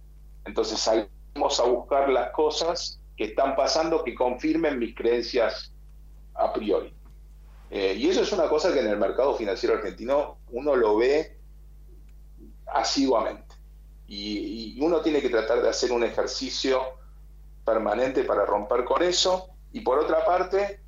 Entonces 0.46 0.80
salimos 0.80 1.60
a 1.60 1.64
buscar 1.64 2.10
las 2.10 2.32
cosas 2.32 3.02
que 3.18 3.26
están 3.26 3.56
pasando 3.56 4.04
que 4.04 4.16
confirmen 4.16 4.80
mis 4.80 4.96
creencias 4.96 5.74
a 6.36 6.54
priori. 6.54 6.94
Eh, 7.70 7.96
y 7.98 8.10
eso 8.10 8.22
es 8.22 8.32
una 8.32 8.48
cosa 8.48 8.74
que 8.74 8.80
en 8.80 8.88
el 8.88 8.98
mercado 8.98 9.36
financiero 9.36 9.76
argentino 9.76 10.40
uno 10.52 10.76
lo 10.76 10.98
ve 10.98 11.39
asiduamente. 12.74 13.56
Y, 14.08 14.80
uno 14.82 15.02
tiene 15.02 15.22
que 15.22 15.30
tratar 15.30 15.62
de 15.62 15.70
hacer 15.70 15.92
un 15.92 16.04
ejercicio 16.04 16.82
permanente 17.66 18.24
para 18.24 18.46
romper 18.46 18.86
con 18.86 19.04
eso. 19.04 19.50
Y 19.72 19.82
por 19.82 20.00
otra 20.00 20.26
parte, 20.26 20.80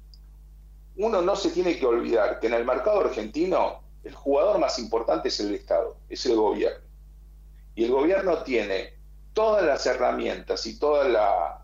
uno 0.95 1.21
no 1.21 1.35
se 1.35 1.51
tiene 1.51 1.77
que 1.77 1.85
olvidar 1.85 2.39
que 2.39 2.47
en 2.47 2.53
el 2.53 2.65
mercado 2.65 3.01
argentino 3.01 3.81
el 4.03 4.15
jugador 4.15 4.59
más 4.59 4.79
importante 4.79 5.27
es 5.27 5.39
el 5.39 5.53
Estado, 5.53 5.97
es 6.09 6.25
el 6.25 6.35
gobierno. 6.35 6.85
Y 7.75 7.83
el 7.83 7.91
gobierno 7.91 8.43
tiene 8.43 8.95
todas 9.33 9.63
las 9.63 9.85
herramientas 9.85 10.65
y 10.65 10.79
toda 10.79 11.07
la, 11.07 11.57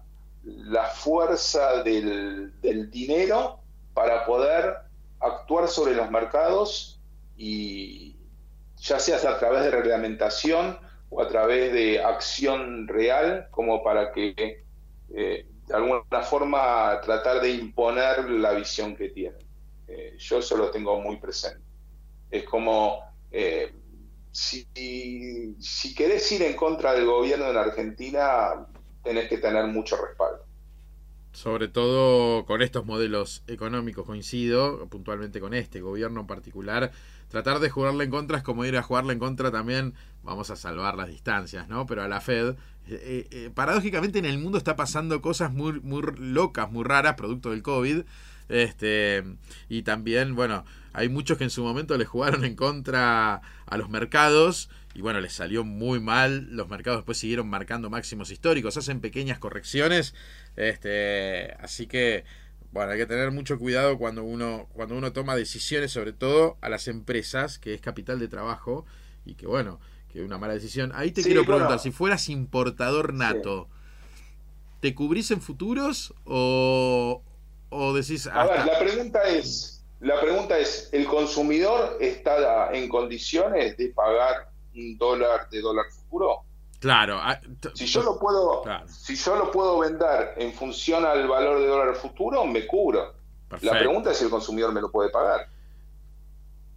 fuerza 0.96 1.84
del 1.84 2.90
dinero 2.92 3.60
para 3.94 4.26
poder 4.26 4.78
actuar 5.20 5.68
sobre 5.68 5.96
los 5.96 6.10
mercados 6.12 7.00
y 7.36 8.17
ya 8.78 9.00
sea 9.00 9.18
a 9.18 9.40
través 9.40 9.64
de 9.64 9.72
reglamentación 9.72 10.78
o 11.10 11.22
a 11.22 11.28
través 11.28 11.74
de 11.74 12.04
acción 12.04 12.88
real, 12.88 13.48
como 13.52 13.84
para 13.84 14.12
que 14.12 14.64
eh, 15.14 15.46
de 15.68 15.76
alguna 15.76 16.22
forma 16.24 17.00
tratar 17.02 17.42
de 17.42 17.52
imponer 17.52 18.30
la 18.30 18.54
visión 18.54 18.96
que 18.96 19.10
tienen. 19.10 19.46
Eh, 19.88 20.16
yo 20.18 20.40
eso 20.40 20.58
lo 20.58 20.72
tengo 20.72 21.00
muy 21.00 21.18
presente. 21.18 21.64
Es 22.30 22.44
como, 22.44 23.02
eh, 23.32 23.74
si, 24.32 24.68
si 25.60 25.96
querés 25.96 26.32
ir 26.32 26.44
en 26.44 26.56
contra 26.56 26.94
del 26.94 27.06
gobierno 27.06 27.50
en 27.50 27.58
Argentina, 27.58 28.68
tenés 29.04 29.30
que 29.30 29.38
tener 29.38 29.66
mucho 29.68 29.98
respaldo. 29.98 30.47
Sobre 31.32 31.68
todo 31.68 32.46
con 32.46 32.62
estos 32.62 32.86
modelos 32.86 33.44
económicos, 33.48 34.06
coincido 34.06 34.88
puntualmente 34.88 35.40
con 35.40 35.54
este 35.54 35.82
gobierno 35.82 36.22
en 36.22 36.28
particular. 36.28 36.92
Tratar 37.30 37.60
de 37.60 37.70
jugarle 37.70 38.06
en 38.06 38.10
contra 38.10 38.38
es 38.38 38.44
como 38.44 38.66
ir 38.66 38.78
a 38.78 38.82
jugarle 38.82 39.14
en 39.14 39.20
contra 39.20 39.52
también, 39.52 39.94
vamos 40.24 40.50
a 40.50 40.56
salvar 40.56 40.96
las 40.96 41.10
distancias, 41.10 41.68
¿no? 41.68 41.86
Pero 41.86 42.02
a 42.02 42.08
la 42.08 42.22
Fed, 42.22 42.56
eh, 42.88 43.28
eh, 43.30 43.52
paradójicamente 43.54 44.18
en 44.18 44.26
el 44.26 44.40
mundo 44.40 44.58
está 44.58 44.76
pasando 44.76 45.22
cosas 45.22 45.52
muy, 45.52 45.80
muy 45.82 46.02
locas, 46.18 46.72
muy 46.72 46.84
raras, 46.84 47.16
producto 47.16 47.52
del 47.52 47.62
COVID. 47.62 48.04
Este, 48.50 49.26
y 49.68 49.82
también, 49.84 50.36
bueno, 50.36 50.64
hay 50.94 51.10
muchos 51.10 51.38
que 51.38 51.44
en 51.44 51.50
su 51.50 51.64
momento 51.64 51.98
le 51.98 52.06
jugaron 52.06 52.46
en 52.46 52.56
contra 52.56 53.42
a 53.66 53.78
los 53.78 53.90
mercados 53.90 54.70
y 54.98 55.02
bueno, 55.02 55.22
les 55.22 55.34
salió 55.34 55.64
muy 55.64 56.00
mal. 56.00 56.48
Los 56.50 56.70
mercados 56.70 57.02
después 57.02 57.20
siguieron 57.20 57.48
marcando 57.48 57.88
máximos 57.92 58.32
históricos, 58.32 58.78
hacen 58.78 59.00
pequeñas 59.00 59.38
correcciones. 59.38 60.16
Este, 60.56 61.54
así 61.60 61.86
que 61.86 62.26
bueno, 62.72 62.92
hay 62.92 62.98
que 62.98 63.06
tener 63.06 63.30
mucho 63.30 63.60
cuidado 63.60 64.00
cuando 64.00 64.24
uno, 64.24 64.68
cuando 64.74 64.98
uno 64.98 65.14
toma 65.14 65.36
decisiones, 65.36 65.92
sobre 65.92 66.14
todo 66.14 66.58
a 66.62 66.70
las 66.70 66.88
empresas, 66.88 67.60
que 67.60 67.76
es 67.76 67.80
capital 67.80 68.18
de 68.18 68.28
trabajo, 68.28 68.88
y 69.24 69.36
que 69.36 69.46
bueno, 69.46 69.80
que 70.12 70.24
una 70.24 70.40
mala 70.40 70.56
decisión. 70.56 70.92
Ahí 70.96 71.12
te 71.12 71.22
quiero 71.22 71.46
preguntar, 71.46 71.80
si 71.80 71.92
fueras 71.92 72.28
importador 72.28 73.14
nato, 73.14 73.70
¿te 74.80 74.96
cubrís 74.96 75.30
en 75.30 75.42
futuros 75.42 76.16
o, 76.26 77.22
o 77.70 77.94
decís... 77.94 78.26
A 78.26 78.48
ver, 78.48 78.66
la 78.66 78.80
pregunta 78.80 79.24
es, 79.30 79.86
la 80.00 80.20
pregunta 80.20 80.58
es, 80.58 80.90
¿el 80.92 81.06
consumidor 81.06 82.00
está 82.02 82.74
en 82.74 82.90
condiciones 82.90 83.78
de 83.78 83.90
pagar 83.90 84.57
un 84.78 84.98
dólar 84.98 85.50
de 85.50 85.62
dólar 85.62 85.86
futuro? 85.90 86.44
Claro. 86.80 87.18
Ah, 87.20 87.40
si 87.74 87.86
yo 87.86 88.04
lo 88.04 88.20
puedo, 88.20 88.64
si 88.88 89.16
yo 89.16 89.36
lo 89.36 89.52
puedo 89.52 89.80
vender 89.80 90.34
en 90.38 90.54
función 90.54 91.06
al 91.06 91.28
valor 91.28 91.60
de 91.60 91.68
dólar 91.68 91.96
futuro, 91.96 92.46
me 92.46 92.68
cubro. 92.68 93.16
La 93.62 93.72
pregunta 93.72 94.12
es 94.12 94.18
si 94.18 94.26
el 94.26 94.30
consumidor 94.30 94.74
me 94.74 94.82
lo 94.82 94.92
puede 94.92 95.10
pagar. 95.10 95.50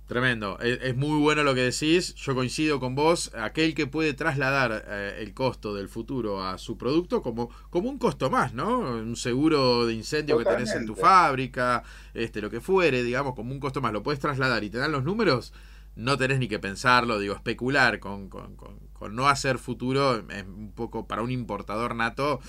Tremendo. 0.06 0.58
Es, 0.58 0.96
muy 0.96 1.20
bueno 1.20 1.44
lo 1.44 1.54
que 1.54 1.60
decís. 1.60 2.16
Yo 2.16 2.34
coincido 2.34 2.80
con 2.80 2.96
vos. 2.96 3.32
Aquel 3.34 3.74
que 3.76 3.86
puede 3.86 4.12
trasladar 4.12 4.84
eh, 4.88 5.18
el 5.20 5.34
costo 5.34 5.72
del 5.72 5.88
futuro 5.88 6.42
a 6.42 6.58
su 6.58 6.76
producto 6.76 7.22
como, 7.22 7.48
como 7.70 7.88
un 7.88 7.96
costo 7.96 8.28
más, 8.28 8.52
¿no? 8.52 8.80
Un 8.80 9.14
seguro 9.14 9.86
de 9.86 9.94
incendio 9.94 10.36
que 10.36 10.44
tenés 10.44 10.74
en 10.74 10.84
tu 10.84 10.96
fábrica, 10.96 11.84
este, 12.12 12.40
lo 12.40 12.50
que 12.50 12.60
fuere, 12.60 13.04
digamos, 13.04 13.36
como 13.36 13.52
un 13.52 13.60
costo 13.60 13.80
más. 13.80 13.92
Lo 13.92 14.02
puedes 14.02 14.18
trasladar 14.18 14.64
y 14.64 14.70
te 14.70 14.78
dan 14.78 14.90
los 14.90 15.04
números 15.04 15.52
no 16.00 16.16
tenés 16.16 16.38
ni 16.38 16.48
que 16.48 16.58
pensarlo, 16.58 17.18
digo, 17.18 17.34
especular 17.34 18.00
con, 18.00 18.28
con, 18.28 18.56
con, 18.56 19.14
no 19.14 19.28
hacer 19.28 19.58
futuro 19.58 20.24
es 20.30 20.44
un 20.44 20.72
poco 20.74 21.06
para 21.06 21.22
un 21.22 21.30
importador 21.30 21.94
nato 21.94 22.40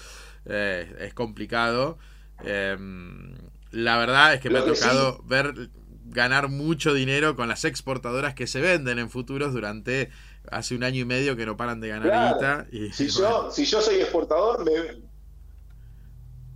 eh, 0.46 0.94
es 1.00 1.14
complicado. 1.14 1.98
Em, 2.44 3.34
la 3.72 3.98
verdad 3.98 4.34
es 4.34 4.42
que 4.42 4.50
me 4.50 4.60
ha 4.60 4.66
tocado 4.66 5.22
ver 5.26 5.70
ganar 6.06 6.50
mucho 6.50 6.94
dinero 6.94 7.36
con 7.36 7.48
las 7.48 7.64
exportadoras 7.64 8.34
que 8.34 8.48
se 8.48 8.60
venden 8.60 9.00
en 9.00 9.10
futuros 9.10 9.54
durante 9.54 10.10
hace 10.50 10.76
un 10.76 10.84
año 10.84 11.02
y 11.02 11.06
medio 11.06 11.36
que 11.36 11.46
no 11.46 11.56
paran 11.56 11.80
de 11.80 11.90
ganar 11.90 12.68
Y, 12.72 12.92
si, 12.92 13.08
yo, 13.08 13.50
si 13.52 13.66
yo 13.66 13.82
soy 13.82 13.96
exportador, 13.96 14.66
me... 14.66 15.02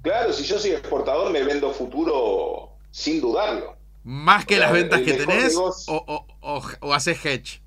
Claro, 0.02 0.34
si 0.34 0.44
yo 0.44 0.60
soy 0.60 0.72
exportador 0.72 1.32
me 1.32 1.44
vendo 1.44 1.72
futuro 1.72 2.78
sin 2.92 3.22
dudarlo. 3.22 3.75
¿Más 4.06 4.46
que 4.46 4.60
las 4.60 4.72
ventas 4.72 5.02
que 5.02 5.14
tenés 5.14 5.58
o, 5.58 5.74
o, 5.88 6.28
o, 6.80 6.94
haces 6.94 7.26
hedge? 7.26 7.60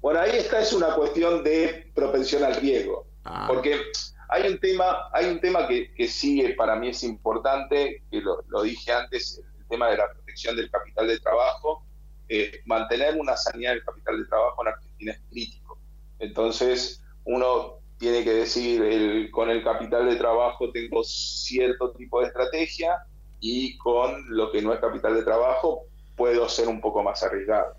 Bueno, 0.00 0.20
ahí 0.20 0.36
está, 0.36 0.60
es 0.60 0.72
una 0.72 0.94
cuestión 0.94 1.42
de 1.42 1.90
propensión 1.92 2.44
al 2.44 2.54
riesgo. 2.54 3.04
Ah. 3.24 3.46
Porque 3.48 3.80
hay 4.28 4.48
un 4.48 4.60
tema, 4.60 5.08
hay 5.12 5.26
un 5.26 5.40
tema 5.40 5.66
que, 5.66 5.92
que 5.92 6.06
sí 6.06 6.40
para 6.56 6.76
mí 6.76 6.90
es 6.90 7.02
importante, 7.02 8.04
que 8.12 8.20
lo, 8.20 8.62
dije 8.62 8.92
antes, 8.92 9.42
el 9.58 9.66
tema 9.66 9.90
de 9.90 9.96
la 9.96 10.08
protección 10.12 10.54
del 10.54 10.70
capital 10.70 11.08
de 11.08 11.18
trabajo. 11.18 11.84
Eh, 12.28 12.60
mantener 12.64 13.16
una 13.18 13.36
sanidad 13.36 13.72
del 13.72 13.84
capital 13.84 14.18
de 14.18 14.28
trabajo 14.28 14.62
en 14.62 14.68
Argentina 14.68 15.12
es 15.12 15.20
crítico. 15.30 15.80
Entonces, 16.20 17.02
uno 17.24 17.80
tiene 17.98 18.22
que 18.22 18.34
decir, 18.34 18.82
el, 18.82 19.32
con 19.32 19.50
el 19.50 19.64
capital 19.64 20.08
de 20.08 20.14
trabajo 20.14 20.70
tengo 20.70 21.02
cierto 21.02 21.90
tipo 21.90 22.20
de 22.20 22.28
estrategia, 22.28 23.04
y 23.40 23.76
con 23.78 24.24
lo 24.36 24.50
que 24.50 24.62
no 24.62 24.72
es 24.72 24.80
capital 24.80 25.14
de 25.14 25.22
trabajo 25.22 25.84
puedo 26.16 26.48
ser 26.48 26.68
un 26.68 26.80
poco 26.80 27.02
más 27.02 27.22
arriesgado. 27.22 27.74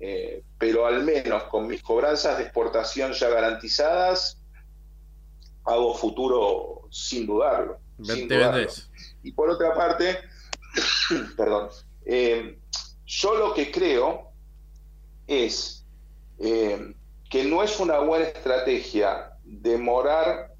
Eh, 0.00 0.42
pero 0.58 0.86
al 0.86 1.04
menos 1.04 1.44
con 1.44 1.66
mis 1.66 1.82
cobranzas 1.82 2.38
de 2.38 2.44
exportación 2.44 3.12
ya 3.12 3.28
garantizadas, 3.30 4.40
hago 5.64 5.94
futuro 5.94 6.88
sin 6.90 7.26
dudarlo. 7.26 7.78
Sin 8.02 8.28
Y 9.22 9.32
por 9.32 9.50
otra 9.50 9.74
parte, 9.74 10.18
perdón, 11.36 11.70
eh, 12.04 12.58
yo 13.06 13.34
lo 13.34 13.54
que 13.54 13.70
creo 13.70 14.30
es 15.26 15.84
eh, 16.38 16.94
que 17.28 17.44
no 17.44 17.62
es 17.62 17.80
una 17.80 17.98
buena 17.98 18.26
estrategia 18.26 19.32
demorar 19.44 20.52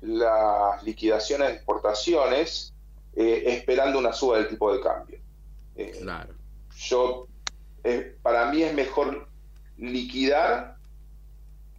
las 0.00 0.82
liquidaciones 0.82 1.48
de 1.48 1.54
exportaciones 1.54 2.74
eh, 3.16 3.44
esperando 3.46 3.98
una 3.98 4.12
suba 4.12 4.36
del 4.36 4.48
tipo 4.48 4.72
de 4.72 4.80
cambio. 4.80 5.18
Eh, 5.74 5.98
claro. 6.02 6.34
Yo, 6.76 7.26
eh, 7.82 8.16
para 8.22 8.50
mí 8.50 8.62
es 8.62 8.74
mejor 8.74 9.28
liquidar 9.78 10.76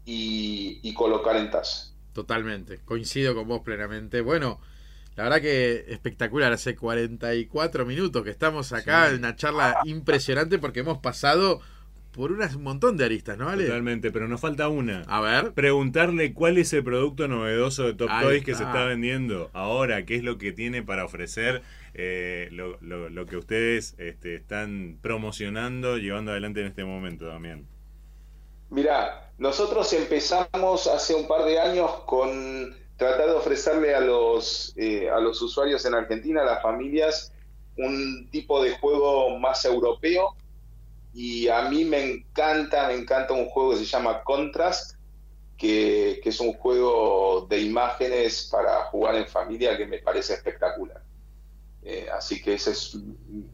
y, 0.03 0.93
colocar 0.95 1.35
en 1.35 1.51
tasa. 1.51 1.93
Totalmente, 2.13 2.79
coincido 2.79 3.35
con 3.35 3.47
vos 3.47 3.61
plenamente. 3.61 4.21
Bueno, 4.21 4.59
la 5.15 5.25
verdad 5.25 5.41
que 5.41 5.85
espectacular, 5.89 6.51
hace 6.51 6.75
44 6.75 7.85
minutos 7.85 8.23
que 8.23 8.31
estamos 8.31 8.73
acá 8.73 9.09
en 9.09 9.17
una 9.17 9.35
charla 9.35 9.81
impresionante 9.83 10.57
porque 10.57 10.79
hemos 10.79 10.97
pasado 10.97 11.61
por 12.17 12.31
un 12.31 12.63
montón 12.63 12.97
de 12.97 13.05
aristas, 13.05 13.37
¿no, 13.37 13.47
Ale? 13.47 13.65
Totalmente, 13.65 14.11
pero 14.11 14.27
nos 14.27 14.41
falta 14.41 14.67
una. 14.69 15.03
A 15.07 15.21
ver. 15.21 15.53
Preguntarle 15.53 16.33
cuál 16.33 16.57
es 16.57 16.73
el 16.73 16.83
producto 16.83 17.27
novedoso 17.27 17.83
de 17.83 17.93
Top 17.93 18.09
Toys 18.21 18.43
que 18.43 18.55
se 18.55 18.63
está 18.63 18.85
vendiendo 18.85 19.51
ahora, 19.53 20.03
qué 20.03 20.15
es 20.15 20.23
lo 20.23 20.39
que 20.39 20.51
tiene 20.51 20.81
para 20.81 21.05
ofrecer, 21.05 21.61
eh, 21.93 22.49
lo, 22.51 23.25
que 23.27 23.37
ustedes 23.37 23.93
este, 23.99 24.33
están 24.33 24.97
promocionando, 24.99 25.97
llevando 25.97 26.31
adelante 26.31 26.61
en 26.61 26.67
este 26.67 26.83
momento 26.83 27.29
también. 27.29 27.67
Mirá, 28.71 29.31
nosotros 29.37 29.93
empezamos 29.93 30.87
hace 30.87 31.13
un 31.13 31.27
par 31.27 31.45
de 31.45 31.59
años 31.59 31.91
con 32.07 32.75
tratar 32.97 33.27
de 33.27 33.33
ofrecerle 33.33 33.93
a 33.93 34.01
los, 34.01 34.73
eh, 34.75 35.07
a 35.07 35.19
los 35.19 35.39
usuarios 35.43 35.85
en 35.85 35.93
Argentina, 35.93 36.41
a 36.41 36.45
las 36.45 36.63
familias, 36.63 37.31
un 37.77 38.27
tipo 38.31 38.63
de 38.63 38.71
juego 38.71 39.37
más 39.37 39.63
europeo 39.65 40.35
y 41.13 41.47
a 41.47 41.63
mí 41.63 41.85
me 41.85 42.03
encanta, 42.03 42.87
me 42.87 42.95
encanta 42.95 43.33
un 43.33 43.49
juego 43.49 43.71
que 43.71 43.77
se 43.77 43.85
llama 43.85 44.23
Contrast, 44.23 44.97
que, 45.57 46.21
es 46.23 46.39
un 46.39 46.53
juego 46.53 47.47
de 47.49 47.61
imágenes 47.61 48.47
para 48.51 48.85
jugar 48.85 49.15
en 49.15 49.27
familia 49.27 49.77
que 49.77 49.87
me 49.87 49.99
parece 49.99 50.33
espectacular. 50.33 51.01
Eh, 51.83 52.07
así 52.13 52.41
que 52.41 52.53
ese 52.53 52.71
es 52.71 52.97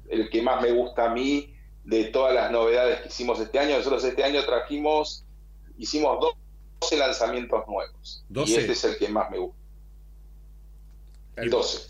el 0.10 0.30
que 0.30 0.42
más 0.42 0.62
me 0.62 0.72
gusta 0.72 1.06
a 1.06 1.14
mí 1.14 1.56
de 1.84 2.06
todas 2.06 2.34
las 2.34 2.52
novedades 2.52 3.02
que 3.02 3.08
hicimos 3.08 3.40
este 3.40 3.60
año. 3.60 3.78
Nosotros 3.78 4.04
este 4.04 4.24
año 4.24 4.44
trajimos, 4.44 5.26
hicimos 5.78 6.20
12 6.82 6.98
lanzamientos 6.98 7.64
nuevos. 7.68 8.26
Y 8.30 8.56
este 8.56 8.74
es 8.74 8.84
el 8.84 8.98
que 8.98 9.08
más 9.08 9.30
me 9.30 9.38
gusta. 9.38 9.63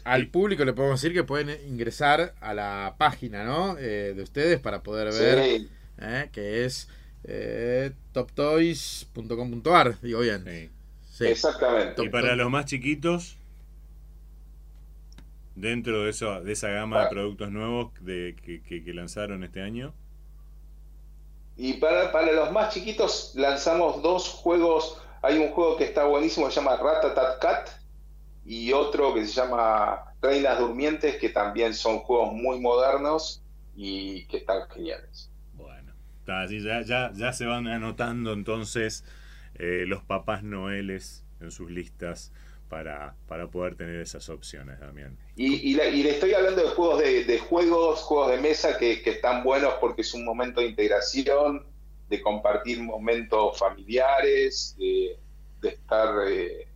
Al 0.05 0.27
público 0.27 0.63
le 0.63 0.73
podemos 0.73 1.01
decir 1.01 1.13
que 1.13 1.23
pueden 1.23 1.57
ingresar 1.67 2.33
a 2.39 2.53
la 2.53 2.95
página 2.97 3.43
¿no? 3.43 3.77
Eh, 3.77 4.13
de 4.15 4.23
ustedes 4.23 4.59
para 4.59 4.83
poder 4.83 5.13
ver 5.13 5.67
eh, 5.99 6.29
que 6.31 6.65
es 6.65 6.87
eh, 7.25 7.91
toptoys.com.ar, 8.13 9.99
digo 10.01 10.21
bien. 10.21 10.71
Exactamente. 11.19 12.03
y 12.03 12.09
para 12.09 12.35
los 12.35 12.49
más 12.49 12.65
chiquitos, 12.65 13.37
dentro 15.55 16.03
de, 16.03 16.09
eso, 16.09 16.41
de 16.41 16.53
esa 16.53 16.69
gama 16.69 17.03
de 17.03 17.09
productos 17.09 17.51
nuevos 17.51 17.91
de, 18.01 18.35
que, 18.41 18.93
lanzaron 18.93 19.43
este 19.43 19.61
año. 19.61 19.93
Y 21.55 21.73
para, 21.73 22.11
para 22.11 22.31
los 22.31 22.51
más 22.51 22.73
chiquitos 22.73 23.33
lanzamos 23.35 24.01
dos 24.01 24.29
juegos. 24.29 24.97
Hay 25.21 25.37
un 25.37 25.51
juego 25.51 25.77
que 25.77 25.85
está 25.85 26.05
buenísimo, 26.05 26.49
se 26.49 26.55
llama 26.55 26.75
Ratatat 26.75 27.39
Cat 27.39 27.82
y 28.45 28.73
otro 28.73 29.13
que 29.13 29.25
se 29.25 29.33
llama 29.33 30.15
Reinas 30.21 30.59
Durmientes, 30.59 31.17
que 31.17 31.29
también 31.29 31.73
son 31.73 31.99
juegos 31.99 32.33
muy 32.33 32.59
modernos 32.59 33.41
y 33.75 34.25
que 34.25 34.37
están 34.37 34.69
geniales. 34.69 35.29
Bueno, 35.53 35.93
ya, 36.25 36.81
ya, 36.81 37.11
ya 37.13 37.33
se 37.33 37.45
van 37.45 37.67
anotando 37.67 38.33
entonces 38.33 39.05
eh, 39.55 39.85
los 39.87 40.03
papás 40.03 40.43
noeles 40.43 41.23
en 41.39 41.51
sus 41.51 41.69
listas 41.69 42.31
para, 42.69 43.15
para 43.27 43.47
poder 43.47 43.75
tener 43.75 44.01
esas 44.01 44.29
opciones, 44.29 44.79
Damián. 44.79 45.17
Y, 45.35 45.75
le 45.75 46.09
estoy 46.09 46.33
hablando 46.33 46.63
de 46.63 46.69
juegos 46.69 46.99
de, 46.99 47.39
juegos, 47.39 47.99
juegos 48.01 48.31
de 48.31 48.37
mesa 48.37 48.77
que, 48.77 49.01
están 49.05 49.43
buenos 49.43 49.75
porque 49.79 50.01
es 50.01 50.13
un 50.13 50.25
momento 50.25 50.59
de 50.59 50.67
integración, 50.67 51.67
de 52.09 52.21
compartir 52.21 52.81
momentos 52.81 53.59
familiares, 53.59 54.75
de, 54.77 55.19
estar 55.61 56.27
eh, 56.27 56.67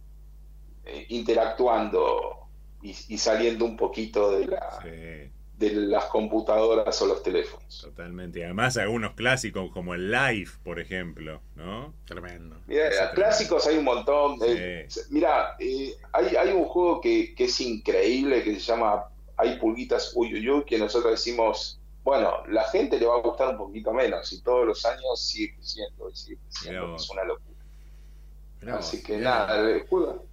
eh, 0.88 1.06
interactuando 1.10 2.48
y, 2.82 3.18
saliendo 3.18 3.66
un 3.66 3.76
poquito 3.76 4.32
de 4.32 4.48
la, 4.48 4.80
de 5.58 5.72
las 5.72 6.06
computadoras 6.06 7.02
o 7.02 7.08
los 7.08 7.24
teléfonos. 7.24 7.82
Totalmente. 7.82 8.40
Y 8.40 8.44
además 8.44 8.78
algunos 8.78 9.14
clásicos 9.14 9.72
como 9.72 9.96
el 9.96 10.12
Live, 10.12 10.52
por 10.64 10.80
ejemplo, 10.80 11.42
¿no? 11.56 11.94
Tremendo. 12.06 12.58
Clásicos 13.16 13.66
hay 13.68 13.78
un 13.78 13.84
montón. 13.84 14.40
mira, 15.10 15.56
eh, 15.60 15.96
hay, 16.14 16.36
hay, 16.36 16.50
un 16.54 16.66
juego 16.66 17.02
que, 17.02 17.34
es 17.38 17.62
increíble 17.62 18.44
que 18.44 18.54
se 18.54 18.60
llama 18.60 19.06
Hay 19.36 19.58
pulguitas 19.58 20.12
uy, 20.16 20.64
que 20.66 20.78
nosotros 20.78 21.12
decimos, 21.12 21.80
bueno, 22.04 22.46
la 22.48 22.66
gente 22.66 23.00
le 23.00 23.08
va 23.08 23.16
a 23.16 23.22
gustar 23.22 23.50
un 23.50 23.58
poquito 23.58 23.92
menos 23.94 24.32
y 24.32 24.42
todos 24.42 24.68
los 24.68 24.86
años 24.86 25.20
sigue 25.20 25.56
creciendo, 25.56 26.16
sigue 26.16 26.38
creciendo. 26.50 26.96
Es 26.96 27.10
una 27.10 27.24
locura. 27.24 28.78
Así 28.78 29.02
que 29.02 29.18
nada, 29.18 29.60
el 29.60 29.88
juego. 29.88 30.27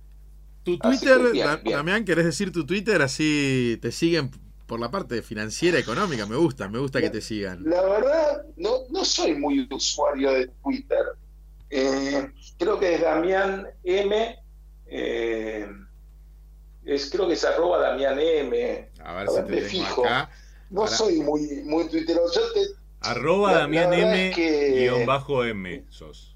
Tu 0.65 0.79
Twitter, 0.79 1.21
Damián, 1.65 2.05
¿querés 2.05 2.25
decir 2.25 2.51
tu 2.51 2.65
Twitter? 2.65 3.03
Así 3.03 3.79
te 3.83 3.93
siguen 3.93 4.31
por 4.67 4.81
la 4.81 4.91
parte 4.91 5.23
financiera, 5.23 5.79
económica, 5.79 6.25
me 6.27 6.37
gusta, 6.37 6.69
me 6.69 6.79
gusta 6.79 7.01
que 7.01 7.11
te 7.11 7.21
sigan. 7.21 7.62
La 7.69 7.83
verdad, 7.83 8.47
no, 8.57 8.79
no 8.89 9.05
soy 9.05 9.35
muy 9.35 9.69
usuario 9.71 10.33
de 10.33 10.47
Twitter. 10.62 11.05
Eh, 11.69 12.31
creo 12.59 12.79
que 12.79 12.95
es 12.95 13.01
Damián 13.03 13.67
M. 13.83 14.39
Eh, 14.87 15.69
es, 16.85 17.11
creo 17.11 17.29
que 17.29 17.35
es 17.35 17.45
arroba 17.45 17.79
Damián 17.81 18.19
M. 18.19 18.91
A 19.05 19.15
ver, 19.15 19.29
si 19.29 19.43
te 19.43 19.61
fijo. 19.62 20.05
acá. 20.05 20.31
No 20.71 20.87
soy 20.87 21.21
muy, 21.21 21.62
muy 21.65 21.89
twitteroso. 21.89 22.41
arroba 23.01 23.53
Damián 23.55 23.93
M 23.93 24.33
guion 24.35 25.05
bajo 25.05 25.45
M 25.45 25.85
sos. 25.91 26.34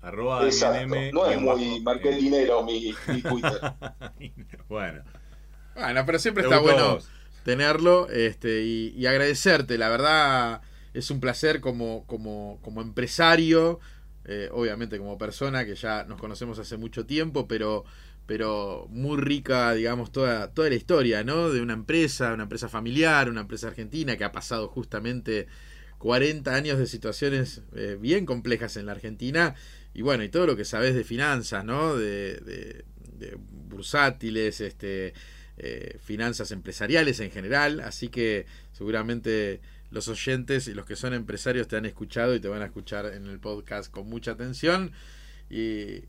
Arroba 0.00 0.48
M. 0.80 1.12
No 1.12 1.26
es 1.26 1.40
muy, 1.40 1.80
marqué 1.80 2.10
el 2.10 2.20
dinero 2.20 2.62
mi, 2.62 2.94
mi 3.08 3.22
Twitter. 3.22 3.60
bueno. 4.68 5.02
Bueno, 5.74 6.04
pero 6.06 6.18
siempre 6.18 6.42
está 6.42 6.58
bueno 6.58 6.98
tenerlo 7.44 8.08
este, 8.10 8.62
y, 8.62 9.06
agradecerte. 9.06 9.78
La 9.78 9.88
verdad 9.88 10.60
es 10.92 11.10
un 11.10 11.20
placer 11.20 11.60
como, 11.60 12.04
como, 12.06 12.58
como 12.62 12.82
empresario, 12.82 13.80
eh, 14.24 14.48
obviamente 14.52 14.98
como 14.98 15.18
persona 15.18 15.64
que 15.64 15.74
ya 15.74 16.04
nos 16.04 16.20
conocemos 16.20 16.58
hace 16.58 16.76
mucho 16.76 17.06
tiempo, 17.06 17.46
pero, 17.46 17.84
pero 18.26 18.86
muy 18.90 19.16
rica, 19.18 19.72
digamos, 19.72 20.12
toda, 20.12 20.52
toda 20.52 20.68
la 20.68 20.74
historia, 20.74 21.24
¿no? 21.24 21.50
De 21.50 21.62
una 21.62 21.74
empresa, 21.74 22.34
una 22.34 22.42
empresa 22.42 22.68
familiar, 22.68 23.30
una 23.30 23.42
empresa 23.42 23.68
argentina 23.68 24.16
que 24.16 24.24
ha 24.24 24.32
pasado 24.32 24.68
justamente 24.68 25.46
40 25.98 26.54
años 26.54 26.78
de 26.78 26.86
situaciones 26.86 27.62
eh, 27.74 27.96
bien 28.00 28.26
complejas 28.26 28.76
en 28.76 28.86
la 28.86 28.92
Argentina. 28.92 29.54
Y 29.94 30.02
bueno, 30.02 30.22
y 30.24 30.28
todo 30.28 30.46
lo 30.46 30.56
que 30.56 30.64
sabes 30.64 30.94
de 30.94 31.04
finanzas, 31.04 31.64
¿no? 31.64 31.96
De, 31.96 32.34
de, 32.36 32.84
bursátiles, 33.68 34.60
este 34.60 35.12
eh, 35.56 35.98
finanzas 36.00 36.52
empresariales 36.52 37.18
en 37.18 37.32
general, 37.32 37.80
así 37.80 38.08
que 38.08 38.46
seguramente 38.72 39.60
los 39.90 40.08
oyentes 40.08 40.68
y 40.68 40.74
los 40.74 40.86
que 40.86 40.94
son 40.94 41.14
empresarios 41.14 41.66
te 41.66 41.76
han 41.76 41.86
escuchado 41.86 42.34
y 42.34 42.40
te 42.40 42.48
van 42.48 42.62
a 42.62 42.66
escuchar 42.66 43.06
en 43.06 43.26
el 43.26 43.40
podcast 43.40 43.90
con 43.90 44.08
mucha 44.08 44.32
atención. 44.32 44.92
Y, 45.50 46.00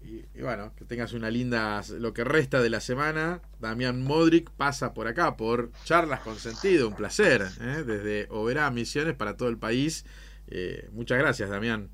bueno, 0.41 0.73
que 0.75 0.84
tengas 0.84 1.13
una 1.13 1.32
linda, 1.32 1.82
lo 1.97 2.13
que 2.13 2.25
resta 2.25 2.61
de 2.61 2.69
la 2.69 2.82
semana. 2.82 3.41
Damián 3.59 4.03
Modric 4.03 4.51
pasa 4.51 4.93
por 4.93 5.07
acá, 5.07 5.38
por 5.38 5.71
Charlas 5.86 6.19
con 6.19 6.38
Sentido, 6.38 6.89
un 6.89 6.95
placer, 6.95 7.47
¿eh? 7.61 7.84
desde 7.86 8.27
Oberá 8.32 8.69
Misiones 8.69 9.15
para 9.15 9.38
todo 9.38 9.47
el 9.47 9.57
país. 9.57 10.05
Eh, 10.47 10.89
muchas 10.91 11.19
gracias, 11.19 11.49
Damián. 11.49 11.89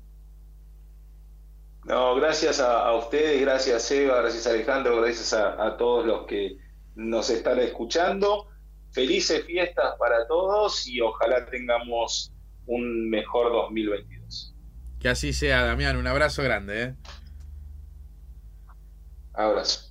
No, 1.86 2.14
gracias 2.16 2.60
a, 2.60 2.92
ustedes, 2.94 3.40
gracias 3.40 3.90
Eva, 3.90 4.20
gracias 4.20 4.46
Alejandro, 4.46 5.00
gracias 5.00 5.32
a 5.32 5.76
todos 5.76 6.04
los 6.04 6.26
que 6.26 6.58
nos 6.96 7.30
están 7.30 7.60
escuchando. 7.60 8.48
Felices 8.90 9.44
fiestas 9.44 9.94
para 9.98 10.26
todos 10.26 10.86
y 10.88 11.00
ojalá 11.00 11.46
tengamos 11.46 12.32
un 12.66 13.08
mejor 13.10 13.52
2022. 13.52 14.54
Que 14.98 15.08
así 15.08 15.32
sea, 15.32 15.64
Damián. 15.64 15.96
Un 15.96 16.06
abrazo 16.06 16.42
grande. 16.42 16.82
¿eh? 16.82 16.94
Abrazo. 19.34 19.85